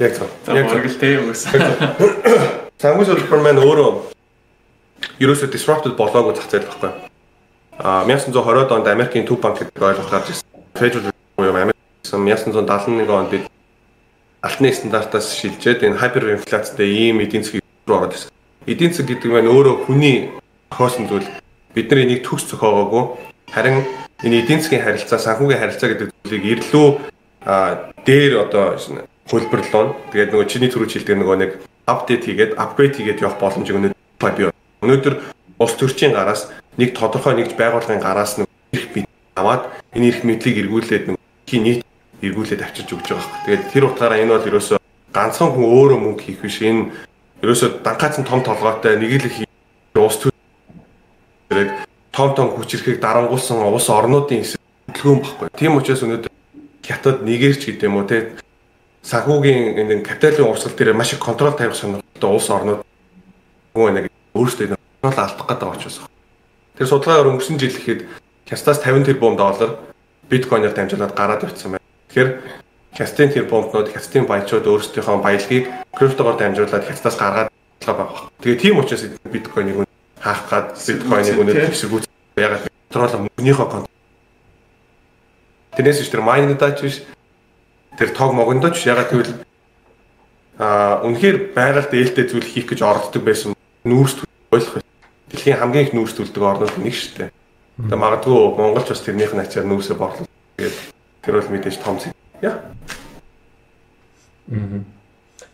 Яг 0.00 0.16
яг 0.48 0.86
л 0.88 0.96
тийм 0.96 1.28
үгс. 1.28 1.44
Санхүү 2.80 3.04
салбар 3.04 3.40
маань 3.44 3.60
өөрөө 3.60 3.90
ерөөсөө 5.20 5.52
disrupted 5.52 5.92
болоогүй 5.92 6.32
зах 6.40 6.48
зээл 6.48 6.64
байхгүй. 6.64 6.90
А 7.76 8.08
1920-од 8.08 8.72
онд 8.72 8.88
Америкийн 8.88 9.28
төв 9.28 9.44
банк 9.44 9.60
гэдэг 9.60 9.76
ойлголт 9.76 10.08
гарч 10.08 10.32
ирсэн. 10.32 10.48
Federal 10.72 11.12
буюу 11.36 11.52
Америк 11.52 11.76
1971 12.08 13.12
онд 13.12 13.32
алтны 14.42 14.72
стандартаас 14.72 15.36
шилжээд 15.36 15.84
энэ 15.84 16.00
хайперинфляцтай 16.00 16.88
ийм 16.88 17.20
эдийн 17.20 17.44
засгийн 17.44 17.64
руу 17.86 17.96
ороод 17.98 18.16
ирсэн. 18.16 18.30
Эдийн 18.66 18.92
засаг 18.92 19.12
гэдэг 19.12 19.28
нь 19.28 19.52
өөрөө 19.52 19.76
хүний 19.84 20.32
хоосон 20.72 21.08
зүйл 21.08 21.28
бид 21.74 21.90
нар 21.90 22.00
энийг 22.04 22.24
төгс 22.24 22.48
зохиогоогүй 22.48 23.04
харин 23.52 23.84
энэ 24.24 24.40
эдийн 24.40 24.60
засгийн 24.64 24.84
харилцаа 24.84 25.18
санхүүгийн 25.20 25.60
харилцаа 25.60 25.88
гэдэг 25.92 26.08
зүйлийг 26.24 26.44
ирлүү 26.56 26.88
дээр 28.08 28.32
одоо 28.48 28.80
хөлбөрлөн. 29.28 29.88
Тэгээд 30.12 30.32
нөгөө 30.32 30.46
чиний 30.48 30.70
түрүү 30.72 30.88
хэлдэг 30.88 31.16
нөгөө 31.20 31.36
нэг 31.36 31.50
апдейт 31.84 32.24
хийгээд 32.24 32.56
апгрейд 32.56 32.96
хийгээд 32.96 33.20
явах 33.20 33.38
боломжийг 33.38 33.76
өнөөдөр 33.76 34.32
бий. 34.36 34.48
Өнөөдөр 34.80 35.14
улс 35.60 35.74
төрчийн 35.76 36.16
гараас 36.16 36.48
нэг 36.80 36.96
тодорхой 36.96 37.36
нэгж 37.36 37.52
байгууллагын 37.60 38.00
гараас 38.00 38.40
нэг 38.40 38.48
эрх 38.72 38.88
мэд 38.96 39.06
аваад 39.36 39.68
энэ 39.92 40.08
эрх 40.08 40.20
мэдлийг 40.24 40.56
эргүүлээд 40.64 41.04
нэг 41.12 41.18
нийт 41.52 41.84
эргүүлээд 42.22 42.64
авчирч 42.64 42.90
өгч 42.92 43.06
байгаа 43.08 43.24
хэрэг. 43.24 43.44
Тэгээд 43.44 43.64
тэр 43.72 43.84
утгаараа 43.88 44.20
энэ 44.20 44.32
бол 44.36 44.48
ерөөсөө 44.50 44.78
ганцхан 45.12 45.50
хүн 45.52 45.66
өөрөө 45.66 45.98
мөнгө 46.00 46.22
хийх 46.24 46.40
биш. 46.44 46.60
Энэ 46.60 46.92
ерөөсөө 47.42 47.68
дангаацсан 47.84 48.24
том 48.24 48.40
толгойтой 48.44 48.96
нэг 49.00 49.12
л 49.96 50.04
улс 50.04 50.16
төрөөд 50.20 51.70
том 52.12 52.28
том 52.34 52.48
хүчрэхийг 52.54 53.00
дарангуулсан 53.00 53.64
улс 53.64 53.88
орнуудын 53.88 54.44
хөдөлгөөн 54.44 55.20
баггүй. 55.24 55.48
Тийм 55.56 55.76
учраас 55.76 56.04
өнөөдөр 56.04 56.32
хятад 56.84 57.22
нэгэрч 57.22 57.62
гэдэг 57.66 57.88
юм 57.88 58.02
уу 58.02 58.06
те 58.06 58.36
санхүүгийн 59.02 59.78
энэ 59.80 60.02
капиталын 60.04 60.50
урсгал 60.50 60.76
дээр 60.76 60.92
маш 60.92 61.12
их 61.12 61.22
контрол 61.22 61.54
тавих 61.56 61.74
сонирхолтой 61.74 62.30
улс 62.30 62.50
орнууд 62.50 62.84
нөгөө 63.74 63.90
нэг 63.96 64.04
өөрсдөө 64.36 64.76
контрол 64.76 65.24
алдах 65.24 65.46
гэдэг 65.48 65.68
учраас. 65.70 65.96
Тэр 66.76 66.86
судалгаагаар 66.86 67.30
өнгөрсөн 67.32 67.56
жил 67.56 67.72
ихэд 67.72 68.00
хятадаас 68.44 68.82
50 68.84 69.06
тэрбум 69.08 69.36
доллар 69.36 69.78
биткойноор 70.28 70.74
дамжуулаад 70.74 71.14
гараад 71.14 71.44
явцсан 71.46 71.72
байна. 71.72 71.79
Тэгэхээр 72.10 72.30
хятадын 72.98 73.30
тэр 73.30 73.46
бомбнууд 73.46 73.94
хятадын 73.94 74.26
баячууд 74.26 74.66
өөрсдийнхөө 74.66 75.22
баялагийг 75.22 75.70
криптогоор 75.94 76.36
дамжуулаад 76.42 76.84
хятадаас 76.90 77.16
гаргаад 77.16 77.48
байгаа. 77.86 78.26
Тэгээ 78.42 78.58
тийм 78.58 78.82
учраас 78.82 79.06
биткойныг 79.30 79.86
хаах 80.18 80.42
гад 80.50 80.74
биткойныг 80.74 81.38
өнөөдөр 81.38 81.70
хэсэгүүц 81.70 82.04
ягаад 82.34 82.66
контрол 82.66 83.30
мөнийхөө 83.38 83.66
контрол. 83.70 83.98
Тэрнээс 85.78 86.02
ч 86.02 86.10
тэр 86.10 86.26
майнингдаач 86.26 86.82
биш 86.82 87.06
тэр 87.94 88.10
тог 88.10 88.34
могондооч 88.34 88.82
ягаад 88.82 89.14
гэвэл 89.14 89.46
а 90.58 91.00
үнэхээр 91.06 91.54
байгаль 91.54 91.88
дээлтэй 91.88 92.26
зүйл 92.26 92.44
хийх 92.44 92.74
гэж 92.74 92.82
оролддог 92.82 93.22
байсан 93.22 93.54
нүүрс 93.86 94.26
ойлгох. 94.50 94.82
Дэлхийн 95.30 95.62
хамгийн 95.62 95.86
их 95.86 95.94
нүүрс 95.94 96.18
төлдөг 96.18 96.42
орнууд 96.42 96.74
нэг 96.74 96.90
шүү 96.92 97.30
дээ. 97.30 97.30
Тэгээ 97.86 98.02
магадгүй 98.02 98.34
Монголч 98.58 98.90
бас 98.90 99.00
тэрнийх 99.00 99.32
нь 99.32 99.40
ачаар 99.40 99.64
нүүрсээ 99.64 99.96
борлоо. 99.96 100.26
Тэгээд 100.58 100.89
Тэр 101.22 101.40
бол 101.40 101.50
мэдээж 101.52 101.76
том 101.84 101.98
зэг. 102.00 102.14
Яа. 102.40 102.60
Мм. 104.48 104.84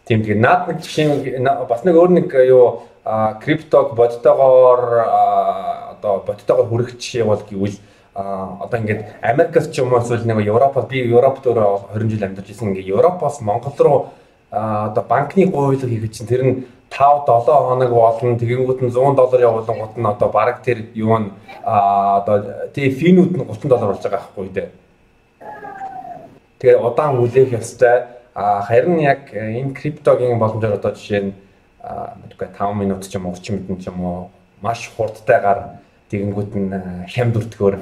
Тийм 0.06 0.22
тэгээ 0.22 0.38
наад 0.38 0.70
нэг 0.70 0.78
жишээ 0.86 1.42
бас 1.66 1.82
нэг 1.82 1.94
өөр 1.98 2.10
нэг 2.14 2.30
юу 2.46 2.86
криптог 3.42 3.98
бодтойгоор 3.98 4.82
одоо 5.98 6.22
бодтойгоор 6.22 6.68
хүрэх 6.70 6.94
жишээ 6.94 7.26
бол 7.26 7.42
гэвэл 7.42 7.78
одоо 8.14 8.78
ингээд 8.78 9.18
Америкас 9.20 9.66
ч 9.66 9.82
юм 9.82 9.90
уу 9.92 9.98
эсвэл 9.98 10.22
нэг 10.22 10.46
Европод 10.46 10.86
би 10.86 11.02
Европт 11.02 11.42
өөрөө 11.42 11.98
20 11.98 12.10
жил 12.10 12.22
амьдарч 12.22 12.54
ирсэн 12.54 12.70
ингээд 12.70 12.94
Европоос 12.94 13.42
Монгол 13.42 13.74
руу 13.78 13.98
одоо 14.50 15.02
банкны 15.02 15.50
гуйлга 15.50 15.90
хийхэд 15.90 16.14
чинь 16.14 16.30
тэр 16.30 16.42
нь 16.46 16.54
5 16.90 17.26
7 17.26 17.50
хоног 17.50 17.90
болно 17.90 18.38
тэгэнгүүт 18.38 18.80
нь 18.86 18.94
100 18.94 19.18
доллар 19.18 19.40
явуулсан 19.42 19.76
гут 19.76 19.98
нь 19.98 20.06
одоо 20.06 20.28
бараг 20.30 20.62
тэр 20.62 20.86
юу 20.94 21.18
н 21.18 21.34
одоо 21.66 22.70
тий 22.72 22.94
финүүд 22.94 23.36
нь 23.36 23.44
30 23.44 23.68
доллар 23.68 23.90
болж 23.90 24.02
байгаа 24.06 24.22
байхгүй 24.22 24.48
дээ 24.54 24.85
Тэгээ 26.58 26.80
удаан 26.80 27.16
хүлээх 27.20 27.52
ёстой. 27.52 28.08
А 28.34 28.62
харин 28.62 28.98
яг 29.00 29.32
энэ 29.32 29.72
криптогийн 29.74 30.38
боломжоор 30.38 30.76
одоо 30.76 30.92
жишээ 30.92 31.20
нь 31.20 31.32
мэдгүй 32.22 32.48
5 32.52 32.74
минут 32.74 33.08
ч 33.08 33.16
юм 33.16 33.26
уу 33.26 33.34
30 33.34 33.64
минут 33.64 33.80
ч 33.80 33.88
юм 33.88 34.00
уу 34.04 34.30
маш 34.60 34.90
хурдтайгаар 34.96 35.80
тэгэнгүүт 36.10 36.52
нь 36.56 36.70
хямд 37.08 37.36
өртгөөр 37.40 37.74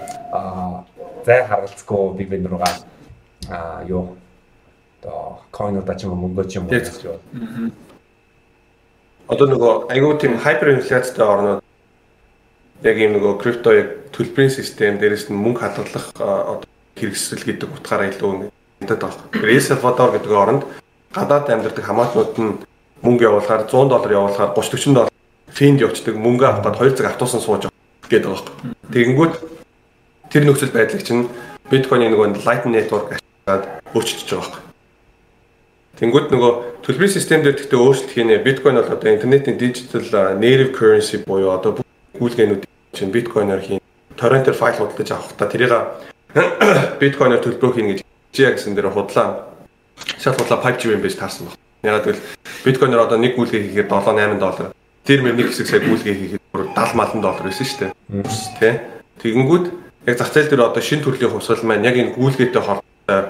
зай 1.27 1.41
харгалцгүй 1.49 2.15
биг 2.19 2.29
бэн 2.29 2.47
руугаа 2.47 2.75
а 3.51 3.83
юу 3.89 4.17
одоо 5.03 5.43
койнуудаа 5.51 5.97
ч 5.97 6.05
юм 6.05 6.13
уу 6.13 6.23
мөнгөө 6.29 6.45
ч 6.51 6.57
юм 6.59 6.67
уу 6.67 6.71
гэж 6.71 6.87
юу. 7.05 7.19
Одоо 9.29 9.47
нөгөө 9.49 9.73
айгүй 9.93 10.13
тийм 10.21 10.39
хайперинфляцтай 10.39 11.27
орнууд 11.27 11.61
яг 12.85 12.97
ийм 12.99 13.17
нөгөө 13.17 13.41
крипто 13.41 13.73
яг 13.73 13.89
төлбөрийн 14.13 14.53
систем 14.53 14.99
дээрээс 15.01 15.33
нь 15.33 15.41
мөнгө 15.41 15.61
хадгалах 15.65 16.07
одоо 16.17 16.69
хэрэгсэл 16.97 17.45
гэдэг 17.45 17.69
утгаараа 17.73 18.13
илүү 18.13 18.51
мэдээд 18.85 19.01
байгаа. 19.01 19.25
Эл 19.33 19.65
Салвадор 19.65 20.11
гэдэг 20.13 20.33
оронд 20.33 20.63
гадаад 21.17 21.49
амьдардаг 21.49 21.85
хамаатнууд 21.85 22.33
нь 22.39 22.53
мөнгө 23.03 23.25
явуулахаар 23.25 23.65
100 23.65 23.89
доллар 23.89 24.13
явуулахаар 24.13 24.53
30 24.53 24.93
40 24.93 24.95
доллар 24.95 25.13
финд 25.55 25.81
явцдаг 25.81 26.15
мөнгө 26.17 26.45
авахад 26.47 26.77
2 26.79 26.97
цаг 26.99 27.07
автобусан 27.07 27.41
сууж 27.41 27.69
гэдэг 28.11 28.29
байгаа. 28.29 28.53
Тэгэнгүүт 28.93 29.35
тэр 30.31 30.43
нөхцөл 30.45 30.75
байдлыг 30.75 31.03
чинь 31.07 31.29
биткойны 31.71 32.11
нөгөө 32.11 32.43
Lightning 32.43 32.75
Network 32.75 33.15
ашиглаад 33.15 33.65
өөрчилж 33.95 34.29
байгаа. 34.35 34.61
Тэнгүүд 35.95 36.27
нөгөө 36.35 36.53
төлбөрийн 36.83 37.15
систем 37.15 37.47
дээр 37.47 37.55
гэхдээ 37.55 37.79
өөрчлөлт 37.79 38.11
хийнэ. 38.11 38.43
Биткойн 38.43 38.83
бол 38.83 38.91
одоо 38.91 39.09
интернетийн 39.15 39.55
digital 39.55 40.03
native 40.35 40.75
currency 40.75 41.23
буюу 41.23 41.55
одоо 41.55 41.79
гүйлгээнүүд 42.19 42.67
чинь 42.93 43.15
биткойноор 43.15 43.63
хийн. 43.63 43.81
Торрентер 44.19 44.59
файл 44.59 44.75
худалдаж 44.75 45.11
авах 45.15 45.39
та 45.39 45.47
тэрийг 45.47 45.71
биткойноор 47.01 47.39
төлбөрөө 47.47 47.75
хийнэ 47.79 47.91
гэж 47.95 48.01
Гэсэн 48.35 48.75
дээр 48.75 48.91
худлаа 48.91 49.55
шал 50.19 50.35
худлаа 50.35 50.59
5G 50.59 50.91
юм 50.91 51.03
биш 51.03 51.15
таарсан 51.15 51.47
баг. 51.47 51.59
Ягаад 51.83 52.05
гэвэл 52.05 52.23
биткойноор 52.65 53.07
одоо 53.07 53.19
нэг 53.19 53.39
гүйлгээ 53.39 53.63
хийхээр 53.63 53.87
7 53.87 54.11
8 54.11 54.39
доллар. 54.43 54.75
Тэр 55.07 55.23
мөр 55.23 55.39
нэг 55.39 55.55
хэсэг 55.55 55.67
сая 55.71 55.81
гүйлгээ 55.87 56.15
хийхэд 56.19 56.43
бүр 56.51 56.67
70 56.75 56.99
малын 56.99 57.23
доллар 57.23 57.47
байсан 57.47 57.67
шүү 57.67 57.79
дээ. 57.79 57.93
Тэ. 58.59 58.71
Тэгэнгүүт 59.23 59.67
яг 60.11 60.17
зах 60.19 60.33
зээл 60.35 60.51
дээр 60.51 60.67
одоо 60.67 60.83
шин 60.83 61.05
төрлийн 61.07 61.31
хувьсгал 61.31 61.63
маань 61.63 61.87
яг 61.87 61.95
энэ 61.95 62.19
гүйлгээтэй 62.19 62.63
холбоотой 62.63 63.21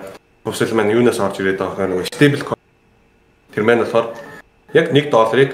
хувьсгал 0.48 0.72
маань 0.72 0.94
юунаас 0.96 1.20
орж 1.20 1.36
ирээд 1.36 1.60
байгаа 1.60 1.86
нэг 1.92 2.40
coin. 2.40 2.62
Тэр 3.52 3.64
маань 3.68 3.84
болохоор 3.84 4.16
яг 4.72 4.86
1 4.88 5.10
долларыг 5.12 5.50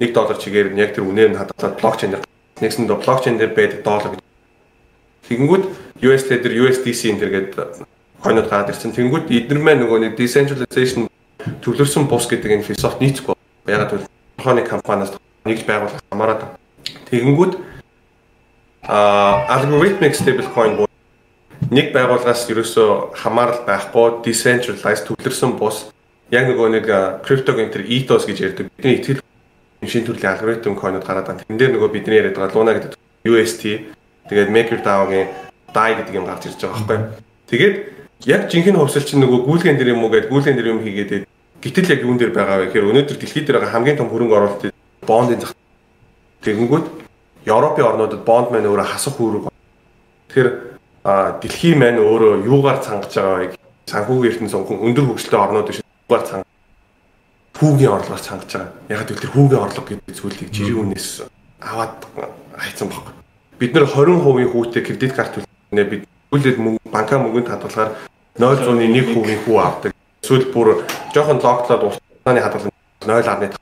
1 0.00 0.16
доллар 0.16 0.38
чигээр 0.40 0.72
нь 0.72 0.80
яг 0.80 0.96
тэр 0.96 1.04
үнээр 1.04 1.30
нь 1.34 1.38
хадгалаад 1.38 1.76
блокчейнээр 1.76 2.24
нэгсэн 2.62 2.88
до 2.88 2.96
блокчейн 2.96 3.36
дээр 3.36 3.52
байдаг 3.52 3.84
доллар. 3.84 4.16
Тэгэнгүүт 5.28 5.64
USD 6.00 6.40
дээр 6.40 6.72
USDC 6.72 7.00
энэ 7.12 7.20
гэдэг 7.28 7.93
хойнод 8.24 8.48
гараад 8.48 8.72
ирсэн. 8.72 8.96
Тэнгүүд 8.96 9.28
эдгээр 9.28 9.60
маань 9.60 9.84
нөгөө 9.84 9.98
нэг 10.00 10.12
decentralization 10.16 11.12
төвлөрсөн 11.60 12.08
бус 12.08 12.24
гэдэг 12.24 12.56
энэ 12.56 12.64
философи 12.64 13.04
нийцгүй. 13.04 13.36
Ягаад 13.68 13.90
гэвэл 13.92 14.08
тухайн 14.40 14.64
компаниас 14.64 15.12
нэгж 15.44 15.68
байгуулах 15.68 16.00
хамаарат. 16.08 16.56
Тэгэнгүүт 17.12 17.52
а 18.88 19.44
algorithmic 19.60 20.16
stablecoin 20.16 20.76
буу 20.80 20.88
нэг 21.68 21.92
байгууллагаас 21.92 22.48
ерөөсөө 22.48 23.16
хамаарал 23.20 23.60
байхгүй 23.68 24.24
decentralized 24.24 25.04
төвлөрсөн 25.08 25.56
бус 25.60 25.92
яг 26.32 26.48
нөгөө 26.48 26.68
нэг 26.80 26.86
криптогийн 27.24 27.72
тэр 27.72 27.84
ethos 27.88 28.24
гэж 28.24 28.38
ярьдаг. 28.40 28.72
Бидний 28.76 29.00
итгэл 29.00 29.20
шинэ 29.84 30.08
төрлийн 30.08 30.32
алгоритм 30.32 30.76
койнод 30.76 31.04
гараад 31.04 31.28
байна. 31.28 31.44
Тэн 31.44 31.60
дээр 31.60 31.76
нөгөө 31.76 31.92
бидний 31.92 32.20
яриад 32.20 32.36
байгаа 32.36 32.56
Luna 32.56 32.72
гэдэг 32.72 32.96
UST 33.24 33.62
тэгээд 34.28 34.52
MakerDAO-гийн 34.52 35.28
DAI 35.72 35.92
гэдэг 36.00 36.14
юм 36.16 36.24
гарч 36.28 36.48
ирж 36.48 36.60
байгаа 36.60 36.84
байхгүй. 36.88 36.98
Тэгээд 37.48 37.93
яг 38.24 38.48
жинхэнэ 38.50 38.78
хувьсэл 38.78 39.04
чинь 39.04 39.22
нөгөө 39.24 39.40
гүйлгэн 39.44 39.76
дээр 39.76 39.92
юм 39.92 40.04
уу 40.04 40.12
гэдэг 40.12 40.30
гүйлгэн 40.32 40.56
дээр 40.56 40.72
юм 40.72 40.80
хийгээд 40.80 41.28
гэтэл 41.60 41.92
яг 41.92 42.00
юун 42.04 42.18
дээр 42.18 42.32
байгаа 42.32 42.56
вэ 42.60 42.66
гэхээр 42.72 42.88
өнөөдөр 42.90 43.16
дэлхийд 43.20 43.46
дээр 43.46 43.58
байгаа 43.60 43.74
хамгийн 43.76 43.98
том 44.00 44.08
хөрөнгө 44.08 44.36
оруулалт 44.36 44.74
бондын 45.04 45.40
зах 45.40 45.52
тэгэнгүүт 46.44 46.86
Европын 47.44 47.84
орнуудад 47.84 48.24
бонд 48.24 48.48
маань 48.50 48.68
өөрөө 48.72 48.88
хасах 48.88 49.20
үүрэг. 49.20 49.52
Тэгэхээр 50.32 50.48
дэлхийн 51.44 51.76
маань 51.76 52.00
өөрөө 52.00 52.48
юугаар 52.48 52.80
цангаж 52.80 53.12
байгаа 53.12 53.38
вэ? 53.44 53.56
санхүүгийн 53.84 54.32
ертөнц 54.32 54.54
өндөр 54.56 55.04
хөгжөлтэй 55.12 55.40
орнууд 55.40 55.68
биш 55.68 55.80
дугаар 55.84 56.24
цан 56.24 56.40
хүүгийн 57.52 57.92
орлогоор 57.92 58.24
цангаж 58.24 58.50
байгаа. 58.56 58.72
Яг 58.88 59.00
л 59.04 59.20
тэр 59.20 59.32
хүүгийн 59.36 59.60
орлого 59.60 59.84
гэдэг 59.84 60.16
зүйлийг 60.16 60.48
жирийн 60.48 60.80
үнээс 60.88 61.28
аваад 61.60 62.00
хайцсан 62.56 62.88
баг. 62.88 63.12
Бид 63.60 63.76
нэр 63.76 63.84
20% 63.84 64.48
хүүтэй 64.48 64.82
кредит 64.82 65.12
карт 65.12 65.36
төлнө 65.36 65.84
бид 65.84 66.02
үлээд 66.32 66.58
мөнгө 66.58 66.88
банка 66.88 67.20
мөнгөнд 67.20 67.52
хадгалахаар 67.52 67.92
0.1% 68.38 69.44
хүү 69.46 69.58
авдаг. 69.62 69.92
Эсвэл 70.22 70.50
бүр 70.50 70.84
жоохон 71.14 71.38
логтлоод 71.38 71.82
уртааны 71.86 72.40
хадгалан 72.42 72.72
0.5. 73.06 73.54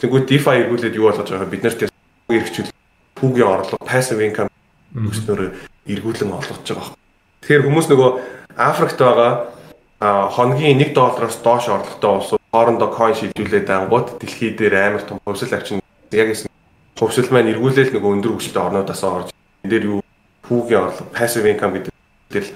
Тэгвэл 0.00 0.28
DeFi 0.28 0.54
эргүүлээд 0.60 0.98
юу 1.00 1.08
болгож 1.08 1.30
байгаа 1.30 1.48
бид 1.48 1.62
нар 1.64 1.72
тэр 1.72 1.90
эргчүүл 2.28 2.70
хүүгийн 3.16 3.48
орлого 3.48 3.80
passive 3.88 4.20
income 4.20 4.52
өснөөр 4.92 5.56
эргүүлэн 5.88 6.32
олгож 6.36 6.60
байгаа. 6.68 6.92
Тэгэхээр 7.40 7.64
хүмүүс 7.64 7.86
нөгөө 7.88 8.10
Африкт 8.56 9.00
байгаа 9.00 9.32
хоногийн 10.00 10.80
1 10.80 10.92
доллароос 10.92 11.40
доош 11.40 11.68
орлоготой 11.68 12.12
улсууд 12.20 12.42
хоорондоо 12.52 12.92
coin 12.92 13.16
шилжүүлээд 13.16 13.70
ангууд 13.70 14.20
дэлхий 14.20 14.52
дээр 14.52 14.74
амар 14.76 15.02
том 15.08 15.20
хувьсэл 15.24 15.56
авчин 15.56 15.80
яг 16.12 16.28
гэсэн 16.28 16.50
хувьсэл 17.00 17.32
маань 17.32 17.52
эргүүлээл 17.56 17.96
нөгөө 17.96 18.12
өндөр 18.16 18.32
хөгжөлтэй 18.36 18.62
орнуудаас 18.62 19.02
орж 19.04 19.28
энэ 19.64 19.70
дээр 19.72 19.84
юу 19.88 20.00
хүүгийн 20.48 20.84
орлого 20.84 21.12
passive 21.16 21.48
income 21.48 21.72
гэдэг 21.80 22.44
л 22.44 22.52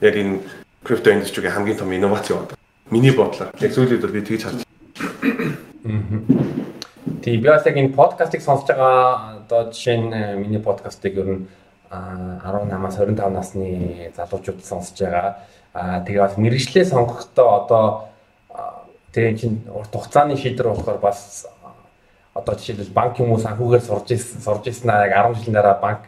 яг 0.00 0.14
энэ 0.16 0.40
крипто 0.88 1.12
индустрийн 1.12 1.52
хамгийн 1.52 1.76
том 1.76 1.92
инновац 1.92 2.30
яваад. 2.30 2.56
Миний 2.90 3.12
бодлоор 3.12 3.52
яг 3.60 3.72
зүйлүүд 3.76 4.00
бол 4.00 4.16
би 4.16 4.24
тэгж 4.24 4.42
харж 4.48 4.64
Тийм 7.22 7.40
би 7.42 7.48
бас 7.48 7.66
яг 7.66 7.76
энэ 7.76 7.92
подкастыг 7.92 8.40
сонсож 8.40 8.72
байгаа 8.72 9.44
одоо 9.44 9.68
жишээ 9.68 9.96
нь 10.00 10.12
э, 10.16 10.36
миний 10.40 10.60
подкастыг 10.64 11.12
ер 11.20 11.28
нь 11.28 11.46
18-аас 11.90 12.96
25 12.96 13.28
насны 13.28 14.12
залуучууд 14.16 14.64
сонсож 14.64 14.96
байгаа. 14.96 15.44
Аа 15.74 16.00
тэгээ 16.08 16.24
бас 16.24 16.36
мэрэгчлээ 16.40 16.84
сонгохдоо 16.88 17.48
одоо 17.60 17.84
тэгээ 19.12 19.36
чинь 19.36 19.60
урт 19.68 19.92
хугацааны 19.92 20.36
шийдвэр 20.40 20.72
болохоор 20.72 20.98
бас 21.04 21.46
одоо 22.32 22.54
жишээлбэл 22.54 22.96
банк 22.96 23.20
юм 23.20 23.32
уу 23.32 23.40
санхүүгээр 23.44 23.84
сурж 23.84 24.08
ирсэн 24.16 24.40
сурж 24.40 24.64
ирсэн 24.72 24.90
аа 24.90 25.04
яг 25.04 25.12
10 25.36 25.36
жилийн 25.36 25.56
дараа 25.60 25.76
банк 25.76 26.02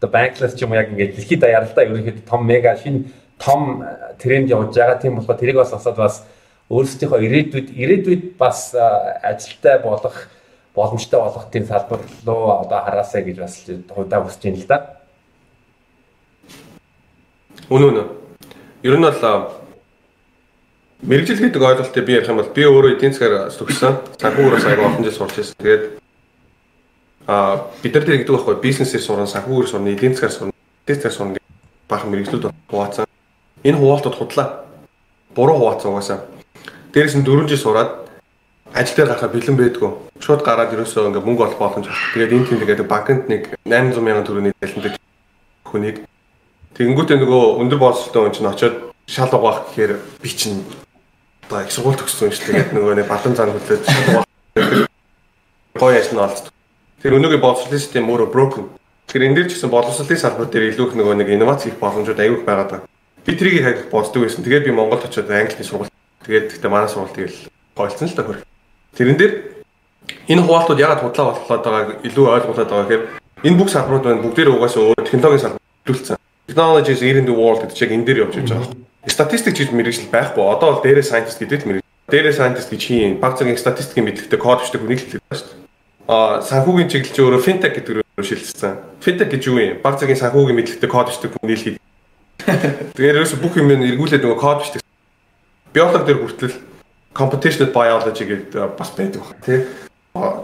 одоо 0.00 0.10
банклас 0.10 0.52
ч 0.52 0.62
юм 0.64 0.72
уу 0.72 0.80
яг 0.80 0.92
ингээд 0.92 1.16
дэлхийд 1.16 1.40
даяарлаа 1.40 1.84
ерөнхийдөө 1.84 2.28
том 2.28 2.44
мега 2.44 2.76
шинэ 2.76 3.08
том 3.38 3.84
тренд 4.18 4.50
явж 4.50 4.74
байгаа. 4.74 4.98
Тийм 5.00 5.16
болохоор 5.16 5.38
тэрийг 5.38 5.56
бас 5.56 5.72
осоод 5.72 5.96
бас 5.96 6.24
өөрсдийнхөө 6.70 7.24
ирээдүйд 7.24 7.68
ирээдүйд 7.72 8.24
бас 8.38 8.74
ажилтай 8.74 9.78
болох 9.82 10.28
боломжтой 10.74 11.20
болгох 11.20 11.50
тийм 11.50 11.66
салбар 11.66 12.00
руу 12.26 12.60
одоо 12.60 12.80
хараасаа 12.84 13.22
гэж 13.22 13.36
бас 13.38 13.64
хувьдаа 13.88 14.22
хүсэж 14.22 14.42
байна 14.44 14.58
л 14.58 14.68
да. 14.68 14.78
Үнэн 17.70 17.88
үнэн. 17.88 18.08
Ер 18.82 18.96
нь 18.96 19.02
бол 19.02 19.58
мэрэгжил 21.02 21.40
гэдэг 21.40 21.62
ойлголтыг 21.62 22.04
би 22.04 22.12
ярих 22.14 22.28
юм 22.28 22.38
бол 22.38 22.52
би 22.54 22.62
өөрөө 22.62 22.94
эдийн 22.96 23.12
засгаар 23.12 23.50
төгссөн. 23.50 23.94
Санхүүгээрээс 24.22 24.66
аяга 24.66 24.86
олон 24.86 25.04
жил 25.04 25.18
сурч 25.18 25.38
ирсэн. 25.38 25.56
Тэгээд 25.58 25.84
а 27.26 27.68
бид 27.82 27.94
нар 27.94 28.04
тэр 28.04 28.18
гэдэг 28.22 28.34
байхгүй 28.34 28.56
бизнесээр 28.62 29.02
сурна, 29.02 29.26
санхүүгээр 29.26 29.68
сурна, 29.68 29.92
эдийн 29.92 30.14
засгаар 30.14 30.32
сурна, 30.32 30.52
эдийн 30.86 30.96
засгаар 31.00 31.16
сурна 31.16 31.32
гэх 31.34 31.46
баахан 31.88 32.10
мэрэгжлүүд 32.12 32.44
хуваацсан. 32.70 33.07
Энэ 33.68 33.76
хуваалтууд 33.76 34.16
худлаа. 34.16 34.64
Буруу 35.36 35.60
хуваацсан 35.60 35.92
угаасаа. 35.92 36.24
Дээрээс 36.96 37.20
нь 37.20 37.26
4 37.28 37.44
жил 37.52 37.60
сураад 37.60 38.08
ажил 38.72 38.96
дээр 38.96 39.12
гарахад 39.12 39.32
бэлэн 39.36 39.56
байдгүй. 39.60 39.90
Шууд 40.24 40.40
гараад 40.40 40.72
ерөөсөө 40.72 41.12
ингээ 41.12 41.26
мөнгө 41.28 41.44
олох 41.44 41.60
боломж 41.60 41.86
авах. 41.86 42.16
Тэгээд 42.16 42.32
энэ 42.32 42.46
тийм 42.48 42.58
тэгээд 42.64 42.88
банкнд 42.88 43.28
нэг 43.28 43.42
800 43.68 44.00
сая 44.00 44.24
төгрөгийн 44.24 44.56
дэлэндэг 44.56 44.94
хүнийг 45.68 45.96
Тэгэнгүүтээ 46.78 47.18
нөгөө 47.18 47.42
өндөр 47.58 47.78
боловсролтой 47.82 48.22
хүн 48.22 48.34
чинь 48.38 48.46
очиод 48.46 48.74
шал 49.10 49.34
угаах 49.34 49.66
гэхээр 49.74 49.98
би 50.22 50.30
чинь 50.30 50.62
одоо 51.50 51.66
их 51.66 51.74
сургууль 51.74 51.98
төгссөн 51.98 52.30
шүү 52.30 52.54
дээ. 52.54 52.70
Нөгөө 52.70 52.94
нэг 53.02 53.08
балан 53.10 53.34
зан 53.34 53.50
хүлээд 53.50 53.82
шал 53.82 54.22
угаах 54.22 54.86
гоё 55.74 55.98
ажил 55.98 56.14
нь 56.14 56.22
олдсон. 56.22 56.54
Тэр 57.02 57.18
өнөөгийн 57.18 57.42
боловсролын 57.42 57.82
систем 57.82 58.06
өөрөө 58.06 58.30
broken. 58.30 58.70
Тэгэхээр 59.10 59.26
энэ 59.26 59.36
дээр 59.42 59.48
ч 59.50 59.52
гэсэн 59.58 59.74
боловсролын 59.74 60.22
салбар 60.22 60.46
дээр 60.46 60.70
илүү 60.70 60.86
их 60.86 60.94
нөгөө 60.94 61.14
нэг 61.18 61.28
инновац 61.34 61.66
хийх 61.66 61.82
боломжууд 61.82 62.22
аюул 62.22 62.46
байгаад 62.46 62.70
байна. 62.70 62.86
Би 63.26 63.32
трийг 63.36 63.62
хайх 63.62 63.90
боддог 63.90 64.22
байсан. 64.22 64.44
Тэгээд 64.44 64.66
би 64.66 64.72
Монголд 64.72 65.04
очиод 65.04 65.30
англи 65.30 65.64
сургууль. 65.64 65.90
Тэгээд 66.26 66.50
гэхдээ 66.52 66.70
манай 66.70 66.88
сургууль 66.88 67.14
тэгэл 67.14 67.38
гойлцсон 67.74 68.08
л 68.08 68.16
та 68.16 68.22
хөр. 68.22 68.38
Тэрэн 68.96 69.18
дээр 69.18 69.32
энэ 70.28 70.42
хуваалтууд 70.42 70.80
ягаад 70.80 71.02
худлаа 71.02 71.36
болоод 71.36 71.64
байгааг 71.64 71.88
илүү 72.04 72.26
ойлгуулад 72.26 72.70
байгаа 72.70 72.86
гэхээр 72.88 73.04
энэ 73.44 73.58
бүх 73.58 73.68
салбарууд 73.70 74.04
байна 74.04 74.24
бүгдээр 74.24 74.52
угаасаа 74.52 74.82
өөр 74.82 75.04
технологийн 75.04 75.42
салбар 75.44 75.62
төлөвлөсөн. 75.86 76.16
Technology 76.48 76.92
is 76.92 77.02
in 77.02 77.26
the 77.28 77.34
world 77.36 77.60
гэдэг 77.60 77.76
чинь 77.76 77.94
энэ 77.96 78.06
дээр 78.08 78.22
явж 78.24 78.34
байгаа. 78.40 78.72
Статистик 79.06 79.54
гэж 79.56 79.70
мэрэгжил 79.72 80.10
байхгүй. 80.10 80.42
Одоо 80.42 80.68
бол 80.72 80.82
дээрээ 80.84 81.04
scientist 81.04 81.38
гэдэг 81.38 81.60
л 81.64 81.68
мэрэгжил. 81.68 81.92
Дээрээ 82.08 82.34
scientist 82.34 82.70
гэж 82.72 82.82
хийн. 82.82 83.12
Баг 83.20 83.36
цагийн 83.36 83.56
статистикийн 83.60 84.08
мэдлэгтэй 84.08 84.40
код 84.40 84.64
бичдэг 84.64 84.80
хүнийг 84.80 85.00
хэлдэг 85.00 85.20
байна 85.28 85.38
шүү 85.38 85.48
дээ. 85.48 85.68
Аа 86.08 86.40
санхүүгийн 86.40 86.88
чиглэл 86.88 87.14
чи 87.14 87.20
өөрөө 87.20 87.42
fintech 87.44 87.74
гэдэг 87.76 87.94
рүү 88.00 88.24
шилжсэн. 88.24 88.74
Fintech 89.04 89.28
гэж 89.28 89.42
юу 89.48 89.60
юм? 89.60 89.76
Баг 89.84 90.00
цагийн 90.00 90.16
санхүүгийн 90.16 90.56
мэдлэгтэй 90.56 90.88
код 90.88 91.08
бичдэг 91.12 91.30
хүнийг 91.36 91.60
хэл. 91.60 91.80
Тэгэхээр 92.48 93.18
ерөөсө 93.20 93.40
бүх 93.44 93.60
юм 93.60 93.70
эргүүлээд 93.76 94.24
нөгөө 94.24 94.40
код 94.40 94.60
бичдэг. 94.64 94.82
Биолог 95.76 96.02
дээр 96.08 96.20
хүртэл 96.24 96.56
computational 97.12 97.72
biology 97.76 98.24
гэдэг 98.24 98.72
бас 98.78 98.90
байдаг 98.96 99.20
байна. 99.20 99.44
Тэ 99.44 99.54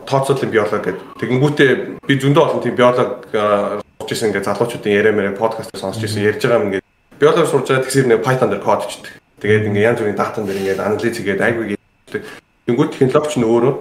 тооцоолын 0.05 0.53
биолог 0.53 0.85
гэдэг. 0.85 1.05
Тэгэнгүүтээ 1.21 1.71
би 2.05 2.15
зөндөө 2.21 2.45
олон 2.45 2.61
тийм 2.61 2.77
биолог 2.77 3.33
сурч 3.33 4.11
ирсэн 4.13 4.29
ингээд 4.31 4.49
залуучуудын 4.53 4.93
яриа 4.93 5.17
мэрэ 5.17 5.39
подкастыг 5.39 5.81
сонсч 5.81 6.05
ирсэн 6.05 6.29
ярьж 6.29 6.45
байгаа 6.45 6.61
юм 6.61 6.67
ингээд 6.69 6.85
биологи 7.17 7.49
сурж 7.49 7.67
байгаа 7.73 7.85
тэгсэр 7.89 8.09
нэг 8.13 8.21
Python 8.21 8.51
дээр 8.53 8.61
код 8.61 8.85
бичдэг. 8.85 9.13
Тэгээд 9.41 9.67
ингээд 9.73 9.89
янз 9.89 9.99
бүрийн 10.05 10.19
датан 10.21 10.45
дээр 10.45 10.61
ингээд 10.61 10.85
анализ 10.85 11.17
хийгээд 11.17 11.41
айгүй 11.41 11.65
гэдэг. 11.73 12.23
Тэнгүүд 12.69 12.91
технологич 12.93 13.35
нь 13.41 13.49
өөрөө 13.49 13.75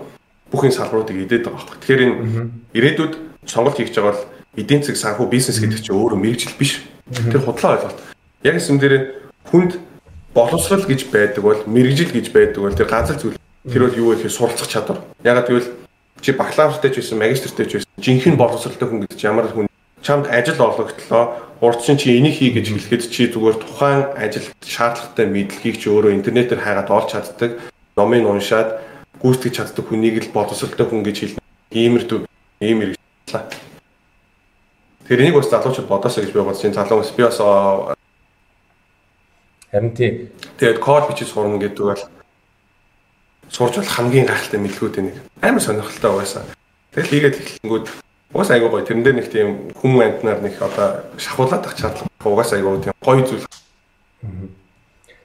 бүх 0.47 0.61
энэ 0.63 0.78
салбаруудыг 0.80 1.17
идээд 1.28 1.43
байгаа 1.43 1.59
байхгүй. 1.59 1.78
Тэгэхээр 1.84 2.03
энэ 2.07 2.15
ирээдүйд 2.71 3.13
сонголт 3.49 3.78
хийж 3.78 3.91
байгаа 3.91 4.15
бол 4.15 4.24
эдийн 4.55 4.82
засаг 4.86 4.97
санхүү 5.01 5.28
бизнес 5.28 5.59
гэдэг 5.59 5.80
чинь 5.82 5.97
өөрөө 5.97 6.19
мэрэгжил 6.19 6.55
биш. 6.55 6.86
Тэр 7.11 7.41
худлаа 7.43 7.76
ойлголт. 7.76 8.12
Яг 8.43 8.59
юм 8.59 8.79
дээр 8.79 9.23
хүнд 9.47 9.79
боловсрал 10.33 10.83
гэж 10.83 11.07
байдаг 11.07 11.43
бол 11.43 11.59
мэрэгжил 11.63 12.11
гэж 12.11 12.31
байдаг 12.35 12.59
бол 12.59 12.75
тэр 12.75 12.91
ганц 12.91 13.15
зүйл 13.15 13.39
тэр 13.71 13.87
бол 13.87 13.95
юу 13.95 14.07
вэ 14.11 14.15
гэхээр 14.19 14.35
суралцах 14.35 14.67
чадвар. 14.67 14.99
Ягаад 15.23 15.47
гэвэл 15.47 15.71
чи 16.19 16.31
бакалавртай 16.35 16.91
ч 16.91 16.99
байсан, 16.99 17.23
магистртэй 17.23 17.65
ч 17.65 17.71
байсан 17.79 17.91
жинхэнэ 18.03 18.35
боловсралтай 18.35 18.87
хүн 18.89 19.07
чинь 19.15 19.31
ямар 19.31 19.47
хүн 19.47 19.71
чамд 20.03 20.27
ажил 20.27 20.59
олгогдлоо. 20.59 21.39
Урд 21.63 21.79
чинь 21.87 21.95
чи 21.95 22.19
энийг 22.19 22.35
хий 22.35 22.51
гэж 22.51 22.67
хэлэхэд 22.67 23.03
чи 23.07 23.31
зүгээр 23.31 23.57
тухайн 23.63 24.11
ажил 24.19 24.43
шаардлагатай 24.59 25.25
мэдлэгийг 25.31 25.79
чи 25.79 25.87
өөрөө 25.87 26.11
интернетээр 26.11 26.59
хайгаад 26.59 26.91
олж 26.91 27.15
чаддаг. 27.15 27.51
Номыг 27.95 28.27
уншаад 28.27 28.83
гүйцэтгэж 29.23 29.53
чаддаг 29.55 29.87
хүнийг 29.87 30.19
л 30.19 30.35
боловсралтай 30.35 30.83
хүн 30.83 31.07
гэж 31.07 31.39
хэлнэ. 31.39 31.41
Иймэрдүү 31.71 32.19
ийм 32.59 32.79
хэрэгслээ. 32.83 33.43
Тэр 35.07 35.19
энийг 35.23 35.39
бас 35.39 35.47
залуучууд 35.47 35.87
бодосоо 35.87 36.27
гэж 36.27 36.35
би 36.35 36.43
бодож 36.43 36.59
байна. 36.59 36.75
Залуу 36.83 36.99
бас 36.99 37.11
би 37.15 37.23
бас 37.23 37.39
харин 39.74 39.91
тий. 39.97 40.30
Тэгээд 40.61 40.80
код 40.80 41.09
бичиж 41.09 41.34
сурна 41.34 41.57
гэдэг 41.57 41.82
бол 41.82 42.03
сурж 43.49 43.82
бол 43.82 43.89
хамгийн 43.89 44.30
гайхалтай 44.30 44.61
мэдлгүүд 44.61 45.01
нэг. 45.01 45.17
Амар 45.41 45.61
сонирхолтой 45.65 46.13
байсан. 46.21 46.45
Тэгэл 46.93 47.09
хийгээд 47.09 47.39
эхлэнгүүд 47.41 47.88
Угаас 48.34 48.49
айгуу 48.49 48.69
гоё. 48.69 48.82
Тэрэн 48.82 49.03
дээр 49.05 49.15
нэг 49.21 49.30
тийм 49.30 49.69
хүн 49.78 50.01
амтнаар 50.01 50.41
нэг 50.41 50.57
одоо 50.57 51.05
шахуулаад 51.21 51.69
ах 51.69 51.78
шаардлага. 51.78 52.09
Угаас 52.26 52.53
айгуу 52.53 52.82
тийм 52.82 52.93
гоё 52.97 53.21
зүйл. 53.21 53.45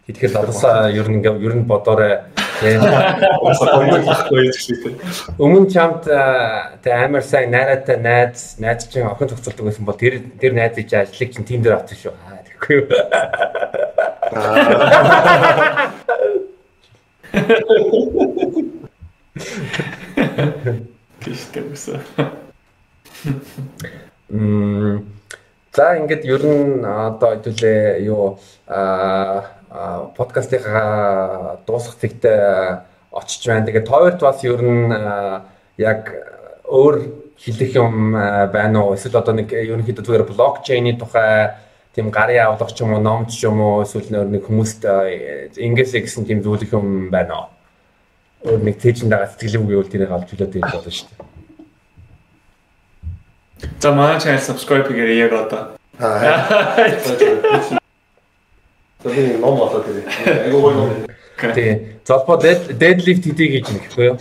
Тэгэхээр 0.05 0.32
залуусаа 0.32 0.92
ер 0.92 1.09
нь 1.09 1.24
ингээ 1.24 1.40
ер 1.40 1.55
нь 1.57 1.64
бодоорой. 1.64 2.28
Өмнө 5.40 5.72
чамд 5.72 6.05
тэ 6.05 6.90
амар 6.92 7.24
сайн 7.24 7.49
найраатай 7.49 7.96
найз 7.96 8.61
найз 8.61 8.84
чинь 8.92 9.09
охин 9.09 9.32
зохицуулдаг 9.32 9.72
байсан 9.72 9.88
бол 9.88 9.96
тэр 9.96 10.20
тэр 10.36 10.53
найзыг 10.53 10.84
чи 10.90 10.96
ажлыг 11.01 11.32
чинь 11.32 11.49
тийм 11.49 11.64
дээр 11.64 11.80
авчих 11.80 12.03
шүү. 12.03 12.12
Аа 12.12 12.44
тэгэхгүй 12.44 12.76
юу. 12.76 12.88
Үсэ. 21.68 22.01
Мм 24.29 25.18
за 25.79 25.95
ингээд 25.97 26.24
ер 26.26 26.43
нь 26.43 26.83
одоо 26.83 27.39
хэдүүлээ 27.39 28.03
юу 28.03 28.39
а 28.66 29.47
подкастынхаа 30.18 31.62
дуусах 31.66 31.97
зэгтээ 32.03 32.43
очиж 33.14 33.43
байна. 33.47 33.66
Тэгээд 33.66 33.87
тойрт 33.87 34.20
бас 34.20 34.43
ер 34.43 34.59
нь 34.59 34.91
яг 35.79 36.12
өөр 36.66 36.97
хэлэх 37.39 37.72
юм 37.79 38.12
байна 38.12 38.83
уу? 38.83 38.95
Эсвэл 38.99 39.22
одоо 39.22 39.35
нэг 39.39 39.55
ерөнхийдөө 39.55 40.05
зүгээр 40.05 40.29
блокчейний 40.29 40.99
тухай 40.99 41.55
тийм 41.95 42.11
гарын 42.11 42.53
авлага 42.53 42.74
ч 42.74 42.80
юм 42.82 42.93
уу, 42.93 43.01
номч 43.01 43.30
ч 43.34 43.45
юм 43.45 43.61
уу, 43.61 43.82
эсвэл 43.82 44.28
нэг 44.28 44.45
хүмүүст 44.47 44.84
ингэсэ 45.57 46.05
гэсэн 46.05 46.26
тийм 46.26 46.43
зүйлэх 46.43 46.72
юм 46.72 47.11
байна 47.11 47.49
уу? 47.49 47.49
Өөр 48.47 48.62
нэг 48.62 48.78
тэжин 48.78 49.11
дагаа 49.11 49.28
сэтгэлэв 49.32 49.66
гэвэл 49.66 49.93
тэрийг 49.93 50.12
авч 50.12 50.30
хүлээд 50.30 50.57
ирэх 50.57 50.74
болно 50.78 50.93
шүү 50.93 51.09
дээ. 51.11 51.26
За 53.80 53.93
манай 53.93 54.18
channel 54.20 54.39
subscribe 54.39 54.86
хийгээрэй 54.86 55.18
яг 55.18 55.32
одоо. 55.32 55.74
Аа. 55.99 57.78
Би 59.05 59.36
ном 59.39 59.59
болоод 59.59 59.86
ирээ. 59.91 60.07
Айгуу 60.47 60.61
гоё 60.62 60.74
ном. 60.74 60.91
Тий. 61.55 61.99
Золбоо 62.07 62.39
deadlift 62.39 63.26
хийдэг 63.26 63.51
гэж 63.59 63.66
нэхгүй 63.74 64.05
юу? 64.07 64.18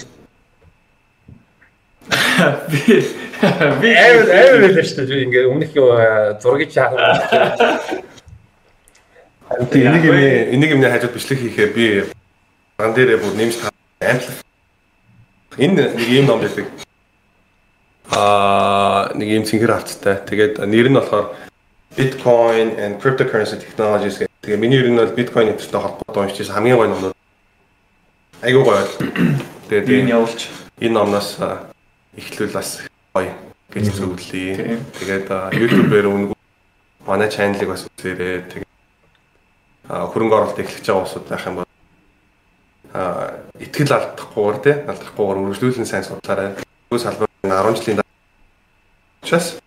Би 2.72 3.04
Би 3.38 3.94
амар 3.94 4.30
амар 4.34 4.62
байлаа 4.66 4.82
шүү 4.82 5.06
дээ. 5.06 5.26
Ингээ 5.30 5.46
өмнөх 5.46 5.72
зургийг 6.42 6.74
хаах. 6.74 7.30
Тэг 9.70 9.82
энийг 9.86 10.06
юм 10.10 10.18
энийг 10.18 10.72
юм 10.74 10.82
хажууд 10.82 11.14
бичлэг 11.14 11.40
хийхээр 11.46 11.72
би 11.78 11.86
ган 12.82 12.98
дээрээ 12.98 13.22
бүр 13.22 13.38
нэмж 13.38 13.62
амтлах. 14.02 14.42
Энэ 15.62 15.94
нэг 15.94 16.10
юм 16.10 16.26
ном 16.26 16.42
байдаг. 16.42 16.66
Аа 18.10 19.14
нэг 19.14 19.30
юм 19.30 19.46
цэнхэр 19.46 19.70
хавцтай. 19.70 20.18
Тэгээд 20.26 20.66
нэр 20.66 20.90
нь 20.90 20.98
болохоор 20.98 21.38
Bitcoin 21.94 22.74
and 22.82 22.98
Cryptocurrency 22.98 23.62
Technologies 23.62 24.18
гэх. 24.18 24.34
Тэгээ 24.42 24.58
миний 24.58 24.82
ер 24.82 24.90
нь 24.90 24.98
бол 24.98 25.14
Bitcoin 25.14 25.54
энэтэй 25.54 25.78
холбоотой 25.78 26.26
уншиж 26.26 26.50
хамгийн 26.50 26.74
гоё 26.74 26.90
номнууд. 26.90 27.16
Айгуу 28.42 28.66
гоё. 28.66 28.82
Тэгээд 29.70 30.10
энэ 30.10 30.10
явуулч 30.18 30.50
энэ 30.82 30.94
номноос 30.98 31.38
эхлүүл 32.18 32.54
бас 32.54 32.82
гоё 33.14 33.34
гэж 33.72 33.86
зөвлөе. 33.94 34.82
Тэгээд 34.98 35.28
YouTube-ээр 35.54 36.08
үнгүй 36.10 36.38
манай 37.06 37.30
чаналыг 37.30 37.70
бас 37.70 37.86
үзээрэй. 37.86 38.42
Тэгээд 38.50 38.68
хөрөнгө 39.88 40.36
оруулалт 40.36 40.60
эхлэж 40.60 40.86
байгаа 40.86 41.06
усуд 41.06 41.26
байх 41.30 41.46
юм 41.48 41.56
бол 41.62 41.70
а 42.94 43.38
итгэл 43.62 43.94
алдахгүйгээр 43.94 44.58
тий 44.66 44.76
алдахгүйгээр 44.90 45.40
үргэлжлүүлэн 45.46 45.88
сайн 45.88 46.04
судлаарай. 46.04 46.58
Юу 46.92 47.00
салбар 47.00 47.30
10 47.46 47.78
жилийн 47.78 48.02
учраас 49.24 49.60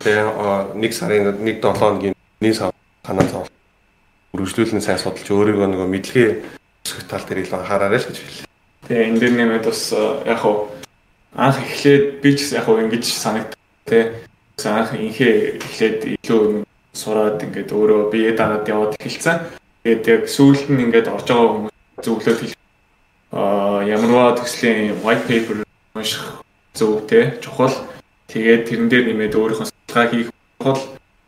тэгээ 0.00 0.74
нэг 0.74 0.92
сарын 0.92 1.36
нэг 1.38 1.62
7 1.62 1.78
хоногийн 1.78 2.14
нэг 2.40 2.54
сар 2.56 2.72
санаа 3.06 3.28
зов 3.28 3.46
үргэлжлүүлэн 4.34 4.82
сайн 4.82 4.98
судалж 4.98 5.28
өөрийгөө 5.28 5.68
нөгөө 5.68 5.88
мэдлэгээ 5.94 6.30
өсгөх 6.86 7.04
тал 7.08 7.24
дээр 7.28 7.44
илүү 7.44 7.58
анхаараарай 7.60 8.00
л 8.00 8.08
гэж 8.08 8.18
хэлээ. 8.18 8.46
Тэгээ 8.88 9.08
энэ 9.08 9.20
дээр 9.20 9.34
нэмээд 9.36 9.64
бас 9.68 9.82
яг 9.92 10.38
хуу 10.40 10.72
анх 11.34 11.58
эхлээд 11.62 12.20
би 12.22 12.30
ч 12.36 12.52
яг 12.52 12.64
хуу 12.66 12.80
ингэж 12.82 13.04
санагд 13.06 13.54
тий 13.86 14.10
анх 14.66 14.94
инхээ 14.94 15.58
эхлээд 15.62 15.98
илүү 16.18 16.64
сураад 16.92 17.42
ингээд 17.42 17.70
өөрөө 17.70 18.10
бие 18.10 18.32
дараад 18.34 18.66
яваад 18.68 18.98
эхэлсэн. 18.98 19.38
Тэгээд 19.84 20.04
яг 20.10 20.22
сүүлд 20.28 20.66
нь 20.68 20.82
ингээд 20.90 21.08
орж 21.08 21.26
байгаа 21.30 21.48
хүмүүс 21.54 21.76
зөвлөд 22.04 22.38
хэл 22.42 22.56
аа 23.32 23.80
ямарваа 23.86 24.36
төслийн 24.36 24.98
white 25.04 25.24
paper 25.30 25.62
унших 25.94 26.42
зөв 26.74 27.06
те 27.06 27.38
чухал. 27.40 27.72
Тэгээд 28.28 28.66
тэрэн 28.68 28.88
дээр 28.90 29.04
нэмээд 29.14 29.38
өөрийнхөө 29.38 29.68
судалгаа 29.70 30.06
хийх 30.10 30.28
чухал. 30.58 30.82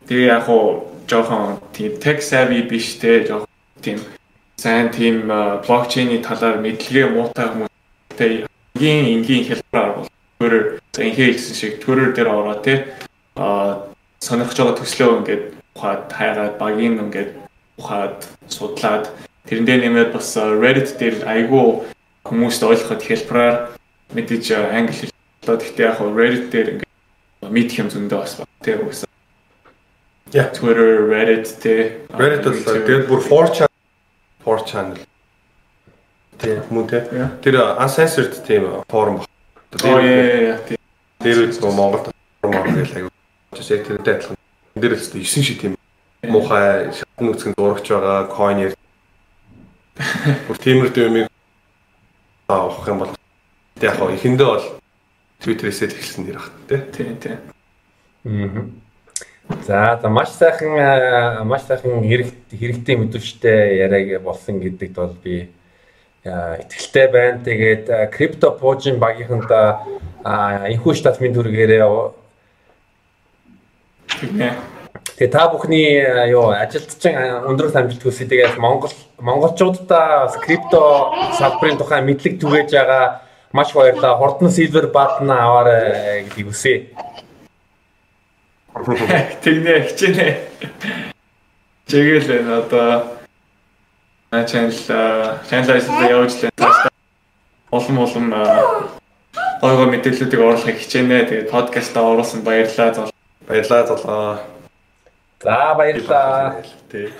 Тэгээ 0.07 0.29
яг 0.29 0.43
хуу 0.45 0.91
жоохон 1.07 1.63
тийм 1.71 1.97
tech 2.03 2.19
savvy 2.21 2.61
биш 2.67 2.99
те 2.99 3.23
жоохон 3.23 3.49
тийм 3.81 3.97
сайн 4.59 4.91
тийм 4.91 5.27
блокчейний 5.65 6.21
талаар 6.21 6.59
мэдлэгээ 6.59 7.07
муутай 7.09 7.47
хүмүүстэй 7.49 8.45
энгийн 8.75 9.05
энгийн 9.21 9.45
хэлбэрээр 9.45 9.93
бол 9.97 10.09
төрөөр 10.39 10.65
инхээ 10.97 11.27
хэлсэн 11.33 11.55
шиг 11.55 11.73
төрөөр 11.85 12.11
дээр 12.17 12.29
ороо 12.29 12.57
те 12.57 12.89
а 13.37 13.85
сонирхож 14.19 14.57
байгаа 14.57 14.79
төслөө 14.81 15.09
ингээд 15.21 15.43
ухаад 15.75 16.01
хайгаад 16.09 16.55
багийн 16.57 16.97
ингээд 17.05 17.31
ухаад 17.77 18.19
судлаад 18.49 19.05
тэрэн 19.45 19.65
дээр 19.65 19.81
нэмээд 19.85 20.11
бас 20.13 20.37
Reddit 20.37 20.97
дээр 20.97 21.15
айгүй 21.21 21.85
хүмүүст 22.25 22.61
ойлгоход 22.65 23.01
хэлбэрээр 23.05 23.57
мэдээж 24.17 24.45
англи 24.57 24.95
хэл 24.97 25.13
болоод 25.45 25.61
гэхдээ 25.61 25.85
яг 25.85 25.99
Reddit 26.01 26.47
дээр 26.49 26.69
ингээд 26.73 26.91
мэдх 27.53 27.77
юм 27.77 27.89
зөндөө 27.93 28.19
бас 28.19 28.33
тийм 28.65 28.81
үгүйсэн. 28.87 29.09
Yeah. 30.33 30.49
Twitter, 30.49 31.05
Reddit 31.13 31.61
тэ 31.61 32.01
Reddit 32.09 32.41
бол 32.41 32.57
тэгээд 32.57 33.05
бүр 33.05 33.21
4chan 33.21 33.69
4chan 34.41 35.12
тийм 36.39 36.63
мөн 36.69 36.87
тэ. 36.87 37.03
Тэр 37.43 37.55
uncensored 37.77 38.33
тийм 38.47 38.83
форум 38.89 39.21
баг. 39.21 39.27
Яа 39.83 40.01
яа 40.01 40.57
тийм. 40.67 40.79
Тэр 41.19 41.47
үгүй 41.49 41.71
Монголд 41.73 42.11
форум 42.41 42.57
аа 42.57 42.67
гэж 42.67 42.91
айгүй. 42.97 43.11
Жишээ 43.57 43.83
тэртэй 43.85 44.13
адилхан 44.15 44.37
дээр 44.75 44.93
л 44.97 45.05
9 45.05 45.23
шиг 45.23 45.59
тийм 45.61 45.73
муухай 46.23 46.91
шатны 46.93 47.31
үсгэн 47.33 47.53
зурагч 47.57 47.87
байгаа 47.89 48.27
coin 48.31 48.59
яар. 48.63 48.75
Бүр 50.47 50.57
тиймэр 50.57 50.89
дэмийг 50.89 51.27
авах 52.47 52.87
юм 52.87 52.99
бол 53.03 53.11
яг 53.81 53.95
хаа 53.97 54.15
эхэндээ 54.15 54.47
бол 54.47 54.65
Twitter-ээс 55.43 55.81
л 55.83 55.93
эхэлсэн 55.93 56.23
нэр 56.25 56.39
багт 56.39 56.55
тий. 56.67 56.79
Тийм 56.95 57.17
тийм. 57.19 57.37
Аа. 58.25 58.65
За 59.67 59.99
за 60.01 60.09
маш 60.09 60.29
сайхан 60.29 61.43
маш 61.47 61.67
сайхан 61.67 62.01
хэрэгтэй 62.03 62.95
мэдвчтэй 62.95 63.83
яриаг 63.83 64.23
болсон 64.23 64.63
гэдэгт 64.63 64.95
бол 64.95 65.15
би 65.23 65.51
итгэлтэй 66.25 67.07
байна. 67.11 67.43
Тэгээд 67.43 68.11
крипто 68.15 68.51
пуужийн 68.51 68.99
багийнханд 68.99 69.51
энхүү 70.23 70.93
штат 70.95 71.19
минь 71.19 71.35
дүргээрээ 71.35 71.83
Тэгээ 75.13 75.29
та 75.29 75.47
бүхний 75.51 76.01
юу 76.31 76.49
ажилтчин 76.49 77.45
өндөр 77.45 77.69
амжилт 77.69 78.01
хүсье. 78.01 78.25
Тэгээд 78.25 78.57
Монгол 78.57 78.93
монголчуудаа 79.19 80.31
крипто 80.41 81.13
салбарын 81.37 81.77
тухай 81.77 82.01
мэдлэг 82.01 82.41
түгээж 82.41 82.71
байгаа 82.73 83.21
маш 83.53 83.73
баярлалаа. 83.77 84.17
Хурдан 84.17 84.49
silver 84.49 84.89
button 84.89 85.29
аваарай 85.29 86.23
гэдгийг 86.25 86.47
хүсье. 86.49 86.89
Тэгнэ 88.73 89.73
хичээнэ. 89.85 90.27
Чигээл 91.85 92.27
байна 92.27 92.57
одоо 92.57 93.22
на 94.33 94.45
channel 94.45 94.73
channel-аас 95.49 95.87
явж 96.09 96.33
лээ. 96.41 96.49
Улам 97.69 97.97
улам 97.99 98.27
гой 99.61 99.73
гой 99.77 99.87
мэдээллүүдийг 99.93 100.41
оруулахыг 100.41 100.77
хичээнэ. 100.81 101.29
Тэгээд 101.29 101.51
подкастаа 101.53 102.03
оруулсан 102.11 102.41
баярлалаа. 102.41 103.13
Баярлалаа 103.47 103.87
золоо. 103.87 104.39
За 105.43 105.75
баярлалаа. 105.77 106.65
Тий. 106.89 107.13